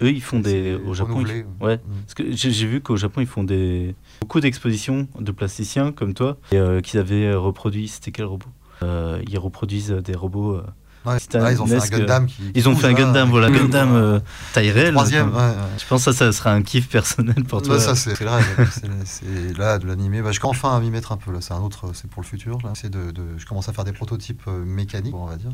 euh, 0.00 0.06
Eux, 0.06 0.10
ils 0.10 0.22
font 0.22 0.40
des. 0.40 0.74
Au 0.76 0.94
Japon. 0.94 1.22
ils- 1.26 1.44
Ouais. 1.62 1.76
Mm. 1.76 1.80
Parce 2.06 2.14
que 2.14 2.32
j'ai 2.32 2.66
vu 2.66 2.80
qu'au 2.80 2.96
Japon, 2.96 3.20
ils 3.20 3.26
font 3.26 3.44
des 3.44 3.94
beaucoup 4.22 4.40
d'expositions 4.40 5.06
de 5.20 5.30
plasticiens 5.30 5.92
comme 5.92 6.14
toi 6.14 6.38
et 6.52 6.56
euh, 6.56 6.80
qu'ils 6.80 6.98
avaient 6.98 7.34
reproduit. 7.34 7.88
C'était 7.88 8.10
quel 8.10 8.24
robot? 8.24 8.48
Euh, 8.82 9.20
Ils 9.28 9.38
reproduisent 9.38 9.90
des 9.90 10.14
robots. 10.14 10.54
euh, 10.54 10.62
Ouais, 11.08 11.40
ouais, 11.40 11.52
ils 11.54 11.62
ont 11.62 11.66
fait 11.66 11.74
un 11.94 11.98
Gundam 11.98 12.26
qui. 12.26 12.42
Ils 12.54 12.68
ont 12.68 12.76
fait 12.76 12.86
un 12.86 12.92
là, 12.92 12.94
Gundam, 12.98 13.30
voilà, 13.30 13.50
Gundam 13.58 13.94
euh, 13.94 14.20
réelle. 14.54 14.92
Troisième, 14.94 15.30
ouais, 15.30 15.36
ouais. 15.36 15.54
Je 15.78 15.86
pense 15.86 16.04
que 16.04 16.12
ça, 16.12 16.18
ça 16.18 16.32
sera 16.32 16.52
un 16.52 16.62
kiff 16.62 16.88
personnel 16.88 17.44
pour 17.44 17.62
toi. 17.62 17.74
Ouais, 17.76 17.80
ça 17.80 17.94
c'est 17.94 18.18
le 18.20 18.30
rêve. 18.30 18.70
C'est- 18.72 18.88
c'est 19.04 19.58
là 19.58 19.78
de 19.78 19.86
l'animer. 19.86 20.22
Bah, 20.22 20.32
je 20.32 20.40
commence 20.40 20.56
enfin 20.56 20.76
à 20.76 20.80
m'y 20.80 20.90
mettre 20.90 21.12
un 21.12 21.16
peu 21.16 21.32
là. 21.32 21.38
C'est 21.40 21.54
un 21.54 21.60
autre, 21.60 21.90
c'est 21.94 22.08
pour 22.10 22.22
le 22.22 22.26
futur. 22.26 22.58
Là, 22.64 22.72
de, 22.88 23.10
de- 23.10 23.22
je 23.38 23.46
commence 23.46 23.68
à 23.68 23.72
faire 23.72 23.84
des 23.84 23.92
prototypes 23.92 24.42
euh, 24.48 24.64
mécaniques, 24.64 25.14
on 25.14 25.26
va 25.26 25.36
dire. 25.36 25.50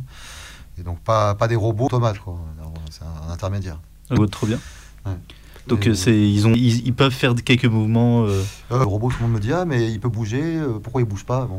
Et 0.79 0.83
donc 0.83 0.99
pas, 1.01 1.35
pas 1.37 1.47
des 1.49 1.57
robots 1.57 1.87
automates 1.87 2.19
quoi. 2.19 2.37
C'est 2.91 3.03
un, 3.05 3.29
un 3.29 3.33
intermédiaire. 3.33 3.79
Oh, 4.11 4.27
trop 4.27 4.47
bien. 4.47 4.59
Ouais. 5.07 5.13
Donc 5.67 5.87
euh, 5.87 5.95
c'est 5.95 6.15
ils 6.19 6.47
ont 6.47 6.53
ils, 6.53 6.85
ils 6.87 6.93
peuvent 6.93 7.13
faire 7.13 7.35
quelques 7.37 7.65
mouvements. 7.65 8.25
euh, 8.25 8.43
Euh, 8.73 8.79
le 8.81 8.85
robot, 8.85 9.11
tout 9.11 9.17
le 9.21 9.23
monde 9.29 9.35
me 9.37 9.41
dit 9.41 9.53
ah 9.53 9.65
mais 9.65 9.91
il 9.91 9.99
peut 10.01 10.09
bouger. 10.09 10.43
euh, 10.43 10.79
pourquoi 10.83 11.01
il 11.01 11.05
bouge 11.07 11.25
pas 11.25 11.47
Bon. 11.47 11.59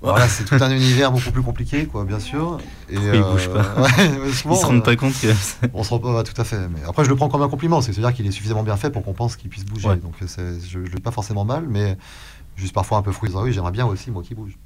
Voilà, 0.00 0.28
c'est 0.28 0.44
tout 0.44 0.54
un 0.60 0.70
univers 0.70 1.10
beaucoup 1.10 1.32
plus 1.32 1.42
compliqué 1.42 1.86
quoi, 1.86 2.04
bien 2.04 2.20
sûr. 2.20 2.58
Et 2.88 2.94
Pourquoi 2.94 3.14
il 3.16 3.22
bouge 3.22 3.48
pas 3.48 3.82
ouais, 3.82 4.32
souvent, 4.32 4.54
ils 4.54 4.60
se 4.60 4.66
rendent 4.66 4.76
euh, 4.76 4.80
pas 4.82 4.96
compte 4.96 5.14
que 5.20 5.28
On 5.74 5.82
se 5.82 5.90
rend 5.90 5.98
pas 5.98 6.14
ouais, 6.14 6.24
tout 6.24 6.40
à 6.40 6.44
fait. 6.44 6.68
Mais 6.68 6.80
après, 6.86 7.04
je 7.04 7.08
le 7.08 7.16
prends 7.16 7.28
comme 7.28 7.42
un 7.42 7.48
compliment. 7.48 7.80
C'est-à-dire 7.80 8.14
qu'il 8.14 8.26
est 8.26 8.30
suffisamment 8.30 8.62
bien 8.62 8.76
fait 8.76 8.90
pour 8.90 9.02
qu'on 9.02 9.14
pense 9.14 9.36
qu'il 9.36 9.50
puisse 9.50 9.64
bouger. 9.64 9.88
Ouais. 9.88 9.96
Donc, 9.96 10.14
euh, 10.22 10.58
je 10.68 10.78
ne 10.78 10.84
le 10.84 10.90
dis 10.90 11.02
pas 11.02 11.10
forcément 11.10 11.44
mal, 11.44 11.66
mais 11.68 11.98
juste 12.56 12.74
parfois 12.74 12.98
un 12.98 13.02
peu 13.02 13.12
frustrant. 13.12 13.42
Oui, 13.42 13.52
j'aimerais 13.52 13.72
bien 13.72 13.86
aussi, 13.86 14.10
moi, 14.10 14.22
qui 14.22 14.34
bouge. 14.34 14.56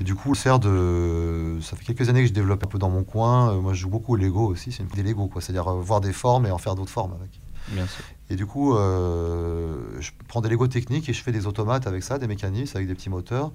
Et 0.00 0.04
du 0.04 0.14
coup, 0.14 0.34
de. 0.34 1.58
Ça 1.60 1.76
fait 1.76 1.84
quelques 1.84 2.08
années 2.08 2.22
que 2.22 2.28
je 2.28 2.32
développe 2.32 2.62
un 2.64 2.68
peu 2.68 2.78
dans 2.78 2.90
mon 2.90 3.02
coin. 3.02 3.52
Euh, 3.52 3.60
moi, 3.60 3.74
je 3.74 3.80
joue 3.80 3.88
beaucoup 3.88 4.12
au 4.12 4.16
Lego 4.16 4.46
aussi. 4.46 4.70
C'est 4.70 4.82
une 4.82 4.88
des 4.88 5.02
Lego, 5.02 5.26
quoi. 5.26 5.42
C'est-à-dire 5.42 5.68
euh, 5.68 5.80
voir 5.80 6.00
des 6.00 6.12
formes 6.12 6.46
et 6.46 6.50
en 6.50 6.58
faire 6.58 6.74
d'autres 6.74 6.90
formes 6.90 7.14
avec. 7.18 7.40
bien 7.68 7.86
sûr. 7.86 8.04
Et 8.30 8.36
du 8.36 8.46
coup, 8.46 8.76
euh, 8.76 9.76
je 10.00 10.10
prends 10.28 10.40
des 10.40 10.48
Lego 10.48 10.68
techniques 10.68 11.08
et 11.08 11.12
je 11.12 11.22
fais 11.22 11.32
des 11.32 11.46
automates 11.46 11.86
avec 11.86 12.02
ça, 12.02 12.18
des 12.18 12.26
mécanismes 12.26 12.76
avec 12.76 12.86
des 12.88 12.94
petits 12.94 13.10
moteurs. 13.10 13.50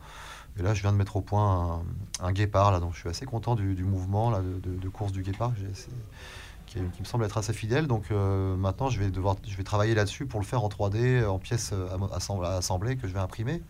Et 0.60 0.62
là, 0.64 0.74
je 0.74 0.82
viens 0.82 0.92
de 0.92 0.98
mettre 0.98 1.16
au 1.16 1.22
point 1.22 1.82
un, 2.22 2.26
un 2.28 2.32
guépard, 2.32 2.72
là, 2.72 2.80
donc 2.80 2.94
je 2.94 3.00
suis 3.00 3.10
assez 3.10 3.26
content 3.26 3.56
du, 3.56 3.74
du 3.76 3.84
mouvement 3.84 4.30
là, 4.30 4.42
de, 4.42 4.60
de- 4.60 4.78
de 4.78 4.90
course 4.90 5.12
du 5.12 5.24
guépard, 5.24 5.52
qui, 6.68 6.80
me 6.80 7.06
semble 7.06 7.24
être 7.26 7.38
assez 7.38 7.54
fidèle. 7.54 7.88
Donc 7.88 8.06
euh, 8.12 8.56
maintenant, 8.56 8.90
je 8.90 9.00
vais, 9.00 9.10
devoir, 9.10 9.36
je 9.48 9.56
vais 9.56 9.64
travailler 9.64 9.96
là-dessus 9.96 10.26
pour 10.26 10.40
le 10.40 10.46
faire 10.46 10.64
en 10.64 10.70
3D, 10.70 11.26
en 11.26 11.40
pièces 11.40 11.72
euh, 11.74 11.88
assemblées 12.46 12.98
que 12.98 13.08
je 13.08 13.14
vais 13.14 13.20
imprimer. 13.20 13.62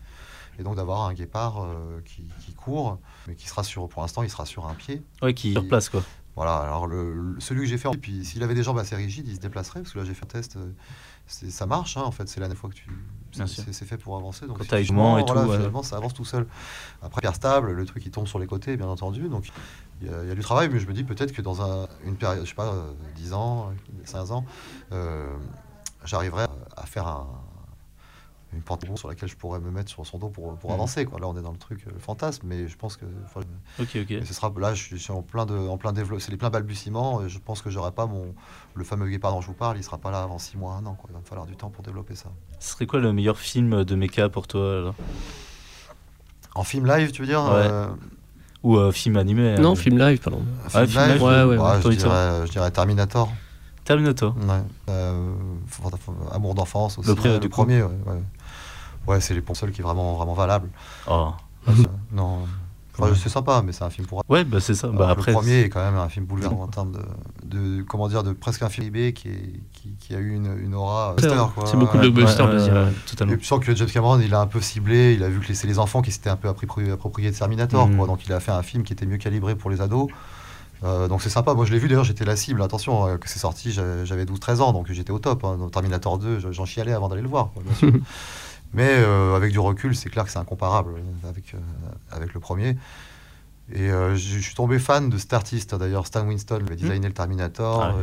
Et 0.58 0.62
donc 0.62 0.76
d'avoir 0.76 1.02
un 1.02 1.14
guépard 1.14 1.62
euh, 1.64 2.00
qui, 2.04 2.22
qui 2.40 2.52
court, 2.54 2.98
mais 3.26 3.34
qui 3.34 3.48
sera 3.48 3.64
sur, 3.64 3.88
pour 3.88 4.02
l'instant, 4.02 4.22
il 4.22 4.30
sera 4.30 4.46
sur 4.46 4.66
un 4.68 4.74
pied. 4.74 5.02
Ouais, 5.22 5.34
qui 5.34 5.52
sur 5.52 5.66
place 5.66 5.88
quoi. 5.88 6.02
Voilà, 6.36 6.58
alors 6.58 6.86
le, 6.86 7.36
celui 7.40 7.60
que 7.62 7.66
j'ai 7.66 7.78
fait, 7.78 7.88
en- 7.88 7.92
puis 7.92 8.24
s'il 8.24 8.42
avait 8.42 8.54
des 8.54 8.62
jambes 8.62 8.78
assez 8.78 8.94
rigides, 8.96 9.26
il 9.28 9.34
se 9.36 9.40
déplacerait, 9.40 9.80
parce 9.80 9.92
que 9.92 9.98
là 9.98 10.04
j'ai 10.04 10.14
fait 10.14 10.24
un 10.24 10.28
test, 10.28 10.58
ça 11.26 11.66
marche, 11.66 11.96
hein, 11.96 12.02
en 12.02 12.10
fait, 12.10 12.28
c'est 12.28 12.40
la 12.40 12.46
dernière 12.46 12.60
fois 12.60 12.70
que 12.70 12.74
tu... 12.74 12.88
C'est- 13.46 13.72
fait 13.84 13.96
pour 13.96 14.16
avancer. 14.16 14.46
Donc 14.46 14.58
et 15.18 15.24
tout, 15.24 15.32
voilà, 15.34 15.42
finalement, 15.58 15.82
ça 15.82 15.96
avance 15.96 16.14
tout 16.14 16.24
seul. 16.24 16.46
Après, 17.02 17.20
hyper 17.20 17.34
stable, 17.34 17.72
le 17.72 17.84
truc 17.86 18.04
il 18.06 18.10
tombe 18.10 18.26
sur 18.26 18.38
les 18.38 18.46
côtés, 18.46 18.76
bien 18.76 18.86
entendu, 18.88 19.28
donc 19.28 19.48
il 20.00 20.08
y, 20.08 20.10
a- 20.14 20.22
il 20.22 20.28
y 20.28 20.32
a 20.32 20.34
du 20.34 20.40
travail, 20.42 20.68
mais 20.72 20.78
je 20.80 20.86
me 20.86 20.92
dis 20.92 21.04
peut-être 21.04 21.32
que 21.32 21.42
dans 21.42 21.62
un- 21.62 21.86
une 22.04 22.16
période, 22.16 22.44
je 22.44 22.48
sais 22.48 22.54
pas, 22.54 22.72
euh, 22.72 22.92
10 23.16 23.32
ans, 23.32 23.70
15 24.10 24.32
ans, 24.32 24.44
euh, 24.92 25.26
j'arriverai 26.04 26.44
à 26.76 26.86
faire 26.86 27.06
un, 27.06 27.26
une 28.54 28.62
pente 28.62 28.84
sur 28.96 29.08
laquelle 29.08 29.28
je 29.28 29.36
pourrais 29.36 29.58
me 29.60 29.70
mettre 29.70 29.90
sur 29.90 30.06
son 30.06 30.18
dos 30.18 30.28
pour, 30.28 30.56
pour 30.58 30.70
Mhm. 30.70 30.74
avancer. 30.74 31.04
Quoi. 31.04 31.18
Là, 31.20 31.26
on 31.28 31.36
est 31.36 31.42
dans 31.42 31.50
le 31.52 31.58
truc 31.58 31.84
euh, 31.86 31.90
fantasme, 31.98 32.46
mais 32.46 32.68
je 32.68 32.76
pense 32.76 32.96
que... 32.96 33.04
Ok 33.80 33.88
ok. 33.96 34.10
et 34.10 34.24
ce 34.24 34.32
sera, 34.34 34.52
là, 34.58 34.74
je 34.74 34.96
suis 34.96 35.12
en 35.12 35.22
plein, 35.22 35.46
de, 35.46 35.56
en 35.56 35.76
plein 35.76 35.92
développement. 35.92 36.20
C'est 36.24 36.30
les 36.30 36.36
pleins 36.36 36.50
balbutiements. 36.50 37.22
et 37.24 37.28
Je 37.28 37.38
pense 37.38 37.60
que 37.62 37.70
j'aurai 37.70 37.92
pas 37.92 38.06
mon, 38.06 38.34
le 38.74 38.84
fameux 38.84 39.08
guépard 39.08 39.32
dont 39.32 39.40
je 39.40 39.48
vous 39.48 39.52
parle. 39.54 39.76
Il 39.76 39.82
sera 39.84 39.98
pas 39.98 40.10
là 40.10 40.22
avant 40.22 40.38
6 40.38 40.56
mois, 40.56 40.74
un 40.74 40.86
an. 40.86 40.94
Quoi. 40.94 41.10
Il 41.10 41.14
va 41.14 41.20
me 41.20 41.24
falloir 41.26 41.46
du 41.46 41.56
temps 41.56 41.70
pour 41.70 41.82
développer 41.84 42.14
ça. 42.14 42.30
Ce 42.60 42.72
serait 42.72 42.86
quoi 42.86 43.00
le 43.00 43.12
meilleur 43.12 43.38
film 43.38 43.84
de 43.84 43.94
mecha 43.94 44.28
pour 44.28 44.46
toi 44.46 44.78
alors? 44.78 44.94
En 46.54 46.62
film 46.62 46.86
live, 46.86 47.10
tu 47.10 47.22
veux 47.22 47.28
dire 47.28 47.42
Ouais. 47.44 47.50
euh, 47.70 47.88
Ou 48.62 48.76
euh, 48.76 48.92
film 48.92 49.16
animé 49.16 49.56
Non, 49.58 49.72
euh, 49.72 49.74
film 49.74 49.98
live, 49.98 50.18
pardon. 50.20 50.42
film 50.68 50.86
film 50.86 51.02
live, 51.02 51.12
live, 51.14 51.22
ouais, 51.22 51.44
ouais, 51.58 51.82
je, 51.82 51.88
dirais, 51.88 52.46
je 52.46 52.50
dirais 52.52 52.70
Terminator. 52.70 53.32
Terminator. 53.84 54.34
Ouais. 54.36 54.62
Euh, 54.88 55.34
Amour 56.32 56.54
d'enfance 56.54 56.96
aussi. 56.98 57.08
Le 57.08 57.38
du 57.40 57.48
coup. 57.48 57.56
premier, 57.56 57.82
ouais. 57.82 57.90
Ouais, 58.06 58.22
Ouais, 59.06 59.20
c'est 59.20 59.34
les 59.34 59.42
seul 59.54 59.70
qui 59.72 59.80
est 59.80 59.84
vraiment, 59.84 60.14
vraiment 60.14 60.34
valable. 60.34 60.68
Oh. 61.10 61.30
non. 62.12 62.40
Enfin, 62.96 63.12
c'est 63.20 63.28
sympa, 63.28 63.60
mais 63.66 63.72
c'est 63.72 63.82
un 63.82 63.90
film 63.90 64.06
pour 64.06 64.22
Ouais 64.28 64.44
bah 64.44 64.60
c'est 64.60 64.74
ça. 64.74 64.86
Bah 64.86 64.98
Alors, 64.98 65.10
après. 65.10 65.32
le 65.32 65.36
premier 65.38 65.60
est 65.62 65.68
quand 65.68 65.80
même 65.84 65.96
un 65.96 66.08
film 66.08 66.26
bouleversant 66.26 66.60
en 66.62 66.68
termes 66.68 66.92
de, 66.92 67.00
de 67.78 67.82
comment 67.82 68.06
dire 68.06 68.22
de 68.22 68.32
presque 68.32 68.62
un 68.62 68.68
film 68.68 68.86
IB 68.86 69.12
qui, 69.14 69.28
est, 69.28 69.60
qui, 69.72 69.96
qui 69.98 70.14
a 70.14 70.18
eu 70.20 70.32
une, 70.32 70.56
une 70.62 70.74
aura 70.74 71.16
C'est 71.18 71.26
quoi. 71.26 71.66
c'est 71.66 71.76
beaucoup 71.76 71.98
Ouais. 71.98 72.04
de 72.04 72.10
blockbuster, 72.10 72.44
ouais, 72.44 72.70
ouais, 72.70 72.92
totalement. 73.04 73.32
Et 73.32 73.36
puis, 73.36 73.44
je 73.44 73.48
sens 73.48 73.58
que 73.58 73.74
James 73.74 73.88
Cameron, 73.88 74.20
il 74.20 74.32
a 74.32 74.40
un 74.40 74.46
peu 74.46 74.60
ciblé, 74.60 75.14
il 75.14 75.24
a 75.24 75.28
vu 75.28 75.40
que 75.40 75.52
c'est 75.54 75.66
les 75.66 75.80
enfants 75.80 76.02
qui 76.02 76.12
s'étaient 76.12 76.30
un 76.30 76.36
peu 76.36 76.48
appropri- 76.48 76.92
appropriés 76.92 77.32
de 77.32 77.36
Terminator, 77.36 77.88
quoi. 77.96 78.06
donc 78.06 78.24
il 78.26 78.32
a 78.32 78.38
fait 78.38 78.52
un 78.52 78.62
film 78.62 78.84
qui 78.84 78.92
était 78.92 79.06
mieux 79.06 79.16
calibré 79.18 79.56
pour 79.56 79.70
les 79.70 79.80
ados. 79.80 80.08
Euh, 80.84 81.08
donc 81.08 81.20
c'est 81.22 81.30
sympa, 81.30 81.54
moi 81.54 81.64
je 81.64 81.72
l'ai 81.72 81.78
vu 81.80 81.88
d'ailleurs, 81.88 82.04
j'étais 82.04 82.24
la 82.24 82.36
cible, 82.36 82.62
attention, 82.62 83.06
euh, 83.08 83.16
que 83.16 83.28
c'est 83.28 83.38
sorti, 83.40 83.72
j'a- 83.72 84.04
j'avais 84.04 84.24
12-13 84.24 84.60
ans, 84.60 84.72
donc 84.72 84.86
j'étais 84.92 85.10
au 85.12 85.18
top. 85.18 85.42
hein. 85.44 85.56
Dans 85.58 85.68
Terminator 85.68 86.16
2, 86.18 86.38
je- 86.38 86.52
j'en 86.52 86.64
chialais 86.64 86.92
avant 86.92 87.08
d'aller 87.08 87.22
le 87.22 87.28
voir, 87.28 87.50
quoi, 87.52 87.62
bien 87.64 87.74
sûr. 87.74 87.90
Mais 88.74 88.88
euh, 88.90 89.34
avec 89.36 89.52
du 89.52 89.58
recul, 89.58 89.94
c'est 89.96 90.10
clair 90.10 90.24
que 90.24 90.30
c'est 90.30 90.38
incomparable 90.38 90.94
euh, 90.96 91.28
avec, 91.28 91.54
euh, 91.54 91.58
avec 92.10 92.34
le 92.34 92.40
premier. 92.40 92.76
Et 93.72 93.90
euh, 93.90 94.14
je 94.14 94.38
je 94.38 94.40
suis 94.40 94.54
tombé 94.54 94.78
fan 94.78 95.08
de 95.08 95.16
cet 95.16 95.32
artiste, 95.32 95.74
d'ailleurs, 95.74 96.06
Stan 96.06 96.26
Winston, 96.26 96.58
qui 96.58 96.64
avait 96.66 96.76
designé 96.76 97.06
le 97.08 97.14
Terminator, 97.14 97.82
Ah 97.82 97.94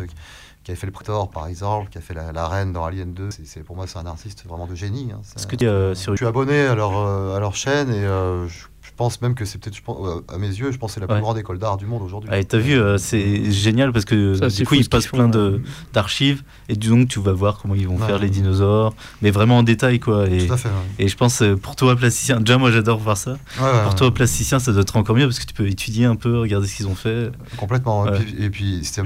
qui 0.63 0.69
avait 0.71 0.79
fait 0.79 0.85
le 0.87 0.91
Predator 0.93 1.29
par 1.31 1.47
exemple, 1.47 1.89
qui 1.89 1.97
a 1.97 2.01
fait 2.01 2.13
la, 2.13 2.31
la 2.31 2.47
Reine 2.47 2.71
dans 2.71 2.85
Alien 2.85 3.13
2. 3.13 3.31
C'est, 3.31 3.45
c'est- 3.47 3.63
pour 3.63 3.75
moi, 3.75 3.87
c'est 3.87 3.97
un 3.97 4.05
artiste 4.05 4.45
vraiment 4.47 4.67
de 4.67 4.75
génie. 4.75 5.11
hein. 5.11 5.21
Que 5.47 5.55
tu 5.55 5.65
sur 5.95 6.13
je 6.13 6.17
suis 6.17 6.25
abonné 6.27 6.61
à 6.67 6.75
leur, 6.75 6.95
à 7.35 7.39
leur 7.39 7.55
chaîne 7.55 7.89
et 7.91 8.01
je 8.01 8.65
pense 9.01 9.19
même 9.23 9.33
que 9.33 9.45
c'est 9.45 9.57
peut-être, 9.57 9.75
je 9.75 9.81
pense, 9.81 9.97
euh, 10.05 10.21
à 10.31 10.37
mes 10.37 10.47
yeux, 10.47 10.71
je 10.71 10.77
pense 10.77 10.91
que 10.91 10.93
c'est 10.95 10.99
la 10.99 11.07
plus 11.07 11.15
Ouais. 11.15 11.21
grande 11.21 11.37
école 11.39 11.57
d'art 11.57 11.77
du 11.77 11.87
monde 11.87 12.03
aujourd'hui. 12.03 12.29
Ah, 12.31 12.43
t'as 12.43 12.59
vu, 12.59 12.73
euh, 12.79 12.99
c'est 12.99 13.51
génial 13.51 13.91
parce 13.91 14.05
que 14.05 14.35
Ça, 14.35 14.47
du 14.49 14.63
coup 14.65 14.75
ils 14.75 14.87
passent 14.87 15.07
plein 15.07 15.27
de 15.27 15.59
d'archives 15.93 16.43
et 16.69 16.75
donc 16.75 17.07
tu 17.07 17.19
vas 17.19 17.31
voir 17.33 17.57
comment 17.59 17.73
ils 17.73 17.87
vont 17.87 17.97
Ouais. 17.97 18.05
faire 18.05 18.19
les 18.19 18.29
dinosaures, 18.29 18.93
mais 19.23 19.31
vraiment 19.31 19.57
en 19.57 19.63
détail 19.63 19.99
quoi. 19.99 20.27
Et, 20.29 20.45
Tout 20.45 20.53
à 20.53 20.57
fait. 20.57 20.69
ouais. 20.69 20.75
et 20.99 21.07
je 21.07 21.17
pense 21.17 21.41
euh, 21.41 21.55
pour 21.55 21.75
toi 21.75 21.95
plasticien, 21.95 22.39
déjà 22.39 22.57
moi 22.59 22.71
j'adore 22.71 22.99
voir 22.99 23.17
ça. 23.17 23.31
Ouais, 23.31 23.37
ouais, 23.63 23.81
Pour 23.83 23.91
ouais. 23.91 23.95
toi 23.97 24.13
plasticien, 24.13 24.59
ça 24.59 24.71
doit 24.71 24.81
être 24.83 24.95
encore 24.97 25.15
mieux 25.15 25.25
parce 25.25 25.39
que 25.39 25.45
tu 25.45 25.53
peux 25.53 25.67
étudier 25.67 26.05
un 26.05 26.15
peu, 26.15 26.37
regarder 26.39 26.67
ce 26.67 26.75
qu'ils 26.75 26.87
ont 26.87 26.95
fait. 26.95 27.31
Complètement. 27.57 28.03
Ouais. 28.03 28.17
Et 28.17 28.19
puis, 28.21 28.43
et 28.45 28.49
puis 28.51 28.79
c'est, 28.83 29.01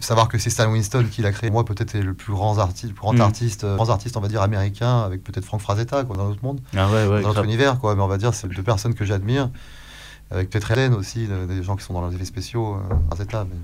savoir 0.00 0.28
que 0.28 0.38
c'est 0.38 0.50
Stan 0.50 0.70
Winston 0.70 1.04
qui 1.10 1.22
l'a 1.22 1.32
créé. 1.32 1.50
Moi, 1.50 1.64
peut-être 1.64 1.94
est 1.94 2.02
le 2.02 2.14
plus 2.14 2.32
grand 2.32 2.58
artiste, 2.58 2.88
le 2.88 2.94
plus 2.94 3.00
grand 3.00 3.14
Mm. 3.14 3.20
artiste, 3.20 3.64
euh, 3.64 3.76
grand 3.76 3.90
artiste, 3.90 4.16
on 4.16 4.20
va 4.20 4.28
dire 4.28 4.42
américain, 4.42 5.00
avec 5.00 5.22
peut-être 5.24 5.44
Frank 5.44 5.60
Frazetta, 5.60 6.04
quoi, 6.04 6.16
dans 6.16 6.28
notre 6.28 6.44
monde, 6.44 6.60
Ah 6.76 6.88
ouais 6.88 7.06
ouais. 7.06 7.22
dans 7.22 7.28
notre 7.28 7.44
univers, 7.44 7.78
quoi. 7.78 7.94
Mais 7.94 8.02
on 8.02 8.08
va 8.08 8.18
dire, 8.18 8.34
c'est 8.34 8.48
deux 8.48 8.62
personnes 8.66 8.94
que 8.94 9.04
j'admire. 9.04 9.50
Avec 10.30 10.50
peut-être 10.50 10.70
Hélène 10.72 10.92
aussi, 10.92 11.28
des 11.28 11.62
gens 11.62 11.76
qui 11.76 11.84
sont 11.84 11.94
dans 11.94 12.06
les 12.08 12.14
effets 12.14 12.24
spéciaux, 12.24 12.74
euh, 12.74 12.94
Frazetta. 13.08 13.44
Mais... 13.44 13.56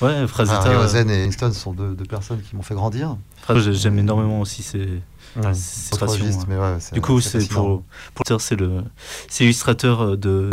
Ouais, 0.00 0.26
Frazetta. 0.26 0.60
Enfin, 0.60 0.96
euh, 0.96 1.04
et 1.08 1.24
Winston 1.24 1.52
sont 1.52 1.72
deux, 1.72 1.94
deux 1.94 2.04
personnes 2.04 2.40
qui 2.40 2.56
m'ont 2.56 2.62
fait 2.62 2.74
grandir. 2.74 3.16
Frazetta, 3.42 3.72
j'aime 3.72 3.98
énormément 3.98 4.40
aussi 4.40 4.62
ces, 4.62 4.78
ces 5.34 5.42
C'est 5.52 5.88
illustrations, 5.88 6.24
registre, 6.24 6.48
ouais. 6.48 6.54
mais 6.56 6.60
ouais, 6.60 6.78
Du 6.92 7.00
coup, 7.00 7.20
c'est 7.20 7.46
pour 7.48 7.82
pour 8.14 8.40
c'est 8.40 8.56
le 8.56 8.82
c'est 9.28 9.44
illustrateur 9.44 10.00
euh, 10.02 10.16
de. 10.16 10.50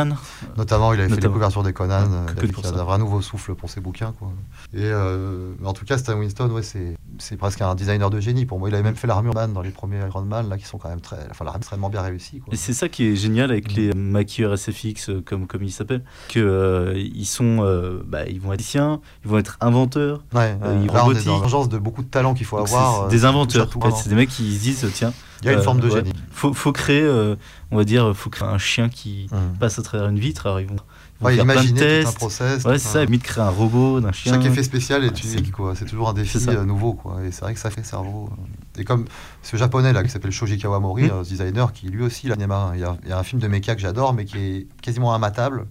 Notamment, 0.57 0.93
il 0.93 1.01
avait 1.01 1.13
fait 1.13 1.21
les 1.21 1.29
couvertures 1.29 1.63
des 1.63 1.73
Conan, 1.73 2.03
Ouais, 2.03 2.17
euh, 2.29 2.33
que 2.33 2.45
il 2.45 2.49
a 2.49 2.53
pour 2.53 2.63
fait 2.63 2.69
ça. 2.69 2.79
un 2.79 2.83
vrai 2.83 2.97
nouveau 2.97 3.21
souffle 3.21 3.55
pour 3.55 3.69
ses 3.69 3.81
bouquins. 3.81 4.13
Quoi. 4.19 4.29
Et 4.73 4.79
euh, 4.83 5.51
mais 5.59 5.67
en 5.67 5.73
tout 5.73 5.85
cas, 5.85 5.97
Stan 5.97 6.17
Winston, 6.17 6.49
ouais, 6.51 6.61
c'est, 6.63 6.95
c'est 7.17 7.37
presque 7.37 7.61
un 7.61 7.73
designer 7.75 8.09
de 8.09 8.19
génie 8.19 8.45
pour 8.45 8.59
moi. 8.59 8.69
Il 8.69 8.75
avait 8.75 8.83
même 8.83 8.95
fait 8.95 9.07
l'armure 9.07 9.33
Man 9.33 9.53
dans 9.53 9.61
les 9.61 9.71
premiers 9.71 9.99
Iron 10.05 10.21
Man, 10.21 10.49
là, 10.49 10.57
qui 10.57 10.65
sont 10.65 10.77
quand 10.77 10.89
même 10.89 11.01
très, 11.01 11.27
enfin, 11.31 11.45
extrêmement 11.55 11.89
bien 11.89 12.01
réussis. 12.01 12.39
Quoi. 12.39 12.53
Et 12.53 12.57
c'est 12.57 12.73
ça 12.73 12.89
qui 12.89 13.05
est 13.07 13.15
génial 13.15 13.51
avec 13.51 13.73
les 13.73 13.93
maquilleurs 13.93 14.57
SFX, 14.57 15.09
comme, 15.25 15.47
comme 15.47 15.63
ils 15.63 15.71
s'appellent, 15.71 16.03
que 16.29 16.39
euh, 16.39 16.93
ils 16.95 17.25
sont, 17.25 17.59
euh, 17.61 18.03
bah, 18.05 18.25
ils 18.27 18.39
vont 18.39 18.53
être 18.53 18.59
musiciens, 18.59 18.99
ils 19.27 19.31
vont 19.31 19.37
être 19.39 19.57
inventeurs. 19.59 20.23
Ouais, 20.33 20.57
euh, 20.63 20.67
euh, 20.67 20.79
il 20.81 20.87
là, 20.93 21.05
on 21.05 21.11
est 21.11 21.25
dans 21.25 21.39
l'urgence 21.39 21.67
de 21.67 21.77
beaucoup 21.77 22.01
de 22.01 22.07
talents 22.07 22.33
qu'il 22.33 22.45
faut 22.45 22.57
Donc, 22.57 22.67
avoir. 22.69 22.99
c'est 23.01 23.05
euh, 23.05 23.09
des 23.09 23.25
inventeurs. 23.25 23.69
en 23.75 23.91
fait. 23.91 23.95
c'est 24.03 24.09
des 24.09 24.15
mecs 24.15 24.29
qui 24.29 24.55
se 24.55 24.61
disent, 24.61 24.87
tiens, 24.93 25.11
Il 25.41 25.47
y 25.47 25.49
a 25.49 25.53
une 25.53 25.59
euh, 25.59 25.61
forme 25.61 25.81
de 25.81 25.87
ouais. 25.89 25.95
génie. 25.95 26.13
faut, 26.31 26.53
faut 26.53 26.71
créer, 26.71 27.01
euh, 27.01 27.35
on 27.71 27.77
va 27.77 27.83
dire, 27.83 28.15
faut 28.15 28.29
créer 28.29 28.47
un 28.47 28.57
chien 28.57 28.87
qui 28.87 29.27
Hum. 29.33 29.53
passe 29.59 29.77
à 29.79 29.81
travers 29.83 30.07
une 30.07 30.17
vitre. 30.19 30.45
Alors 30.45 30.61
ils 30.61 30.67
vont, 30.67 30.77
ils 31.21 31.25
Ouais, 31.25 31.35
imaginer 31.37 32.03
tout 32.03 32.09
un 32.09 32.11
process. 32.13 32.63
Ouais, 32.63 32.77
c'est 32.79 32.87
ça, 32.87 33.03
limite 33.03 33.23
créer 33.23 33.43
un 33.43 33.49
robot 33.49 33.99
d'un 33.99 34.11
chien. 34.13 34.33
Chaque 34.33 34.45
effet 34.45 34.63
spécial 34.63 35.03
est 35.03 35.21
unique, 35.23 35.45
c'est- 35.47 35.51
quoi. 35.51 35.73
C'est 35.75 35.85
toujours 35.85 36.07
un 36.09 36.13
défi 36.13 36.37
euh, 36.47 36.63
nouveau, 36.63 36.93
quoi. 36.93 37.17
Et 37.25 37.31
c'est 37.31 37.41
vrai 37.41 37.53
que 37.53 37.59
ça 37.59 37.69
fait 37.71 37.83
cerveau. 37.83 38.29
euh. 38.31 38.79
Et 38.81 38.85
comme 38.85 39.05
ce 39.43 39.57
japonais 39.57 39.91
là 39.93 40.03
qui 40.03 40.09
s'appelle 40.09 40.31
Shoji 40.31 40.57
Kawamori, 40.57 41.07
Mm. 41.07 41.11
un 41.11 41.21
designer 41.23 41.73
qui 41.73 41.87
lui 41.87 42.03
aussi, 42.03 42.27
là, 42.27 42.35
cinéma, 42.35 42.71
il 42.75 42.79
y, 42.79 42.83
a, 42.83 42.95
il 43.03 43.09
y 43.09 43.11
a 43.11 43.17
un 43.19 43.23
film 43.23 43.41
de 43.41 43.47
mecha 43.47 43.73
que 43.75 43.81
j'adore, 43.81 44.13
mais 44.13 44.25
qui 44.25 44.37
est 44.37 44.67
quasiment 44.81 45.13
immatable. 45.15 45.65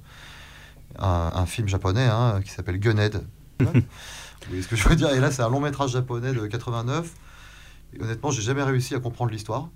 Un, 0.98 1.30
un 1.34 1.44
film 1.46 1.68
japonais 1.68 2.06
hein, 2.10 2.40
qui 2.44 2.50
s'appelle 2.50 2.78
Gunhead. 2.80 3.22
Vous 3.60 3.82
voyez 4.48 4.62
ce 4.62 4.68
que 4.68 4.76
je 4.76 4.88
veux 4.88 4.96
dire? 4.96 5.10
Et 5.10 5.20
là, 5.20 5.30
c'est 5.30 5.42
un 5.42 5.48
long 5.50 5.60
métrage 5.60 5.90
japonais 5.92 6.32
de 6.32 6.46
89. 6.46 7.12
Et 7.94 8.02
honnêtement, 8.02 8.30
j'ai 8.30 8.42
jamais 8.42 8.62
réussi 8.62 8.94
à 8.94 9.00
comprendre 9.00 9.30
l'histoire. 9.30 9.68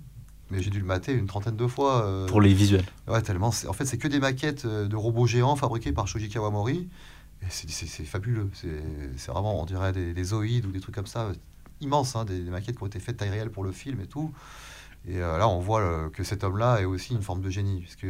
Mais 0.49 0.61
j'ai 0.61 0.69
dû 0.69 0.79
le 0.79 0.85
mater 0.85 1.13
une 1.13 1.27
trentaine 1.27 1.55
de 1.55 1.67
fois. 1.67 2.05
euh, 2.05 2.27
Pour 2.27 2.41
les 2.41 2.53
visuels. 2.53 2.83
Ouais, 3.07 3.21
tellement. 3.21 3.47
En 3.67 3.73
fait, 3.73 3.85
c'est 3.85 3.97
que 3.97 4.07
des 4.07 4.19
maquettes 4.19 4.65
euh, 4.65 4.87
de 4.87 4.95
robots 4.95 5.25
géants 5.25 5.55
fabriqués 5.55 5.93
par 5.93 6.07
Shoji 6.07 6.29
Kawamori. 6.29 6.89
C'est- 7.49 8.03
fabuleux. 8.05 8.49
C'est 8.53 9.31
vraiment, 9.31 9.59
on 9.61 9.65
dirait, 9.65 9.93
des, 9.93 10.13
des 10.13 10.23
zoïdes 10.25 10.65
ou 10.65 10.71
des 10.71 10.79
trucs 10.79 10.93
comme 10.95 11.07
ça, 11.07 11.21
euh, 11.21 11.33
immenses, 11.79 12.15
hein, 12.15 12.25
des, 12.25 12.39
des 12.39 12.51
maquettes 12.51 12.77
qui 12.77 12.83
ont 12.83 12.87
été 12.87 12.99
faites 12.99 13.17
taille 13.17 13.29
réelle 13.29 13.49
pour 13.49 13.63
le 13.63 13.71
film 13.71 13.99
et 14.01 14.05
tout. 14.07 14.31
Et 15.07 15.17
euh, 15.17 15.37
là, 15.39 15.47
on 15.47 15.59
voit 15.59 15.79
euh, 15.81 16.09
que 16.09 16.23
cet 16.23 16.43
homme-là 16.43 16.81
est 16.81 16.85
aussi 16.85 17.13
une 17.15 17.23
forme 17.23 17.41
de 17.41 17.49
génie, 17.49 17.79
puisque 17.79 18.05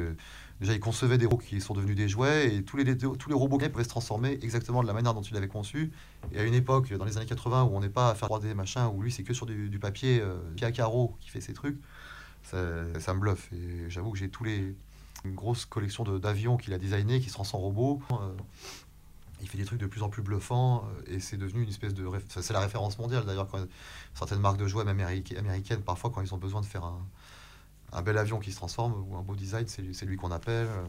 Déjà, 0.62 0.74
il 0.74 0.80
concevait 0.80 1.18
des 1.18 1.26
robots 1.26 1.44
qui 1.44 1.60
sont 1.60 1.74
devenus 1.74 1.96
des 1.96 2.08
jouets 2.08 2.54
et 2.54 2.64
tous 2.64 2.78
les, 2.78 2.96
tous 2.96 3.30
les 3.30 3.34
robots 3.34 3.58
pouvaient 3.58 3.84
se 3.84 3.90
transformer 3.90 4.38
exactement 4.44 4.84
de 4.84 4.88
la 4.88 4.94
manière 4.94 5.16
dont 5.16 5.24
il 5.24 5.34
l'avait 5.34 5.48
conçu. 5.48 5.92
Et 6.32 6.40
à 6.40 6.44
une 6.44 6.54
époque, 6.54 6.94
dans 6.94 7.04
les 7.04 7.18
années 7.18 7.26
80, 7.26 7.64
où 7.64 7.76
on 7.76 7.80
n'est 7.80 7.90
pas 7.90 8.12
à 8.12 8.16
faire 8.16 8.30
3D 8.30 8.54
machin, 8.54 8.88
où 8.90 9.02
lui 9.02 9.12
c'est 9.12 9.24
que 9.24 9.34
sur 9.34 9.48
du, 9.48 9.80
papier, 9.80 10.22
euh, 10.22 10.38
à 10.62 10.72
carreau 10.72 11.18
qui 11.20 11.30
fait 11.32 11.42
ses 11.42 11.54
trucs, 11.54 11.80
ça, 12.44 12.58
me 12.58 13.20
bluffe. 13.20 13.52
Et 13.52 13.90
j'avoue 13.90 14.12
que 14.12 14.20
j'ai 14.20 14.30
tous 14.30 14.44
les 14.44 14.76
une 15.26 15.36
grosse 15.36 15.66
collection 15.66 16.04
d'avions 16.04 16.58
qu'il 16.58 16.74
a 16.74 16.78
designé 16.78 17.20
qui 17.20 17.30
se 17.30 17.34
transforment 17.34 17.64
en 17.64 17.68
robots. 17.68 18.02
Euh, 18.12 18.34
il 19.42 19.50
fait 19.50 19.58
des 19.58 19.66
trucs 19.66 19.80
de 19.80 19.88
plus 19.88 20.04
en 20.04 20.10
plus 20.10 20.22
bluffants 20.22 20.86
euh, 21.08 21.16
et 21.16 21.20
c'est 21.20 21.38
devenu 21.38 21.64
une 21.64 21.70
espèce 21.70 21.96
de. 21.96 22.08
C'est 22.28 22.54
la 22.54 22.60
référence 22.60 23.00
mondiale 23.00 23.26
d'ailleurs. 23.26 23.48
quand 23.48 23.66
Certaines 24.14 24.40
marques 24.40 24.58
de 24.58 24.68
jouets, 24.68 24.88
américaines, 24.88 25.82
parfois 25.82 26.12
quand 26.12 26.22
ils 26.22 26.34
ont 26.36 26.38
besoin 26.38 26.62
de 26.62 26.68
faire 26.68 26.84
un, 26.84 27.04
un 27.94 28.02
bel 28.02 28.18
avion 28.18 28.40
qui 28.40 28.52
se 28.52 28.58
transforme 28.58 28.94
ou 29.10 29.16
un 29.18 29.22
beau 29.22 29.36
design, 29.36 29.66
c'est 29.68 29.82
lui, 29.82 29.94
c'est 29.94 30.06
lui 30.06 30.18
qu'on 30.18 30.32
appelle. 30.32 30.68
euh, 30.68 30.84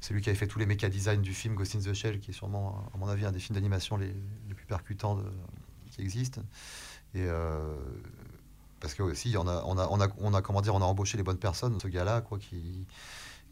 C'est 0.00 0.12
lui 0.12 0.20
qui 0.20 0.28
avait 0.28 0.36
fait 0.38 0.46
tous 0.46 0.58
les 0.58 0.66
méca 0.66 0.88
designs 0.90 1.22
du 1.22 1.32
film 1.32 1.54
Ghost 1.54 1.76
in 1.76 1.78
the 1.80 1.94
Shell, 1.94 2.20
qui 2.20 2.30
est 2.30 2.34
sûrement, 2.34 2.84
à 2.94 2.98
mon 2.98 3.08
avis, 3.08 3.24
un 3.24 3.32
des 3.32 3.38
films 3.38 3.54
d'animation 3.54 3.96
les, 3.96 4.08
les 4.48 4.54
plus 4.54 4.66
percutants 4.66 5.14
de- 5.14 5.22
qui 5.90 6.02
existent. 6.02 6.42
Et 7.14 7.20
euh, 7.22 7.74
parce 8.80 8.92
que 8.94 9.02
aussi, 9.02 9.34
on 9.38 9.46
a, 9.48 9.62
on 9.66 9.78
a, 9.78 9.88
on 9.90 10.00
a, 10.00 10.08
on 10.20 10.34
a, 10.34 10.42
comment 10.42 10.60
dire, 10.60 10.74
on 10.74 10.82
a 10.82 10.84
embauché 10.84 11.16
les 11.16 11.22
bonnes 11.22 11.38
personnes. 11.38 11.78
Ce 11.80 11.88
gars-là, 11.88 12.20
quoi, 12.20 12.38
qui 12.38 12.86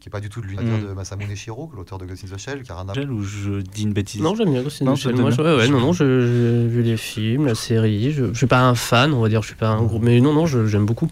qui 0.01 0.09
est 0.09 0.11
pas 0.11 0.21
du 0.21 0.29
tout 0.29 0.41
de 0.41 0.47
l'univers 0.49 0.79
Mm. 0.79 0.89
de 0.89 0.93
Masamune 0.95 1.37
Shiro, 1.37 1.71
l'auteur 1.77 1.97
de 1.97 2.05
Ghost 2.07 2.25
in 2.25 2.35
the 2.35 2.37
Shell, 2.37 2.65
qui 2.65 2.73
a 2.73 2.75
rien 2.83 2.89
à 2.89 2.99
ou 3.09 3.23
je 3.23 3.61
dis 3.61 3.85
une 3.85 3.93
bêtise 3.93 4.21
Non, 4.21 4.35
j'aime 4.35 4.51
bien 4.51 4.61
Ghost 4.65 4.83
in 4.83 4.93
the 4.93 4.97
Shell. 4.97 5.15
Moi, 5.15 5.31
je- 5.31 5.41
ouais, 5.41 5.57
ouais, 5.57 5.69
non, 5.69 5.79
non, 5.79 5.93
j'ai 5.93 6.67
vu 6.67 6.83
les 6.83 6.97
films, 6.97 7.47
la 7.47 7.55
série. 7.55 8.11
Je, 8.11 8.27
je 8.33 8.37
suis 8.37 8.49
pas 8.49 8.63
un 8.67 8.75
fan, 8.75 9.13
on 9.15 9.23
va 9.23 9.29
dire. 9.29 9.43
Je 9.43 9.47
suis 9.47 9.57
pas 9.57 9.69
un 9.69 9.81
gros, 9.85 10.01
mais 10.01 10.21
non, 10.21 10.33
non, 10.35 10.45
je- 10.47 10.67
j'aime 10.67 10.87
beaucoup. 10.87 11.09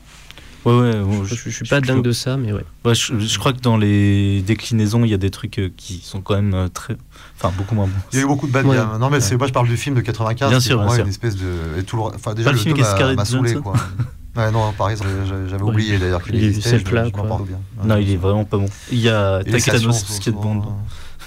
Ouais, 0.64 0.72
ouais, 0.78 1.00
bon, 1.00 1.24
Je, 1.24 1.34
je 1.34 1.48
suis 1.50 1.64
pas 1.66 1.80
dingue 1.80 2.02
de 2.02 2.12
ça, 2.12 2.36
mais 2.36 2.52
ouais. 2.52 2.64
Ouais, 2.84 2.94
je, 2.94 3.18
je 3.18 3.38
crois 3.38 3.52
que 3.52 3.60
dans 3.60 3.76
les 3.78 4.42
déclinaisons, 4.42 5.04
il 5.04 5.10
y 5.10 5.14
a 5.14 5.18
des 5.18 5.30
trucs 5.30 5.58
euh, 5.58 5.70
qui 5.76 6.00
sont 6.04 6.20
quand 6.20 6.34
même 6.34 6.52
euh, 6.54 6.68
très. 6.68 6.96
Enfin, 7.38 7.52
beaucoup 7.56 7.74
moins 7.74 7.86
bons. 7.86 7.92
Il 8.12 8.16
y 8.18 8.22
a 8.22 8.24
eu 8.24 8.28
beaucoup 8.28 8.46
de 8.46 8.52
bad 8.52 8.66
Ouais. 8.66 8.76
Non, 8.98 9.08
mais 9.10 9.20
c'est, 9.20 9.36
moi 9.36 9.46
je 9.46 9.52
parle 9.52 9.68
du 9.68 9.76
film 9.78 9.94
de 9.96 10.00
95. 10.02 10.50
Bien 10.50 10.60
sûr, 10.60 10.76
bien 10.76 10.84
moi 10.86 10.94
sûr. 10.94 11.04
une 11.04 11.10
espèce 11.10 11.36
de. 11.36 11.78
et 11.78 11.82
tout 11.84 11.96
le... 11.96 12.02
Enfin, 12.02 12.34
déjà, 12.34 12.50
Pas 12.50 12.52
le 12.52 12.58
le 12.58 12.62
film 12.62 13.16
m'a- 13.16 13.24
saoulé, 13.24 13.54
quoi. 13.54 13.72
Ouais, 14.36 14.48
non, 14.52 14.70
par 14.78 14.90
exemple, 14.90 15.10
j'avais 15.48 15.60
Ouais. 15.60 15.70
oublié 15.72 15.98
d'ailleurs 15.98 16.22
qu'il 16.22 16.36
Il 16.36 16.44
est- 16.44 16.48
existait. 16.48 16.70
c'est 16.70 16.78
je- 16.78 16.84
plat, 16.84 17.04
je 17.06 17.10
quoi. 17.10 17.24
bien. 17.24 17.58
Non, 17.82 17.96
Ouais, 17.96 18.02
il 18.04 18.10
est 18.12 18.16
vraiment 18.16 18.44
pas 18.44 18.58
bon. 18.58 18.66
Il 18.92 19.00
y 19.00 19.08
a 19.08 19.40
Et 19.40 19.50
les 19.50 19.60
Takano 19.60 19.90
stations, 19.92 20.14
Skateboard. 20.14 20.62
souvent, 20.62 20.78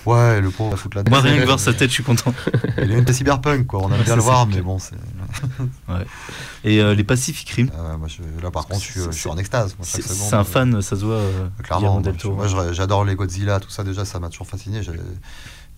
Ouais, 0.06 0.42
le 0.42 0.50
pauvre, 0.50 0.72
va 0.72 0.78
foutre 0.78 0.98
la 0.98 1.04
Moi, 1.10 1.20
rien 1.22 1.40
que 1.40 1.46
voir 1.46 1.60
sa 1.60 1.74
tête, 1.74 1.90
je 1.90 1.94
suis 1.96 2.04
content. 2.04 2.34
Il 2.82 2.92
est 2.92 2.98
une 3.00 3.14
cyberpunk, 3.14 3.68
quoi. 3.68 3.82
On 3.84 3.88
aime 3.92 4.00
Ouais, 4.00 4.04
bien 4.04 4.16
le 4.16 4.22
voir, 4.22 4.46
mais 4.48 4.62
bon, 4.62 4.78
c'est. 4.80 4.96
Et 6.64 6.80
euh, 6.82 6.94
les 6.96 7.04
Pacific 7.04 7.50
Rim, 7.50 7.70
Ah 7.78 7.92
ouais, 7.92 7.98
moi, 7.98 8.08
je- 8.08 8.42
là, 8.44 8.52
par 8.52 8.66
contre, 8.68 8.82
je 8.82 8.92
suis, 8.92 9.00
C'est- 9.02 9.12
je 9.12 9.18
suis 9.18 9.30
en 9.30 9.38
extase. 9.38 9.76
c'est 9.82 10.34
un 10.36 10.44
fan, 10.44 10.82
ça 10.82 10.96
se 10.96 11.06
voit. 11.06 11.16
euh, 11.16 11.48
Clairement, 11.64 12.02
moi, 12.26 12.48
j'adore 12.72 13.06
les 13.06 13.16
Godzilla, 13.16 13.60
tout 13.60 13.70
ça 13.70 13.84
déjà, 13.84 14.06
ça 14.06 14.20
m'a 14.20 14.30
toujours 14.30 14.48
fasciné. 14.48 14.82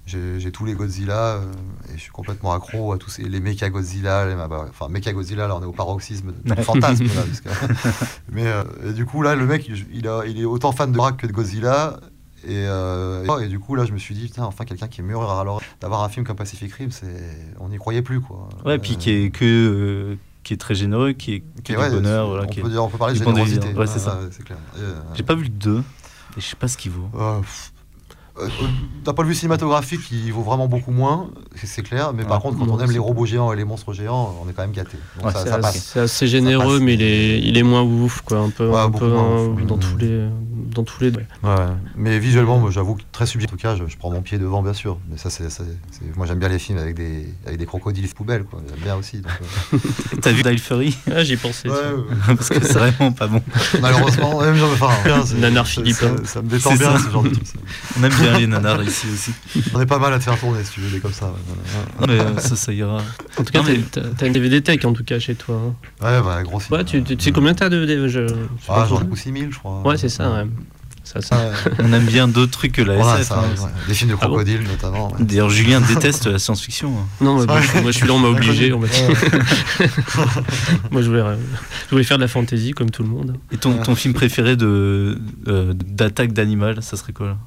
J'ai- 0.07 0.51
tous 0.51 0.65
les 0.65 0.73
Godzilla 0.76 1.17
euh, 1.38 1.41
et 1.89 1.97
je 1.97 2.01
suis 2.01 2.11
complètement 2.11 2.53
accro 2.53 2.93
à 2.93 2.97
tous 2.99 3.09
ces, 3.09 3.23
les 3.23 3.39
Mecha 3.39 3.69
Godzilla, 3.69 4.28
les, 4.28 4.36
bah, 4.36 4.67
enfin 4.69 4.88
Mecha 4.88 5.11
Godzilla, 5.11 5.47
là 5.47 5.55
on 5.57 5.63
est 5.63 5.65
au 5.65 5.71
paroxysme 5.71 6.32
du 6.43 6.51
Ouais. 6.51 6.61
fantasme. 6.61 7.05
Là, 7.05 7.23
parce 7.28 7.41
que- 7.41 8.03
mais 8.32 8.45
euh, 8.45 8.63
et 8.88 8.93
du 8.93 9.05
coup 9.07 9.23
là, 9.23 9.34
le 9.36 9.47
mec, 9.47 9.67
il, 9.67 9.84
il 9.91 10.07
a, 10.07 10.21
il 10.28 10.39
est 10.39 10.45
autant 10.45 10.71
fan 10.73 10.91
de 10.91 10.97
Braque 10.97 11.17
que 11.17 11.28
de 11.28 11.32
Godzilla. 11.32 11.99
Et, 12.48 12.66
euh, 12.68 13.39
et 13.41 13.48
du 13.48 13.60
coup 13.60 13.76
là, 13.76 13.86
je 13.86 13.91
me 13.91 13.98
suis 13.98 14.14
dit, 14.16 14.26
putain, 14.28 14.43
enfin 14.43 14.66
quelqu'un 14.66 14.88
qui 14.88 15.02
est 15.02 15.04
mûr 15.04 15.22
alors 15.30 15.62
d'avoir 15.82 16.04
un 16.04 16.10
film 16.10 16.26
comme 16.26 16.36
Pacific 16.36 16.72
Rim, 16.74 16.91
c'est, 16.91 17.08
on 17.60 17.70
n'y 17.70 17.78
croyait 17.78 18.02
plus 18.04 18.22
quoi. 18.22 18.48
Ouais, 18.66 18.78
puis 18.78 18.93
Euh, 18.93 18.98
qui 18.98 19.10
est 19.12 19.30
que. 19.32 19.46
euh, 19.46 20.16
qui 20.43 20.54
est 20.54 20.58
très 20.58 20.76
généreux, 20.76 21.14
qui 21.14 21.34
est, 21.34 21.43
qui 21.64 21.72
est 21.74 21.76
ouais, 21.78 21.89
du 21.89 21.96
bonheur. 21.96 22.28
Voilà, 22.28 22.43
on, 22.43 22.48
qui 22.48 22.60
est- 22.60 22.62
peut 22.62 22.70
dire, 22.70 22.84
on 22.84 22.88
peut 22.88 23.00
parler 23.00 23.16
de 23.18 23.24
générosité. 23.24 23.74
Ouais, 23.74 23.88
c'est 23.88 23.98
ça. 23.98 24.20
c'est 24.30 24.43
clair. 24.43 24.60
Et, 24.78 24.80
euh, 24.82 24.93
J'ai 25.16 25.24
pas 25.24 25.34
vu 25.34 25.43
le 25.46 25.50
2, 25.50 25.80
et 25.80 25.82
je 26.39 26.46
sais 26.46 26.56
pas 26.56 26.68
ce 26.68 26.78
qu'il 26.78 26.91
vaut. 26.91 27.10
Euh, 27.20 27.41
euh, 28.38 28.48
D'un 29.04 29.14
point 29.14 29.24
de 29.26 29.30
vue 29.30 29.36
cinématographique, 29.36 30.02
il 30.12 30.32
vaut 30.34 30.41
vraiment 30.43 30.68
beaucoup 30.68 30.91
moins, 30.91 31.32
c'est- 31.56 31.82
clair. 31.82 32.14
Mais 32.14 32.26
par 32.26 32.41
contre, 32.41 32.60
quand 32.60 32.66
Non, 32.68 32.76
on 32.76 32.80
aime 32.80 32.91
les 32.91 33.00
robots 33.00 33.26
géants 33.26 33.52
et 33.54 33.56
les 33.56 33.64
monstres 33.64 33.93
géants, 33.93 34.36
on 34.46 34.48
est 34.48 34.54
quand 34.54 34.62
même 34.62 34.72
gâté. 34.72 34.98
Ouais, 35.24 35.32
ça, 35.32 35.39
C'est 35.72 35.80
ça 35.80 36.02
assez, 36.04 36.28
généreux, 36.28 36.80
mais 36.80 36.93
il 36.93 37.02
est, 37.02 37.39
il 37.41 37.58
est 37.58 37.64
moins 37.64 37.82
ouf, 37.82 38.22
quoi. 38.22 38.38
Un 38.39 38.50
peu, 38.52 38.70
Ouais, 38.70 38.78
un 38.78 38.89
beaucoup 38.89 39.06
peu 39.06 39.12
moins 39.14 39.46
ouf. 39.48 39.66
dans 39.66 39.78
tous 39.80 39.98
les, 39.98 40.28
dans 40.76 40.84
tous 40.84 41.01
les. 41.01 41.09
Ouais, 41.09 41.26
ouais. 41.43 41.55
Mais 41.95 42.19
visuellement, 42.19 42.59
moi, 42.59 42.69
j'avoue 42.71 42.95
que 42.95 43.01
très 43.11 43.26
subjectif. 43.26 43.53
En 43.55 43.57
tout 43.57 43.61
cas, 43.61 43.76
je, 43.76 43.89
je 43.91 43.97
prends 43.97 44.11
mon 44.11 44.21
pied 44.21 44.38
devant, 44.38 44.61
bien 44.61 44.73
sûr. 44.73 44.97
Mais 45.09 45.17
ça, 45.17 45.30
c'est, 45.30 45.49
c'est- 45.49 45.63
c'est- 45.91 46.15
moi, 46.17 46.26
j'aime 46.28 46.39
bien 46.39 46.49
les 46.49 46.59
films 46.59 46.78
avec 46.78 46.95
des, 46.95 47.28
avec 47.45 47.57
des 47.57 47.65
crocodiles 47.65 48.07
poubelles, 48.09 48.43
quoi. 48.43 48.61
J'aime 48.69 48.80
bien 48.84 48.95
aussi. 48.95 49.19
donc, 49.21 49.32
euh, 49.73 49.78
T'as 50.21 50.32
vu 50.32 50.43
Die 50.43 50.57
Fury 50.57 50.97
Ah, 51.13 51.23
j'y 51.23 51.38
pensais. 51.38 51.69
ouais, 51.69 51.76
tiens. 51.80 51.93
ouais. 52.30 52.36
Parce 52.36 52.49
que 52.49 52.63
c'est 52.65 52.73
vraiment 52.73 53.11
pas 53.11 53.28
bon. 53.28 53.41
Malheureusement, 53.82 54.41
même 54.41 54.55
genre, 54.55 54.71
enfin, 54.73 55.13
Nanar 55.38 55.67
Philippe, 55.67 55.95
ça, 55.95 56.07
ça 56.26 56.41
me 56.41 56.49
détend 56.49 56.71
C'est 56.71 56.78
bien 56.80 56.97
ça. 56.97 57.03
ce 57.05 57.09
genre 57.11 57.23
de 57.23 57.30
truc. 57.30 57.43
On 57.99 58.03
aime 58.03 58.13
bien 58.13 58.38
les 58.39 58.47
nanars 58.47 58.84
ici 58.84 59.07
aussi. 59.13 59.32
On 59.73 59.82
est 59.82 59.86
pas 59.86 59.99
mal 59.99 60.13
à 60.13 60.19
te 60.19 60.23
faire 60.23 60.39
tourner 60.39 60.63
si 60.63 60.71
tu 60.73 60.80
veux 60.82 60.89
des 60.89 60.99
comme 60.99 61.13
ça. 61.13 61.34
Non, 61.99 62.07
mais 62.07 62.19
euh, 62.19 62.38
ça, 62.39 62.55
ça 62.55 62.73
ira. 62.73 62.97
En 63.38 63.43
tout 63.43 63.51
cas, 63.51 63.59
Non, 63.61 63.65
mais- 63.69 63.80
t'as- 64.17 64.26
une 64.28 64.34
DVD 64.34 64.61
Tech 64.61 64.84
en 64.86 64.93
tout 64.93 65.03
cas 65.03 65.19
chez 65.19 65.36
toi. 65.36 65.55
hein. 66.01 66.05
Ouais, 66.05 66.21
bah, 66.21 66.41
gros 66.43 66.59
film. 66.59 66.78
Ouais, 66.78 66.84
tu, 66.86 67.03
tu, 67.03 67.15
tu 67.15 67.23
sais 67.26 67.32
combien 67.32 67.53
t'as 67.53 67.69
de 67.69 67.86
DVD 67.86 68.09
je, 68.09 68.21
Ah, 68.67 68.76
j'en 68.80 68.84
ai 68.84 68.88
trop. 68.88 68.99
beaucoup 68.99 69.15
6000, 69.15 69.49
je 69.51 69.57
crois. 69.59 69.82
Ouais, 69.86 69.97
c'est 69.97 70.09
ça, 70.09 70.32
ouais. 70.32 70.45
Ça, 71.16 71.22
ça. 71.22 71.38
Ouais. 71.38 71.51
On 71.80 71.93
aime 71.93 72.05
bien 72.05 72.28
d'autres 72.28 72.51
trucs 72.51 72.74
que 72.74 72.82
la 72.82 72.95
Voilà, 72.97 73.20
SF. 73.22 73.28
ça, 73.30 73.39
hein. 73.39 73.63
ouais. 73.63 73.70
Des 73.88 73.93
films 73.93 74.11
de 74.11 74.16
Ah 74.16 74.26
bon 74.26 74.34
crocodiles, 74.34 74.63
notamment. 74.63 75.11
ouais. 75.13 75.24
D'ailleurs, 75.24 75.49
Julien 75.49 75.80
déteste 75.82 76.28
la 76.28 76.39
science-fiction. 76.39 76.91
hein. 76.97 77.05
Non, 77.22 77.36
moi, 77.36 77.45
Ouais. 77.55 77.61
je- 77.61 77.80
moi, 77.82 77.93
celui-là, 77.93 78.13
on 78.13 78.20
m'a 78.20 78.28
obligé. 78.28 78.74
on 78.74 78.80
moi, 80.91 81.01
je 81.01 81.07
voulais, 81.07 81.22
euh, 81.22 81.36
je 81.86 81.89
voulais 81.91 82.03
faire 82.03 82.18
de 82.18 82.24
la 82.24 82.28
fantasy 82.28 82.72
comme 82.72 82.89
tout 82.91 83.03
le 83.03 83.09
monde. 83.09 83.38
Et 83.51 83.57
ton, 83.57 83.78
ton 83.82 83.95
film 83.95 84.13
préféré 84.13 84.55
de 84.55 85.20
euh, 85.47 85.74
d'attaque 85.74 86.34
d'animal, 86.34 86.82
ça 86.84 86.97
serait 86.97 87.13
quoi 87.13 87.28
là? 87.28 87.38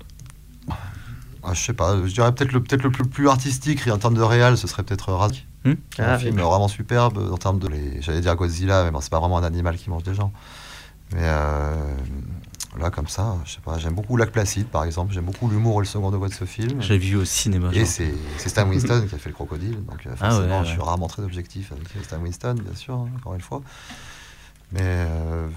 Ah, 1.44 1.54
je 1.54 1.60
sais 1.62 1.72
pas, 1.72 1.96
je 2.04 2.12
dirais 2.12 2.32
peut-être 2.34 2.52
le, 2.52 2.62
peut 2.62 2.76
le 2.82 2.90
plus, 2.90 3.04
plus 3.06 3.28
artistique 3.28 3.86
en 3.88 3.96
termes 3.96 4.14
de 4.14 4.22
réal, 4.22 4.58
ce 4.58 4.66
serait 4.66 4.82
peut-être 4.82 5.12
Razak. 5.12 5.46
Hmm? 5.64 5.70
Un 5.98 6.04
Ah, 6.04 6.18
film 6.18 6.36
oui. 6.36 6.42
vraiment 6.42 6.68
superbe 6.68 7.18
en 7.32 7.36
termes 7.36 7.58
de. 7.58 7.68
les- 7.68 8.02
J'allais 8.02 8.20
dire 8.20 8.34
Godzilla, 8.36 8.84
mais 8.84 8.90
bon, 8.90 9.00
c'est 9.00 9.10
pas 9.10 9.20
vraiment 9.20 9.38
un 9.38 9.44
animal 9.44 9.76
qui 9.76 9.88
mange 9.90 10.02
des 10.02 10.14
gens. 10.14 10.32
Mais 11.12 11.20
euh, 11.22 11.74
là, 12.78 12.90
comme 12.90 13.08
ça, 13.08 13.36
je 13.44 13.52
sais 13.52 13.60
pas, 13.60 13.78
j'aime 13.78 13.94
beaucoup 13.94 14.16
Lac 14.16 14.30
Placide 14.30 14.66
par 14.68 14.84
exemple, 14.84 15.12
j'aime 15.12 15.24
beaucoup 15.24 15.48
l'humour 15.48 15.80
et 15.80 15.82
le 15.82 15.86
second 15.86 16.10
degré 16.10 16.28
de 16.28 16.34
ce 16.34 16.44
film. 16.44 16.80
J'ai 16.80 16.98
vu 16.98 17.16
au 17.16 17.24
cinéma. 17.24 17.70
Et 17.72 17.84
c'est 17.84 18.14
c'est 18.38 18.48
Stan 18.48 18.68
Winston 18.68 19.06
qui 19.08 19.14
a 19.14 19.18
fait 19.18 19.28
le 19.30 19.34
crocodile, 19.34 19.84
donc 19.84 20.06
euh, 20.06 20.10
Ah 20.20 20.30
forcément 20.30 20.60
ouais, 20.60 20.64
je 20.66 20.70
suis 20.70 20.80
rarement 20.80 21.08
très 21.08 21.22
objectif 21.22 21.72
avec 21.72 22.04
Stan 22.04 22.18
Winston, 22.18 22.54
bien 22.54 22.74
sûr, 22.74 22.94
hein, 22.94 23.08
encore 23.16 23.34
une 23.34 23.40
fois. 23.40 23.62
Mais 24.72 24.80
euh, 24.82 25.48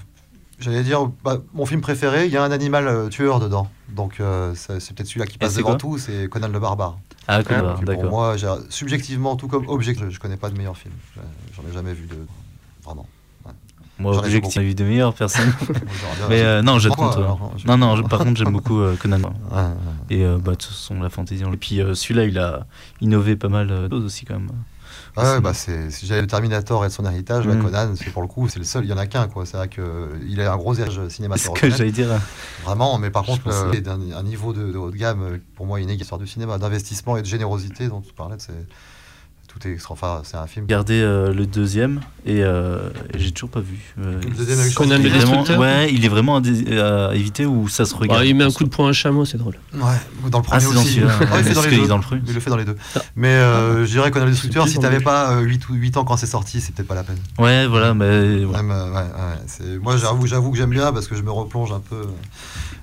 j'allais 0.58 0.82
dire, 0.82 1.06
bah, 1.24 1.38
mon 1.52 1.66
film 1.66 1.80
préféré, 1.80 2.26
il 2.26 2.32
y 2.32 2.36
a 2.36 2.42
un 2.42 2.50
animal 2.50 2.86
euh, 2.86 3.08
tueur 3.08 3.40
dedans, 3.40 3.68
donc 3.88 4.20
euh, 4.20 4.54
c'est 4.54 4.94
peut-être 4.94 5.06
celui-là 5.06 5.26
qui 5.26 5.38
passe 5.38 5.54
devant 5.54 5.76
tout, 5.76 5.98
c'est 5.98 6.28
Conan 6.28 6.48
le 6.48 6.58
barbare. 6.60 6.98
Ah, 7.28 7.42
Connor, 7.44 7.78
Qui, 7.78 7.84
pour 7.84 7.94
d'accord. 7.94 8.10
moi, 8.10 8.36
subjectivement, 8.68 9.36
tout 9.36 9.46
comme 9.46 9.68
objet, 9.68 9.94
je, 9.94 10.18
connais 10.18 10.36
pas 10.36 10.50
de 10.50 10.56
meilleur 10.56 10.76
film. 10.76 10.94
Je- 11.14 11.20
J'en 11.54 11.68
ai 11.68 11.72
jamais 11.72 11.92
vu 11.92 12.06
de. 12.06 12.16
Vraiment. 12.82 13.06
Moi, 14.02 14.18
objectif, 14.18 14.54
j'ai 14.54 14.62
vu 14.66 14.74
des 14.74 14.84
meilleures 14.84 15.14
personnes. 15.14 15.52
Mais 16.28 16.42
euh, 16.42 16.62
non, 16.62 16.78
j'attends. 16.78 16.96
Pourquoi, 16.96 17.14
toi. 17.14 17.24
alors 17.24 17.52
Je- 17.56 17.66
Non, 17.66 17.76
non, 17.78 17.96
je- 17.96 18.02
par 18.02 18.18
contre, 18.20 18.36
j'aime 18.36 18.52
beaucoup 18.52 18.80
euh, 18.80 18.96
Conan. 18.96 19.18
Et 20.10 20.24
euh, 20.24 20.38
bah, 20.38 20.52
de 20.52 20.56
toute 20.56 20.68
façon, 20.70 21.00
la 21.00 21.08
fantasy. 21.10 21.42
Et 21.42 21.56
puis 21.56 21.80
euh, 21.80 21.94
celui-là, 21.94 22.24
il 22.24 22.38
a 22.38 22.66
innové 23.00 23.36
pas 23.36 23.48
mal 23.48 23.68
de 23.68 23.88
choses 23.88 24.04
aussi, 24.04 24.24
quand 24.24 24.34
même. 24.34 24.50
Ouais, 25.16 25.24
ouais, 25.24 25.40
bah 25.42 25.52
c'est, 25.52 25.90
si 25.90 26.06
j'avais 26.06 26.22
le 26.22 26.26
Terminator 26.26 26.84
et 26.86 26.88
de 26.88 26.92
son 26.92 27.04
héritage, 27.04 27.46
là, 27.46 27.54
Mm. 27.54 27.62
Conan, 27.62 27.92
c'est 27.96 28.10
pour 28.10 28.22
le 28.22 28.28
coup, 28.28 28.48
c'est 28.48 28.58
le 28.58 28.64
seul, 28.64 28.84
il 28.84 28.88
y 28.90 28.94
en 28.94 28.96
a 28.96 29.06
qu'un, 29.06 29.28
quoi. 29.28 29.44
C'est 29.44 29.58
vrai 29.58 29.68
qu'il 29.68 30.40
a 30.40 30.52
un 30.52 30.56
gros 30.56 30.72
héritage 30.74 30.94
C'est 30.94 31.00
ce 31.00 31.06
que 31.08 31.12
cinématographique. 31.14 31.76
j'allais 31.76 31.92
dire. 31.92 32.08
Vraiment, 32.64 32.96
mais 32.98 33.10
par 33.10 33.22
Je 33.24 33.32
contre, 33.32 33.70
que- 33.72 33.78
d'un 33.80 33.98
un 34.16 34.22
niveau 34.22 34.54
de, 34.54 34.72
de 34.72 34.78
haut 34.78 34.90
de 34.90 34.96
gamme, 34.96 35.38
pour 35.54 35.66
moi, 35.66 35.80
inégal 35.80 36.00
histoire 36.00 36.18
du 36.18 36.26
cinéma, 36.26 36.56
d'investissement 36.56 37.18
et 37.18 37.20
de 37.22 37.26
générosité 37.26 37.88
dont 37.88 38.00
tu 38.00 38.14
parlais, 38.14 38.36
c'est, 38.38 38.52
tout 39.52 39.68
est 39.68 39.72
extra. 39.72 39.92
Enfin, 39.92 40.22
c'est 40.24 40.36
un 40.36 40.46
film. 40.46 40.64
Regardez 40.66 41.00
euh, 41.00 41.32
le 41.32 41.46
deuxième 41.46 42.00
et, 42.24 42.42
euh, 42.42 42.88
et 43.12 43.18
j'ai 43.18 43.30
toujours 43.32 43.50
pas 43.50 43.60
vu. 43.60 43.94
Euh, 43.98 44.20
Le 44.22 44.30
deuxième 44.34 44.60
avec 44.60 44.74
Conan 44.74 44.96
il 44.96 45.02
le 45.02 45.08
est 45.08 45.10
vraiment- 45.10 45.36
Destructeur? 45.42 45.58
Ouais, 45.60 45.92
il 45.92 46.04
est 46.04 46.08
vraiment 46.08 46.36
à, 46.36 46.40
dé- 46.40 46.78
à 46.78 47.14
éviter 47.14 47.44
ou 47.46 47.68
ça 47.68 47.84
se 47.84 47.94
regarde. 47.94 48.20
Bah, 48.20 48.24
il 48.26 48.34
met 48.34 48.44
un 48.44 48.50
coup 48.50 48.64
de 48.64 48.68
poing 48.70 48.86
à 48.86 48.90
un 48.90 48.92
chameau, 48.92 49.24
c'est 49.24 49.38
drôle. 49.38 49.54
Ouais, 49.74 49.80
dans 50.30 50.38
le 50.38 50.44
Ah, 50.50 50.58
premier 50.58 50.66
aussi. 50.78 51.00
Ah, 51.06 51.38
il 51.38 51.44
fait 51.44 51.54
dans 51.54 51.62
les 51.62 51.76
deux. 51.76 51.86
dans 51.88 51.96
le 51.96 52.02
premier. 52.02 52.22
Il 52.26 52.34
le 52.34 52.40
fait 52.40 52.50
dans 52.50 52.56
les 52.56 52.64
deux. 52.64 52.76
Ah. 52.96 53.00
Mais 53.16 53.28
euh, 53.28 53.84
je 53.84 53.90
dirais 53.90 54.10
Conan 54.10 54.24
le 54.26 54.30
Destructeur, 54.32 54.68
si 54.68 54.78
t'avais 54.78 55.00
pas 55.00 55.32
euh, 55.36 55.40
8, 55.40 55.68
ou 55.68 55.74
8 55.74 55.96
ans 55.96 56.04
quand 56.04 56.16
c'est 56.16 56.26
sorti, 56.26 56.60
c'est 56.60 56.74
peut-être 56.74 56.88
pas 56.88 56.94
la 56.94 57.04
peine. 57.04 57.18
Ouais, 57.38 57.66
voilà, 57.66 57.94
mais 57.94 58.44
ouais. 58.44 58.56
Même, 58.56 58.70
euh, 58.70 58.90
ouais, 58.90 58.96
ouais, 58.96 59.38
c'est... 59.46 59.78
Moi, 59.82 59.96
j'avoue, 59.96 60.26
j'avoue 60.26 60.50
que 60.52 60.56
j'aime 60.58 60.70
bien 60.70 60.92
parce 60.92 61.08
que 61.08 61.14
je 61.16 61.22
me 61.22 61.30
replonge 61.30 61.72
un 61.72 61.80
peu. 61.80 62.02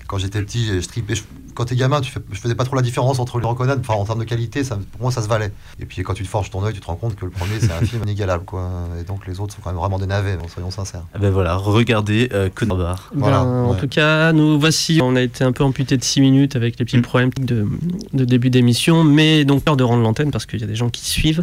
Quand 0.06 0.18
j'étais 0.18 0.42
petit, 0.42 0.80
je 0.80 0.86
tripais. 0.88 1.14
je- 1.14 1.22
quand 1.54 1.64
t'es 1.64 1.76
gamin, 1.76 2.00
tu 2.00 2.10
fais, 2.12 2.20
je 2.32 2.38
faisais 2.40 2.54
pas 2.54 2.64
trop 2.64 2.76
la 2.76 2.82
différence 2.82 3.18
entre 3.18 3.38
les 3.38 3.46
reconnaître. 3.46 3.80
Enfin, 3.80 3.94
en 3.94 4.04
termes 4.04 4.20
de 4.20 4.24
qualité, 4.24 4.64
ça, 4.64 4.78
pour 4.92 5.02
moi, 5.02 5.10
ça 5.12 5.22
se 5.22 5.28
valait. 5.28 5.52
Et 5.80 5.84
puis 5.86 6.02
quand 6.02 6.14
tu 6.14 6.22
te 6.22 6.28
forges 6.28 6.50
ton 6.50 6.64
œil, 6.64 6.72
tu 6.74 6.80
te 6.80 6.86
rends 6.86 6.96
compte 6.96 7.16
que 7.16 7.24
le 7.24 7.30
premier, 7.30 7.58
c'est 7.60 7.72
un 7.72 7.80
film 7.84 8.02
inégalable, 8.02 8.44
quoi. 8.44 8.68
Et 9.00 9.04
donc 9.04 9.26
les 9.26 9.40
autres 9.40 9.54
sont 9.54 9.60
quand 9.62 9.70
même 9.70 9.78
vraiment 9.78 9.98
des 9.98 10.06
navets, 10.06 10.36
bon, 10.36 10.48
soyons 10.48 10.70
sincères. 10.70 11.02
Ah 11.14 11.18
ben 11.18 11.30
voilà, 11.30 11.56
regardez 11.56 12.28
euh, 12.32 12.48
Conan 12.54 12.76
Barre. 12.76 13.10
Ben, 13.14 13.20
Voilà, 13.20 13.42
En 13.42 13.72
ouais. 13.72 13.78
tout 13.78 13.88
cas, 13.88 14.32
nous 14.32 14.58
voici. 14.58 15.00
On 15.02 15.16
a 15.16 15.20
été 15.22 15.44
un 15.44 15.52
peu 15.52 15.64
amputé 15.64 15.96
de 15.96 16.04
6 16.04 16.20
minutes 16.20 16.56
avec 16.56 16.78
les 16.78 16.84
petits 16.84 16.98
Mm. 16.98 17.02
problèmes 17.02 17.30
de, 17.40 17.66
de 18.12 18.24
début 18.24 18.50
d'émission, 18.50 19.04
mais 19.04 19.44
donc 19.44 19.62
peur 19.64 19.76
de 19.76 19.84
rendre 19.84 20.02
l'antenne 20.02 20.30
parce 20.30 20.44
qu'il 20.46 20.60
y 20.60 20.64
a 20.64 20.66
des 20.66 20.74
gens 20.76 20.88
qui 20.90 21.04
suivent. 21.04 21.42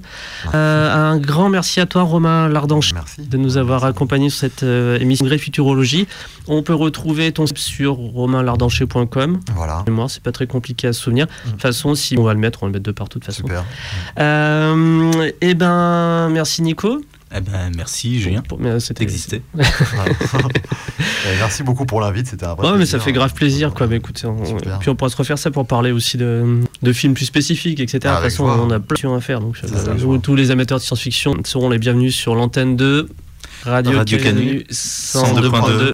Euh, 0.54 0.94
un 1.14 1.18
grand 1.18 1.50
merci 1.50 1.80
à 1.80 1.86
toi, 1.86 2.04
Romain 2.04 2.48
Lardanche. 2.48 2.94
Merci. 2.94 3.22
de 3.28 3.38
nous 3.38 3.58
avoir 3.58 3.82
Merci. 3.82 3.96
accompagnés 3.96 4.30
sur 4.30 4.40
cette 4.40 4.64
euh, 4.64 5.00
émission 5.00 5.26
Gré 5.26 5.38
Futurologie. 5.38 6.08
On 6.48 6.64
peut 6.64 6.74
retrouver 6.76 7.32
ton 7.32 7.46
site 7.48 7.58
sur 7.58 7.96
romainlardancher.com. 7.96 9.40
Voilà. 9.56 9.84
C'est 10.08 10.22
pas 10.22 10.32
très 10.32 10.46
compliqué 10.48 10.88
à 10.88 10.94
se 10.94 11.02
souvenir. 11.02 11.26
De 11.46 11.52
toute 11.52 11.62
façon, 11.62 11.96
si 11.96 12.18
on 12.18 12.24
va 12.24 12.34
le 12.34 12.40
mettre, 12.40 12.64
on 12.64 12.66
va 12.66 12.70
le 12.70 12.74
mettre 12.74 12.86
de 12.86 12.92
partout 12.92 13.20
de 13.20 13.26
toute 13.26 13.34
façon. 13.34 13.48
Super. 13.48 13.64
Euh, 14.20 15.32
eh 15.42 15.54
ben, 15.56 16.30
merci 16.30 16.62
Nico. 16.62 17.02
Eh 17.36 17.42
ben 17.42 17.72
merci 17.76 18.22
Julien 18.22 18.42
Pour- 18.42 18.58
mais, 18.58 18.80
c'était- 18.80 19.04
d'exister. 19.04 19.42
Et 19.58 21.38
merci 21.40 21.62
beaucoup 21.64 21.86
pour 21.86 22.00
l'invite, 22.00 22.28
c'était 22.28 22.46
un 22.46 22.54
vrai 22.54 22.66
Ouais, 22.68 22.72
mais 22.74 22.78
plaisir. 22.80 23.00
ça 23.00 23.04
fait 23.06 23.12
grave 23.12 23.34
plaisir, 23.34 23.74
quoi. 23.74 23.88
Mais 23.88 23.98
écoute, 23.98 24.24
on- 24.26 24.78
puis 24.80 24.90
on 24.90 24.96
pourra 24.96 25.10
se 25.10 25.18
refaire 25.18 25.38
ça 25.38 25.52
pour 25.52 25.66
parler 25.68 25.92
aussi 25.92 26.18
de, 26.18 26.62
de 26.82 26.94
films 26.94 27.14
plus 27.16 27.26
spécifiques, 27.26 27.80
etc. 27.80 28.00
de 28.00 28.08
toute 28.08 28.24
façon, 28.24 28.46
on 28.46 28.72
a 28.72 28.80
plein 28.80 28.96
de 28.96 29.00
choses 29.00 29.18
à 29.18 29.22
faire. 29.22 29.42
Donc, 29.42 29.58
euh, 29.64 29.68
ça, 29.68 29.92
tous 30.22 30.36
les 30.36 30.52
amateurs 30.52 30.78
de 30.80 30.84
science-fiction 30.84 31.36
seront 31.44 31.70
les 31.70 31.80
bienvenus 31.80 32.16
sur 32.16 32.34
l'antenne 32.36 32.76
de 32.78 33.10
Radio, 33.64 33.98
Radio 33.98 34.18
Canu 34.20 34.64
Canu 34.64 34.66
102.2. 34.70 35.94